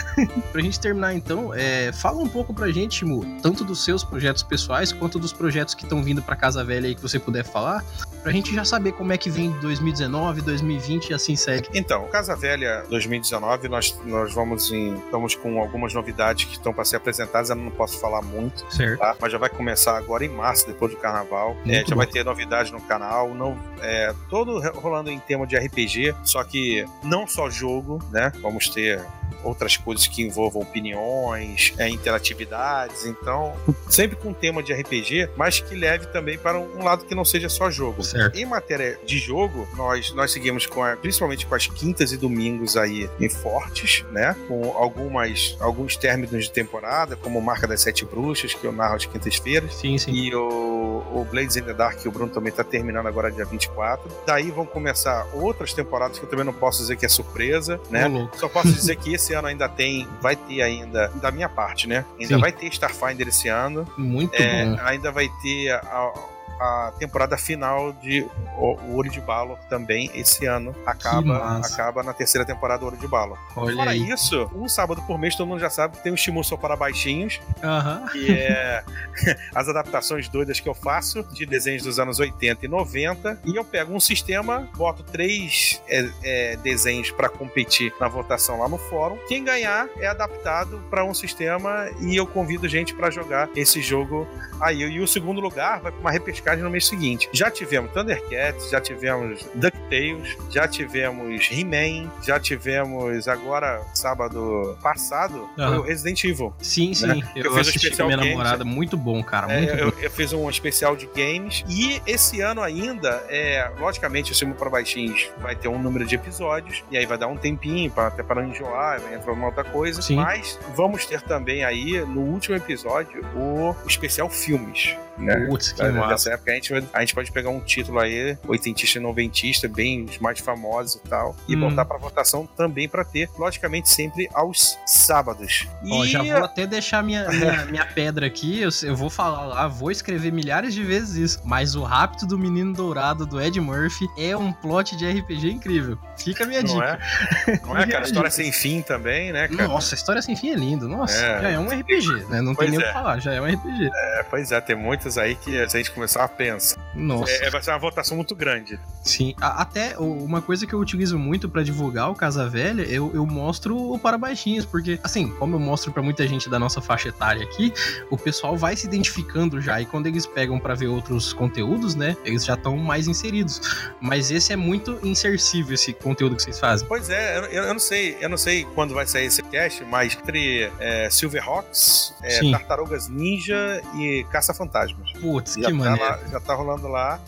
pra 0.53 0.61
gente 0.61 0.78
terminar 0.78 1.14
então, 1.14 1.53
é, 1.55 1.92
fala 1.92 2.22
um 2.22 2.28
pouco 2.28 2.53
pra 2.53 2.70
gente, 2.70 3.05
Mu, 3.05 3.24
tanto 3.42 3.64
dos 3.64 3.84
seus 3.84 4.05
projetos 4.05 4.42
pessoais 4.42 4.92
quanto 4.92 5.18
dos 5.18 5.32
projetos 5.32 5.74
que 5.74 5.84
estão 5.84 6.03
vindo 6.03 6.22
pra 6.22 6.36
Casa 6.36 6.64
Velha 6.64 6.88
aí 6.88 6.94
que 6.94 7.03
você 7.03 7.18
puder 7.18 7.44
falar, 7.44 7.84
pra 8.22 8.32
gente 8.32 8.55
já 8.55 8.64
saber 8.64 8.92
como 8.92 9.12
é 9.12 9.18
que 9.18 9.30
vem 9.30 9.51
2019, 9.61 10.42
2020 10.42 11.11
e 11.11 11.14
assim 11.14 11.36
segue. 11.36 11.68
Então, 11.74 12.07
Casa 12.09 12.36
Velha 12.36 12.84
2019, 12.88 13.68
nós, 13.68 13.98
nós 14.05 14.32
vamos 14.32 14.70
em. 14.70 14.94
Estamos 14.94 15.34
com 15.34 15.61
algumas 15.61 15.94
novidades 15.94 16.44
que 16.44 16.53
estão 16.53 16.72
para 16.72 16.84
ser 16.84 16.96
apresentadas, 16.96 17.51
eu 17.51 17.57
não 17.57 17.70
posso 17.70 17.98
falar 17.98 18.22
muito, 18.22 18.64
certo. 18.74 19.01
Tá? 19.01 19.16
Mas 19.20 19.32
já 19.32 19.38
vai 19.38 19.48
começar 19.48 19.96
agora 19.96 20.24
em 20.24 20.28
março, 20.28 20.66
depois 20.66 20.92
do 20.92 20.98
carnaval. 20.98 21.57
É, 21.66 21.84
já 21.84 21.94
vai 21.94 22.07
ter 22.07 22.24
novidades 22.24 22.70
no 22.70 22.80
canal, 22.80 23.34
não, 23.34 23.59
é, 23.80 24.14
todo 24.28 24.61
rolando 24.72 25.11
em 25.11 25.18
tema 25.18 25.46
de 25.46 25.57
RPG, 25.57 26.14
só 26.22 26.44
que 26.44 26.84
não 27.03 27.26
só 27.26 27.48
jogo, 27.48 27.98
né? 28.11 28.32
Vamos 28.40 28.68
ter 28.68 29.01
outras 29.43 29.76
coisas 29.76 30.07
que 30.07 30.22
envolvam 30.22 30.62
opiniões, 30.62 31.72
é, 31.78 31.88
interatividades, 31.88 33.05
então 33.07 33.55
sempre 33.88 34.16
com 34.16 34.32
tema 34.32 34.62
de 34.62 34.72
RPG, 34.72 35.30
mas 35.36 35.61
que 35.61 35.74
leve 35.74 36.07
também 36.07 36.38
para 36.38 36.59
um 36.59 36.82
lado 36.82 37.05
que 37.05 37.14
não 37.14 37.24
seja 37.24 37.49
só 37.49 37.70
jogo. 37.70 38.03
Certo. 38.03 38.36
Em 38.36 38.45
matéria 38.45 38.99
de 39.05 39.18
jogo, 39.18 39.68
nós, 39.76 40.12
nós 40.12 40.32
seguimos 40.32 40.66
com 40.66 40.82
a, 40.82 40.97
principalmente 40.97 41.47
com 41.47 41.55
as 41.55 41.66
quintas 41.66 42.12
e 42.12 42.16
domingos 42.16 42.76
aí 42.76 43.09
em 43.18 43.28
fortes, 43.28 44.05
né? 44.11 44.36
Com 44.49 44.72
algumas 44.76 45.57
alguns 45.61 45.97
términos 45.97 46.45
de 46.45 46.51
temporada, 46.51 47.16
como 47.16 47.41
Marca 47.41 47.66
das 47.66 47.80
Sete 47.80 48.05
Bruxas, 48.05 48.55
que 48.55 48.64
eu 48.64 48.72
narro 48.72 48.97
às 48.97 49.07
quintas-feiras. 49.07 49.74
Sim, 49.74 49.99
sim. 49.99 50.12
E 50.12 50.34
o, 50.34 51.03
o 51.12 51.26
Blades 51.30 51.57
in 51.57 51.62
the 51.62 51.74
Dark, 51.74 51.99
que 51.99 52.09
o 52.09 52.12
Bruno 52.12 52.32
também 52.32 52.51
está 52.51 52.64
terminando 52.64 53.07
agora 53.07 53.30
dia 53.30 53.45
24. 53.45 54.11
Daí 54.26 54.51
vão 54.51 54.66
começar 54.66 55.26
outras 55.32 55.72
temporadas 55.72 56.18
que 56.18 56.24
eu 56.24 56.28
também 56.28 56.45
não 56.45 56.53
posso 56.53 56.80
dizer 56.80 56.97
que 56.97 57.07
é 57.07 57.09
surpresa, 57.09 57.80
né? 57.91 58.28
Só 58.34 58.49
posso 58.49 58.72
dizer 58.72 58.97
que 58.97 59.14
esse 59.14 59.30
ano 59.33 59.49
ainda 59.49 59.68
tem, 59.68 60.07
vai 60.20 60.37
ter 60.37 60.62
ainda, 60.62 61.09
da 61.09 61.31
minha 61.31 61.49
parte, 61.49 61.89
né? 61.89 62.05
Ainda 62.18 62.35
Sim. 62.35 62.41
vai 62.41 62.53
ter 62.53 62.66
Starfinder 62.68 63.28
esse 63.28 63.49
ano. 63.49 63.87
Muito 63.97 64.35
é, 64.35 64.64
bom. 64.64 64.78
Ainda 64.83 65.11
vai 65.11 65.28
ter 65.43 65.70
a, 65.70 66.12
a 66.61 66.93
temporada 66.99 67.39
final 67.39 67.93
de 67.95 68.27
O 68.59 68.93
Ouro 68.93 69.09
de 69.09 69.21
Balo 69.21 69.59
também 69.71 70.11
esse 70.15 70.45
ano 70.45 70.75
acaba 70.85 71.57
acaba 71.59 72.03
na 72.03 72.13
terceira 72.13 72.47
temporada 72.47 72.81
do 72.81 72.85
Ouro 72.85 72.97
de 72.99 73.09
Balo. 73.09 73.39
Olha 73.57 73.75
Fora 73.75 73.91
aí. 73.93 74.11
isso, 74.11 74.51
um 74.55 74.69
sábado 74.69 75.03
por 75.03 75.19
mês 75.19 75.35
todo 75.35 75.49
mundo 75.49 75.59
já 75.59 75.71
sabe 75.71 75.97
que 75.97 76.03
tem 76.03 76.13
o 76.13 76.17
Shimu 76.17 76.45
só 76.45 76.57
para 76.57 76.77
baixinhos, 76.77 77.41
uhum. 77.63 78.07
que 78.09 78.31
é 78.31 78.85
as 79.55 79.69
adaptações 79.69 80.29
doidas 80.29 80.61
que 80.61 80.69
eu 80.69 80.75
faço 80.75 81.23
de 81.33 81.47
desenhos 81.47 81.83
dos 81.83 81.99
anos 81.99 82.19
80 82.19 82.67
e 82.67 82.69
90 82.69 83.41
e 83.47 83.57
eu 83.57 83.65
pego 83.65 83.95
um 83.95 84.01
sistema, 84.01 84.69
boto 84.77 85.03
três 85.03 85.83
é, 85.89 86.11
é, 86.23 86.57
desenhos 86.59 87.11
para 87.11 87.29
competir 87.29 87.93
na 87.99 88.09
votação 88.09 88.59
lá 88.59 88.69
no 88.69 88.77
fórum. 88.77 89.17
Quem 89.27 89.43
ganhar 89.43 89.89
é 89.99 90.07
adaptado 90.07 90.83
para 90.91 91.05
um 91.05 91.15
sistema 91.15 91.89
e 92.01 92.17
eu 92.17 92.27
convido 92.27 92.69
gente 92.69 92.95
para 92.95 93.11
jogar 93.11 93.49
esse 93.57 93.81
jogo 93.81 94.29
aí. 94.61 94.81
E 94.81 95.01
o 95.01 95.07
segundo 95.07 95.41
lugar 95.41 95.81
vai 95.81 95.93
para 95.93 96.01
uma 96.01 96.11
repescagem 96.51 96.64
no 96.64 96.70
mês 96.70 96.86
seguinte. 96.86 97.28
Já 97.32 97.51
tivemos 97.51 97.92
Thundercats, 97.92 98.70
já 98.70 98.80
tivemos 98.80 99.46
DuckTales, 99.55 100.36
já 100.51 100.66
tivemos 100.66 101.48
He-Man, 101.51 102.11
já 102.22 102.38
tivemos 102.38 103.28
agora, 103.28 103.82
sábado 103.94 104.76
passado, 104.82 105.48
uhum. 105.57 105.82
Resident 105.82 106.24
Evil. 106.24 106.53
Sim, 106.61 106.88
né? 106.88 106.94
sim. 106.94 107.24
Eu, 107.34 107.44
eu 107.44 107.55
fiz 107.55 107.68
um 107.68 107.70
especial 107.70 108.09
com 108.09 108.14
minha 108.14 108.16
games, 108.16 108.30
namorada, 108.30 108.64
muito 108.64 108.96
bom, 108.96 109.22
cara. 109.22 109.53
É, 109.53 109.59
muito 109.59 109.74
eu, 109.74 109.92
bom. 109.92 109.98
eu, 110.01 110.11
fiz 110.11 110.32
um 110.32 110.51
especial 110.51 110.96
de 110.96 111.07
games 111.07 111.64
e 111.68 112.01
esse 112.07 112.40
ano 112.40 112.62
ainda, 112.62 113.24
é, 113.28 113.70
logicamente, 113.78 114.32
o 114.32 114.34
Cimo 114.34 114.55
para 114.55 114.70
Baixinhos 114.70 115.28
vai 115.40 115.55
ter 115.55 115.68
um 115.68 115.80
número 115.80 116.05
de 116.07 116.14
episódios 116.14 116.82
e 116.90 116.98
aí 116.98 117.07
vai 117.07 117.18
dar 117.18 117.28
um 117.28 117.36
tempinho 117.36 117.90
pra, 117.90 118.09
até 118.09 118.22
para 118.22 118.44
enjoar, 118.44 119.01
vai 119.01 119.14
entrar 119.14 119.32
uma 119.32 119.46
outra 119.46 119.64
coisa. 119.64 120.03
Sim. 120.03 120.16
Mas 120.16 120.59
vamos 120.74 121.07
ter 121.07 121.22
também 121.22 121.64
aí, 121.64 122.01
no 122.01 122.20
último 122.20 122.57
episódio, 122.57 123.24
o 123.34 123.74
especial 123.86 124.28
filmes. 124.28 124.96
Né? 125.20 125.46
Putz, 125.46 125.72
que 125.72 125.82
massa 125.90 126.30
época 126.41 126.51
a 126.51 126.55
gente, 126.55 126.74
a 126.93 127.01
gente 127.01 127.14
pode 127.14 127.30
pegar 127.30 127.51
um 127.51 127.61
título 127.61 127.99
aí, 127.99 128.36
oitentista 128.49 128.99
e 128.99 129.03
noventista, 129.03 129.68
bem 129.68 130.05
os 130.05 130.18
mais 130.18 130.41
famosos 130.41 130.97
e 130.97 131.09
tal, 131.09 131.36
e 131.47 131.55
hum. 131.55 131.61
botar 131.61 131.84
para 131.84 131.99
votação 131.99 132.47
também 132.57 132.88
para 132.88 133.05
ter, 133.05 133.28
logicamente, 133.38 133.88
sempre 133.88 134.28
aos 134.32 134.78
sábados. 134.86 135.66
Ó, 135.91 136.05
já 136.05 136.22
vou 136.22 136.45
até 136.45 136.66
deixar 136.66 137.03
minha, 137.03 137.28
minha, 137.30 137.64
minha 137.66 137.86
pedra 137.86 138.26
aqui, 138.26 138.61
eu, 138.61 138.70
eu, 138.82 138.97
vou 138.97 139.11
falar 139.11 139.47
lá, 139.47 139.68
vou 139.68 139.91
escrever 139.91 140.32
milhares 140.32 140.74
de 140.74 140.82
vezes 140.82 141.16
isso, 141.16 141.41
mas 141.45 141.74
o 141.74 141.82
Rápido 141.82 142.26
do 142.26 142.38
Menino 142.38 142.72
Dourado 142.72 143.26
do 143.26 143.41
Ed 143.41 143.61
Murphy 143.61 144.09
é 144.16 144.36
um 144.36 144.53
plot 144.53 144.97
de 144.97 145.09
RPG 145.09 145.51
incrível. 145.51 145.99
Fica 146.25 146.45
a 146.45 146.47
minha 146.47 146.62
Não 146.62 146.75
dica. 146.75 146.99
É? 147.47 147.61
Não 147.66 147.77
é, 147.77 147.87
cara? 147.87 148.05
História 148.05 148.31
sem 148.31 148.53
fim 148.53 148.83
também, 148.83 149.33
né, 149.33 149.49
cara? 149.49 149.68
Nossa, 149.68 149.95
a 149.95 149.97
história 149.97 150.23
sem 150.23 150.37
fim 150.37 150.51
é 150.51 150.55
lindo. 150.55 150.89
Nossa, 150.89 151.14
é. 151.14 151.43
já 151.43 151.51
é 151.51 151.59
um 151.59 151.68
RPG, 151.68 152.27
né? 152.29 152.41
Não 152.41 152.55
pois 152.55 152.71
tem 152.71 152.79
nem 152.79 152.79
o 152.79 152.83
é. 152.83 152.87
que 152.87 152.93
falar, 152.93 153.18
já 153.18 153.33
é 153.33 153.41
um 153.41 153.47
RPG. 153.47 153.91
É, 153.95 154.21
É, 154.21 154.23
pois 154.23 154.53
é, 154.53 154.61
tem 154.61 154.77
muitos 154.77 155.16
aí 155.16 155.35
que 155.35 155.59
a 155.59 155.66
gente 155.66 155.91
começar 155.91 156.25
a 156.25 156.29
pensar. 156.29 156.79
Nossa. 156.95 157.33
É, 157.33 157.51
vai 157.51 157.62
ser 157.62 157.71
uma 157.71 157.79
votação 157.79 158.16
muito 158.16 158.35
grande. 158.35 158.79
Sim, 159.03 159.35
até 159.41 159.97
uma 159.99 160.43
coisa 160.43 160.66
que 160.66 160.75
eu 160.75 160.79
utilizo 160.79 161.18
muito 161.18 161.49
para 161.49 161.62
divulgar 161.62 162.11
o 162.11 162.14
Casa 162.14 162.49
Velha, 162.49 162.83
eu, 162.83 163.11
eu 163.14 163.25
mostro 163.25 163.77
o 163.77 163.99
para 163.99 164.18
baixinhos, 164.18 164.66
porque 164.66 165.01
assim, 165.03 165.29
como 165.39 165.57
eu 165.57 165.61
mostro 165.61 165.91
para 165.91 166.03
muita 166.03 166.27
gente 166.27 166.51
da 166.51 166.59
nossa 166.59 166.83
faixa 166.83 167.09
etária 167.09 167.43
aqui, 167.43 167.73
o 168.11 168.18
pessoal 168.18 168.57
vai 168.57 168.77
se 168.77 168.87
identificando 168.87 169.61
já 169.61 169.81
e 169.81 169.87
quando 169.87 170.07
eles 170.07 170.27
pegam 170.27 170.59
para 170.59 170.75
ver 170.75 170.89
outros 170.89 171.33
conteúdos, 171.33 171.95
né, 171.95 172.14
eles 172.25 172.45
já 172.45 172.55
estão 172.55 172.77
mais 172.77 173.09
inseridos. 173.09 173.61
Mas 174.01 174.31
esse 174.31 174.53
é 174.53 174.57
muito 174.57 174.99
insercível 175.03 175.75
esse 175.75 175.95
conteúdo 175.95 176.10
que 176.15 176.43
vocês 176.43 176.59
fazem. 176.59 176.87
Pois 176.87 177.11
é, 177.11 177.39
eu, 177.39 177.65
eu 177.65 177.73
não 177.73 177.81
sei, 177.81 178.17
eu 178.21 178.29
não 178.29 178.37
sei 178.37 178.67
quando 178.75 178.95
vai 178.95 179.07
sair 179.07 179.27
esse 179.27 179.43
cast, 179.43 179.85
mas 179.85 180.17
entre 180.17 180.71
é, 180.79 181.09
Silverhawks, 181.11 182.15
é, 182.23 182.51
Tartarugas 182.51 183.09
Ninja 183.09 183.83
e 183.97 184.25
Caça-Fantasmas. 184.31 185.13
Putz, 185.21 185.57
que 185.57 185.63
tá 185.63 185.71
maneiro. 185.71 186.01
Lá, 186.01 186.21
já 186.31 186.41
tá 186.41 186.55
rolando 186.55 186.89
lá. 186.89 187.21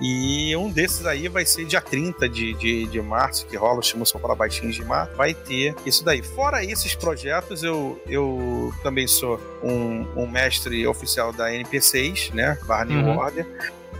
E 0.00 0.54
um 0.56 0.70
desses 0.70 1.06
aí 1.06 1.26
vai 1.28 1.46
ser 1.46 1.64
dia 1.64 1.80
30 1.80 2.28
de, 2.28 2.52
de, 2.54 2.86
de 2.86 3.00
março, 3.00 3.46
que 3.46 3.56
rola 3.56 3.78
o 3.78 3.80
Estimação 3.80 4.20
para 4.20 4.34
Baixinhos 4.34 4.74
de 4.74 4.84
Mar. 4.84 5.10
Vai 5.16 5.32
ter 5.32 5.74
isso 5.86 6.04
daí. 6.04 6.22
Fora 6.22 6.62
esses 6.62 6.94
projetos, 6.94 7.62
eu, 7.62 8.00
eu 8.06 8.72
também 8.82 9.06
sou 9.06 9.40
um, 9.62 10.06
um 10.14 10.26
mestre 10.26 10.86
oficial 10.86 11.32
da 11.32 11.48
NP6, 11.50 12.34
né? 12.34 12.58
Barra 12.66 12.84
New 12.84 12.98
uhum. 12.98 13.16
Order. 13.16 13.46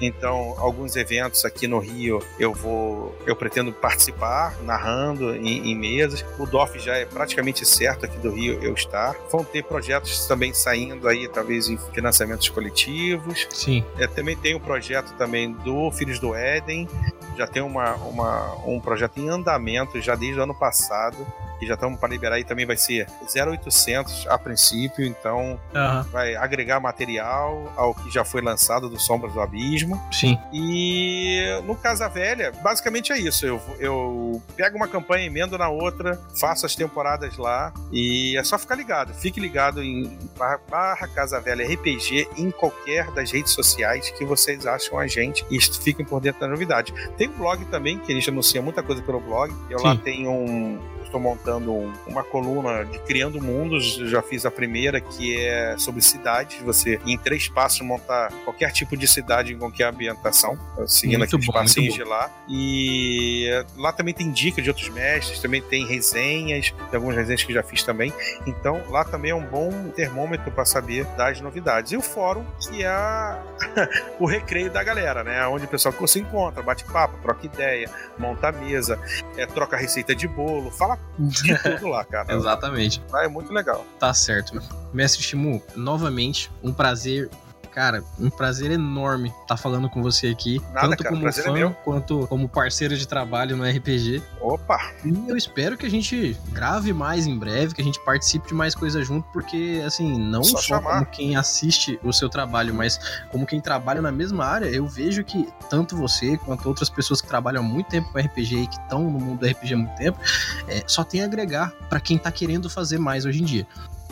Então, 0.01 0.55
alguns 0.59 0.97
eventos 0.97 1.45
aqui 1.45 1.67
no 1.67 1.79
Rio 1.79 2.23
eu 2.39 2.53
vou, 2.53 3.17
eu 3.27 3.35
pretendo 3.35 3.73
participar, 3.73 4.57
narrando 4.63 5.35
em, 5.35 5.71
em 5.71 5.75
mesas. 5.75 6.25
O 6.39 6.47
DOF 6.47 6.79
já 6.79 6.97
é 6.97 7.05
praticamente 7.05 7.65
certo 7.65 8.05
aqui 8.05 8.19
do 8.19 8.31
Rio 8.31 8.63
eu 8.63 8.75
estar. 8.75 9.17
Vão 9.31 9.45
ter 9.45 9.65
projetos 9.65 10.27
também 10.27 10.53
saindo 10.53 11.09
aí, 11.09 11.29
talvez 11.29 11.69
em 11.69 11.79
financiamentos 11.93 12.49
coletivos. 12.49 13.47
Sim. 13.51 13.85
É, 13.99 14.07
também 14.07 14.37
tem 14.37 14.55
um 14.55 14.61
projeto 14.61 15.15
também 15.17 15.53
do 15.53 15.91
Filhos 15.91 16.19
do 16.19 16.35
Éden. 16.35 16.89
Já 17.37 17.47
tem 17.47 17.63
uma, 17.63 17.95
uma, 17.97 18.55
um 18.67 18.81
projeto 18.81 19.19
em 19.19 19.29
andamento 19.29 20.01
já 20.01 20.15
desde 20.15 20.41
o 20.41 20.43
ano 20.43 20.55
passado 20.55 21.27
que 21.59 21.67
já 21.67 21.75
estamos 21.75 21.99
para 21.99 22.09
liberar 22.09 22.37
aí 22.37 22.45
também 22.45 22.67
vai 22.67 22.77
ser 22.77 23.07
0800 23.23 24.27
a 24.29 24.39
princípio, 24.39 25.05
então 25.05 25.59
uhum. 25.75 26.03
vai 26.11 26.37
agregar 26.37 26.81
material 26.81 27.73
ao 27.77 27.95
que 27.95 28.11
já 28.11 28.25
foi 28.25 28.43
lançado 28.43 28.89
do 28.89 28.99
Sombras 28.99 29.33
do 29.33 29.41
Abismo. 29.41 29.86
Sim. 30.13 30.39
E 30.53 31.61
no 31.65 31.75
Casa 31.77 32.09
Velha, 32.09 32.53
basicamente 32.63 33.13
é 33.13 33.19
isso. 33.19 33.47
Eu, 33.47 33.61
eu 33.79 34.43
pego 34.57 34.77
uma 34.77 34.89
campanha, 34.89 35.27
emendo 35.27 35.57
na 35.59 35.69
outra, 35.69 36.21
faço 36.41 36.67
as 36.67 36.75
temporadas 36.75 37.37
lá 37.37 37.73
e 37.93 38.37
é 38.37 38.45
só 38.45 38.59
ficar 38.59 38.75
ligado. 38.75 39.13
Fique 39.15 39.41
ligado 39.41 39.83
em 39.83 40.19
barra, 40.39 40.61
barra 40.69 41.09
Casa 41.09 41.41
Velha 41.41 41.67
RPG 41.67 42.29
em 42.37 42.51
qualquer 42.51 43.11
das 43.13 43.31
redes 43.31 43.53
sociais 43.53 44.11
que 44.11 44.25
vocês 44.25 44.67
acham 44.67 44.99
a 44.99 45.07
gente 45.07 45.45
e 45.51 45.61
fiquem 45.61 46.05
por 46.05 46.21
dentro 46.21 46.41
da 46.41 46.49
novidade. 46.49 46.93
Tem 47.17 47.29
um 47.29 47.33
blog 47.33 47.65
também, 47.67 47.99
que 47.99 48.13
a 48.13 48.15
gente 48.15 48.31
anuncia 48.31 48.63
muita 48.63 48.83
coisa 48.83 49.03
pelo 49.03 49.21
blog. 49.21 49.55
Eu 49.71 49.79
Sim. 49.79 49.85
lá 49.87 49.97
tenho 49.97 50.31
um, 50.31 50.81
estou 51.17 51.21
montando 51.21 51.93
uma 52.07 52.23
coluna 52.23 52.85
de 52.85 52.99
Criando 53.01 53.41
Mundos. 53.41 53.95
Já 53.95 54.23
fiz 54.23 54.45
a 54.45 54.51
primeira, 54.51 55.01
que 55.01 55.37
é 55.39 55.77
sobre 55.79 56.03
cidades. 56.03 56.61
Você, 56.63 57.01
em 57.07 57.19
três 57.19 57.49
passos, 57.49 57.81
montar 57.81 58.31
qualquer 58.45 58.71
tipo 58.73 58.97
de 58.97 59.09
cidade 59.09 59.53
em 59.53 59.59
qualquer 59.59 59.89
ambientação, 59.89 60.59
seguindo 60.87 61.19
muito 61.19 61.35
aqueles 61.35 61.47
bom, 61.47 61.53
passinhos 61.53 61.95
de 61.95 62.05
lá. 62.05 62.31
E 62.49 63.49
lá 63.77 63.93
também 63.93 64.15
tem 64.15 64.31
dicas 64.31 64.63
de 64.63 64.71
outros 64.71 64.89
mestres, 64.89 65.41
também 65.41 65.63
tem 65.63 65.87
resenhas, 65.87 66.71
tem 66.71 66.95
algumas 66.95 67.17
resenhas 67.17 67.43
que 67.43 67.53
já 67.53 67.63
fiz 67.63 67.83
também. 67.83 68.13
Então, 68.47 68.83
lá 68.89 69.05
também 69.05 69.31
é 69.31 69.35
um 69.35 69.45
bom 69.45 69.89
termômetro 69.95 70.51
para 70.53 70.65
saber 70.65 71.05
das 71.17 71.41
novidades. 71.41 71.93
E 71.93 71.97
o 71.97 72.03
fórum, 72.03 72.45
que 72.61 72.85
é 72.85 72.91
o 74.21 74.27
recreio 74.27 74.71
da 74.71 74.83
galera, 74.83 75.25
né? 75.25 75.47
Onde 75.47 75.65
o 75.65 75.69
pessoal 75.69 75.95
se 76.07 76.21
encontra, 76.21 76.63
bate 76.63 76.85
papo, 76.85 77.17
troca 77.23 77.47
ideia, 77.47 77.91
monta 78.19 78.53
mesa, 78.53 78.99
é, 79.37 79.47
troca 79.47 79.77
receita 79.77 80.15
de 80.15 80.29
bolo, 80.29 80.71
fala 80.71 80.99
de 81.19 81.57
tudo 81.63 81.89
lá, 81.89 82.05
cara. 82.05 82.33
Exatamente. 82.35 83.03
É 83.15 83.29
muito 83.29 83.53
legal. 83.53 83.85
Tá 83.99 84.13
certo. 84.13 84.61
Mestre 84.93 85.23
Shimu, 85.23 85.63
novamente, 85.75 86.51
um 86.63 86.73
prazer 86.73 87.31
Cara, 87.77 88.03
um 88.19 88.31
prazer 88.31 88.71
enorme 88.71 89.29
estar 89.29 89.49
tá 89.49 89.57
falando 89.59 89.87
com 89.91 90.03
você 90.03 90.29
aqui. 90.29 90.63
Nada, 90.73 90.89
tanto 90.89 91.03
cara, 91.03 91.15
como 91.15 91.29
é 91.29 91.33
fã, 91.33 91.59
é 91.59 91.71
quanto 91.85 92.27
como 92.27 92.49
parceiro 92.49 92.97
de 92.97 93.07
trabalho 93.07 93.55
no 93.55 93.65
RPG. 93.65 94.23
Opa! 94.41 94.95
E 95.05 95.29
eu 95.29 95.37
espero 95.37 95.77
que 95.77 95.85
a 95.85 95.91
gente 95.91 96.35
grave 96.53 96.95
mais 96.95 97.27
em 97.27 97.39
breve, 97.39 97.75
que 97.75 97.83
a 97.83 97.85
gente 97.85 98.01
participe 98.01 98.49
de 98.49 98.55
mais 98.55 98.75
coisas 98.75 99.07
junto, 99.07 99.29
porque, 99.31 99.83
assim, 99.85 100.19
não 100.19 100.43
só, 100.43 100.57
só 100.57 100.81
como 100.81 101.05
quem 101.05 101.37
assiste 101.37 102.01
o 102.03 102.15
seu 102.15 102.31
trabalho, 102.31 102.73
mas 102.73 102.99
como 103.31 103.45
quem 103.45 103.61
trabalha 103.61 104.01
na 104.01 104.11
mesma 104.11 104.47
área, 104.47 104.69
eu 104.69 104.87
vejo 104.87 105.23
que 105.23 105.47
tanto 105.69 105.99
você 105.99 106.39
quanto 106.39 106.67
outras 106.67 106.89
pessoas 106.89 107.21
que 107.21 107.29
trabalham 107.29 107.61
há 107.61 107.63
muito 107.63 107.89
tempo 107.89 108.11
com 108.11 108.19
RPG 108.19 108.57
e 108.57 108.67
que 108.69 108.81
estão 108.81 109.05
no 109.05 109.21
mundo 109.21 109.41
do 109.41 109.47
RPG 109.47 109.75
há 109.75 109.77
muito 109.77 109.97
tempo, 109.97 110.19
é, 110.67 110.83
só 110.87 111.05
tem 111.05 111.21
a 111.21 111.27
agregar 111.27 111.75
para 111.91 112.01
quem 112.01 112.17
tá 112.17 112.33
querendo 112.33 112.71
fazer 112.71 112.97
mais 112.97 113.27
hoje 113.27 113.43
em 113.43 113.45
dia 113.45 113.67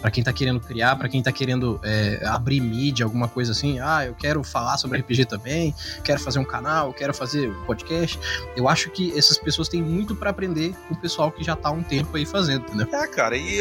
para 0.04 0.10
quem 0.10 0.22
tá 0.22 0.34
querendo 0.34 0.60
criar, 0.60 0.96
para 0.96 1.08
quem 1.08 1.22
tá 1.22 1.32
querendo 1.32 1.80
é, 1.82 2.20
abrir 2.26 2.60
mídia, 2.60 3.06
alguma 3.06 3.26
coisa 3.26 3.52
assim, 3.52 3.80
ah, 3.80 4.04
eu 4.04 4.14
quero 4.14 4.44
falar 4.44 4.76
sobre 4.76 4.98
RPG 4.98 5.24
também, 5.24 5.74
quero 6.04 6.20
fazer 6.20 6.38
um 6.38 6.44
canal, 6.44 6.92
quero 6.92 7.14
fazer 7.14 7.48
um 7.48 7.64
podcast. 7.64 8.20
Eu 8.54 8.68
acho 8.68 8.90
que 8.90 9.16
essas 9.16 9.38
pessoas 9.38 9.66
têm 9.66 9.82
muito 9.82 10.14
para 10.14 10.28
aprender 10.28 10.74
com 10.86 10.94
o 10.94 10.96
pessoal 10.98 11.32
que 11.32 11.42
já 11.42 11.56
tá 11.56 11.70
há 11.70 11.72
um 11.72 11.82
tempo 11.82 12.18
aí 12.18 12.26
fazendo, 12.26 12.70
né? 12.74 12.86
É, 12.92 13.06
cara, 13.06 13.34
e, 13.34 13.60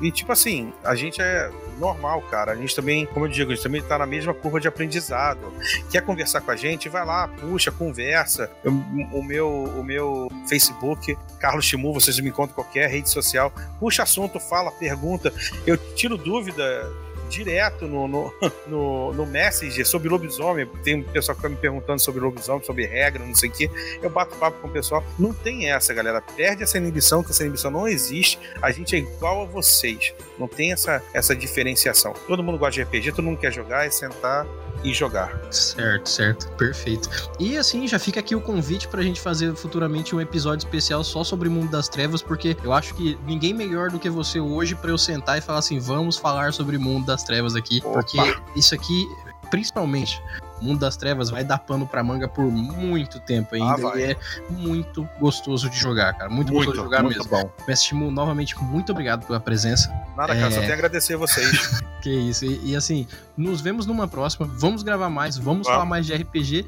e 0.00 0.10
tipo 0.10 0.32
assim, 0.32 0.72
a 0.82 0.94
gente 0.94 1.20
é 1.20 1.50
normal, 1.82 2.22
cara. 2.22 2.52
A 2.52 2.56
gente 2.56 2.76
também, 2.76 3.04
como 3.06 3.26
eu 3.26 3.28
digo, 3.28 3.50
a 3.50 3.54
gente 3.54 3.64
também 3.64 3.82
tá 3.82 3.98
na 3.98 4.06
mesma 4.06 4.32
curva 4.32 4.60
de 4.60 4.68
aprendizado. 4.68 5.52
Quer 5.90 6.00
conversar 6.02 6.40
com 6.40 6.52
a 6.52 6.56
gente? 6.56 6.88
Vai 6.88 7.04
lá, 7.04 7.26
puxa, 7.26 7.72
conversa. 7.72 8.48
Eu, 8.62 8.72
o, 8.72 9.22
meu, 9.22 9.48
o 9.50 9.82
meu 9.82 10.30
Facebook, 10.48 11.18
Carlos 11.40 11.66
Timu, 11.66 11.92
vocês 11.92 12.18
me 12.20 12.28
encontram 12.28 12.54
qualquer 12.54 12.88
rede 12.88 13.10
social. 13.10 13.52
Puxa 13.80 14.04
assunto, 14.04 14.38
fala, 14.38 14.70
pergunta. 14.70 15.34
Eu 15.66 15.76
tiro 15.76 16.16
dúvida 16.16 16.88
direto 17.32 17.88
no, 17.88 18.06
no, 18.06 18.34
no, 18.66 19.12
no 19.14 19.26
Messenger 19.26 19.86
sobre 19.86 20.08
lobisomem. 20.08 20.66
Tem 20.84 20.96
um 20.96 21.02
pessoal 21.02 21.34
que 21.34 21.42
fica 21.42 21.48
me 21.48 21.60
perguntando 21.60 22.00
sobre 22.00 22.20
lobisomem, 22.20 22.64
sobre 22.64 22.86
regra, 22.86 23.24
não 23.24 23.34
sei 23.34 23.48
o 23.48 23.52
quê. 23.52 23.70
Eu 24.02 24.10
bato 24.10 24.36
papo 24.36 24.58
com 24.60 24.68
o 24.68 24.70
pessoal. 24.70 25.02
Não 25.18 25.32
tem 25.32 25.70
essa, 25.70 25.94
galera. 25.94 26.20
Perde 26.20 26.62
essa 26.62 26.76
inibição, 26.76 27.22
que 27.22 27.30
essa 27.30 27.42
inibição 27.42 27.70
não 27.70 27.88
existe. 27.88 28.38
A 28.60 28.70
gente 28.70 28.94
é 28.94 28.98
igual 28.98 29.42
a 29.42 29.44
vocês. 29.46 30.14
Não 30.38 30.46
tem 30.46 30.72
essa, 30.72 31.02
essa 31.14 31.34
diferenciação. 31.34 32.12
Todo 32.26 32.42
mundo 32.42 32.58
gosta 32.58 32.72
de 32.72 32.82
RPG, 32.82 33.12
todo 33.12 33.24
mundo 33.24 33.38
quer 33.38 33.52
jogar, 33.52 33.86
é 33.86 33.90
sentar 33.90 34.46
e 34.84 34.92
jogar. 34.92 35.40
Certo, 35.50 36.08
certo. 36.08 36.48
Perfeito. 36.56 37.08
E 37.38 37.56
assim, 37.56 37.86
já 37.86 37.98
fica 37.98 38.20
aqui 38.20 38.34
o 38.34 38.40
convite 38.40 38.88
pra 38.88 39.02
gente 39.02 39.20
fazer 39.20 39.54
futuramente 39.54 40.14
um 40.14 40.20
episódio 40.20 40.66
especial 40.66 41.04
só 41.04 41.22
sobre 41.22 41.48
o 41.48 41.52
mundo 41.52 41.70
das 41.70 41.88
trevas, 41.88 42.22
porque 42.22 42.56
eu 42.62 42.72
acho 42.72 42.94
que 42.94 43.18
ninguém 43.26 43.54
melhor 43.54 43.90
do 43.90 43.98
que 43.98 44.10
você 44.10 44.40
hoje 44.40 44.74
para 44.74 44.90
eu 44.90 44.98
sentar 44.98 45.38
e 45.38 45.40
falar 45.40 45.60
assim, 45.60 45.78
vamos 45.78 46.16
falar 46.16 46.52
sobre 46.52 46.76
o 46.76 46.80
mundo 46.80 47.06
das 47.06 47.21
trevas 47.22 47.54
aqui, 47.54 47.80
Opa. 47.84 47.92
porque 47.92 48.18
isso 48.56 48.74
aqui, 48.74 49.06
principalmente, 49.50 50.22
Mundo 50.62 50.78
das 50.78 50.96
Trevas 50.96 51.28
vai 51.28 51.42
dar 51.42 51.58
pano 51.58 51.86
pra 51.86 52.02
manga 52.04 52.28
por 52.28 52.44
muito 52.44 53.18
tempo 53.20 53.54
ainda. 53.54 53.88
Ah, 53.88 53.98
e 53.98 54.02
é 54.02 54.16
muito 54.48 55.08
gostoso 55.18 55.68
de 55.68 55.76
jogar, 55.76 56.14
cara. 56.14 56.30
Muito, 56.30 56.52
muito 56.52 56.66
gostoso 56.66 56.78
de 56.78 56.84
jogar 56.84 57.02
muito 57.02 57.18
mesmo. 57.18 57.30
Bom. 57.30 57.50
Mestre 57.66 57.96
novamente, 57.96 58.56
muito 58.62 58.92
obrigado 58.92 59.26
pela 59.26 59.40
presença. 59.40 59.88
Nada, 60.16 60.34
cara, 60.34 60.46
é... 60.46 60.50
só 60.50 60.60
tenho 60.60 60.70
a 60.70 60.74
agradecer 60.74 61.14
a 61.14 61.18
vocês. 61.18 61.82
que 62.00 62.10
isso. 62.10 62.44
E, 62.44 62.70
e, 62.70 62.76
assim, 62.76 63.06
nos 63.36 63.60
vemos 63.60 63.86
numa 63.86 64.06
próxima. 64.06 64.46
Vamos 64.46 64.82
gravar 64.82 65.10
mais, 65.10 65.36
vamos, 65.36 65.66
vamos. 65.66 65.66
falar 65.66 65.84
mais 65.84 66.06
de 66.06 66.14
RPG. 66.14 66.66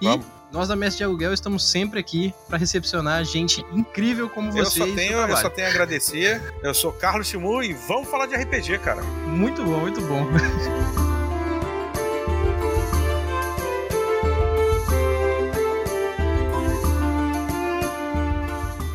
E 0.00 0.04
vamos. 0.04 0.35
Nós 0.56 0.68
da 0.68 0.74
Mestre 0.74 1.00
de 1.00 1.04
Aluguel 1.04 1.34
estamos 1.34 1.62
sempre 1.62 2.00
aqui 2.00 2.32
para 2.48 2.56
recepcionar 2.56 3.22
gente 3.26 3.62
incrível 3.74 4.26
como 4.26 4.50
vocês. 4.50 4.74
Eu 4.74 4.86
só, 4.86 4.94
tenho, 4.94 5.18
eu 5.18 5.36
só 5.36 5.50
tenho 5.50 5.68
a 5.68 5.70
agradecer. 5.70 6.40
Eu 6.62 6.72
sou 6.72 6.90
Carlos 6.92 7.28
Timu 7.28 7.62
e 7.62 7.74
vamos 7.74 8.08
falar 8.08 8.24
de 8.24 8.34
RPG, 8.36 8.78
cara. 8.78 9.02
Muito 9.02 9.62
bom, 9.62 9.80
muito 9.80 10.00
bom. 10.00 10.26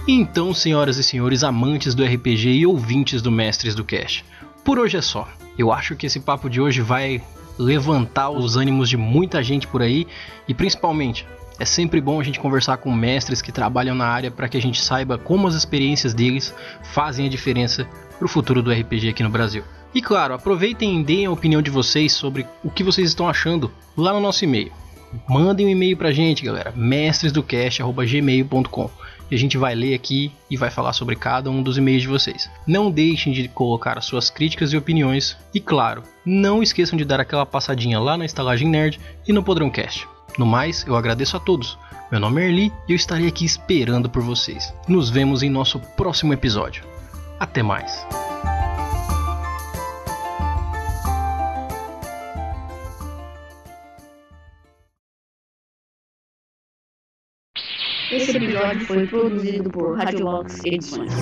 Então, 0.07 0.53
senhoras 0.53 0.97
e 0.97 1.03
senhores, 1.03 1.43
amantes 1.43 1.93
do 1.93 2.03
RPG 2.03 2.49
e 2.49 2.65
ouvintes 2.65 3.21
do 3.21 3.31
Mestres 3.31 3.75
do 3.75 3.85
Cast, 3.85 4.25
por 4.63 4.79
hoje 4.79 4.97
é 4.97 5.01
só. 5.01 5.29
Eu 5.57 5.71
acho 5.71 5.95
que 5.95 6.07
esse 6.07 6.19
papo 6.19 6.49
de 6.49 6.59
hoje 6.59 6.81
vai 6.81 7.23
levantar 7.57 8.31
os 8.31 8.57
ânimos 8.57 8.89
de 8.89 8.97
muita 8.97 9.43
gente 9.43 9.67
por 9.67 9.81
aí 9.81 10.07
e 10.47 10.53
principalmente 10.53 11.25
é 11.61 11.65
sempre 11.65 12.01
bom 12.01 12.19
a 12.19 12.23
gente 12.23 12.39
conversar 12.39 12.77
com 12.77 12.91
mestres 12.91 13.39
que 13.39 13.51
trabalham 13.51 13.93
na 13.93 14.07
área 14.07 14.31
para 14.31 14.49
que 14.49 14.57
a 14.57 14.61
gente 14.61 14.81
saiba 14.81 15.19
como 15.19 15.47
as 15.47 15.53
experiências 15.53 16.11
deles 16.11 16.55
fazem 16.81 17.27
a 17.27 17.29
diferença 17.29 17.87
para 18.17 18.25
o 18.25 18.29
futuro 18.29 18.63
do 18.63 18.71
RPG 18.71 19.09
aqui 19.09 19.21
no 19.21 19.29
Brasil. 19.29 19.63
E 19.93 20.01
claro, 20.01 20.33
aproveitem 20.33 20.99
e 20.99 21.03
deem 21.03 21.27
a 21.27 21.31
opinião 21.31 21.61
de 21.61 21.69
vocês 21.69 22.13
sobre 22.13 22.47
o 22.63 22.71
que 22.71 22.83
vocês 22.83 23.07
estão 23.07 23.29
achando 23.29 23.71
lá 23.95 24.11
no 24.11 24.19
nosso 24.19 24.43
e-mail. 24.43 24.71
Mandem 25.29 25.67
um 25.67 25.69
e-mail 25.69 25.95
pra 25.95 26.11
gente, 26.11 26.43
galera, 26.43 26.73
mestresdocast@gmail.com 26.75 28.89
e 29.29 29.35
a 29.35 29.37
gente 29.37 29.55
vai 29.55 29.75
ler 29.75 29.93
aqui 29.93 30.31
e 30.49 30.57
vai 30.57 30.71
falar 30.71 30.93
sobre 30.93 31.15
cada 31.15 31.51
um 31.51 31.61
dos 31.61 31.77
e-mails 31.77 32.01
de 32.01 32.07
vocês. 32.07 32.49
Não 32.65 32.89
deixem 32.89 33.31
de 33.31 33.47
colocar 33.47 33.99
as 33.99 34.05
suas 34.05 34.31
críticas 34.31 34.73
e 34.73 34.77
opiniões 34.77 35.37
e, 35.53 35.59
claro, 35.59 36.01
não 36.25 36.63
esqueçam 36.63 36.97
de 36.97 37.05
dar 37.05 37.19
aquela 37.19 37.45
passadinha 37.45 37.99
lá 37.99 38.17
na 38.17 38.25
Estalagem 38.25 38.67
Nerd 38.67 38.99
e 39.27 39.33
no 39.33 39.43
Podrão 39.43 39.69
Cast. 39.69 40.07
No 40.37 40.45
mais, 40.45 40.85
eu 40.87 40.95
agradeço 40.95 41.37
a 41.37 41.39
todos. 41.39 41.77
Meu 42.11 42.19
nome 42.19 42.41
é 42.41 42.47
Erli 42.47 42.73
e 42.87 42.91
eu 42.91 42.95
estarei 42.95 43.27
aqui 43.27 43.45
esperando 43.45 44.09
por 44.09 44.21
vocês. 44.21 44.73
Nos 44.87 45.09
vemos 45.09 45.43
em 45.43 45.49
nosso 45.49 45.79
próximo 45.79 46.33
episódio. 46.33 46.83
Até 47.39 47.63
mais. 47.63 48.05
Esse 58.11 58.35
episódio 58.35 58.85
foi 58.85 59.07
produzido 59.07 59.69
por 59.69 59.97
Radiobox 59.97 60.65
Edições. 60.65 61.13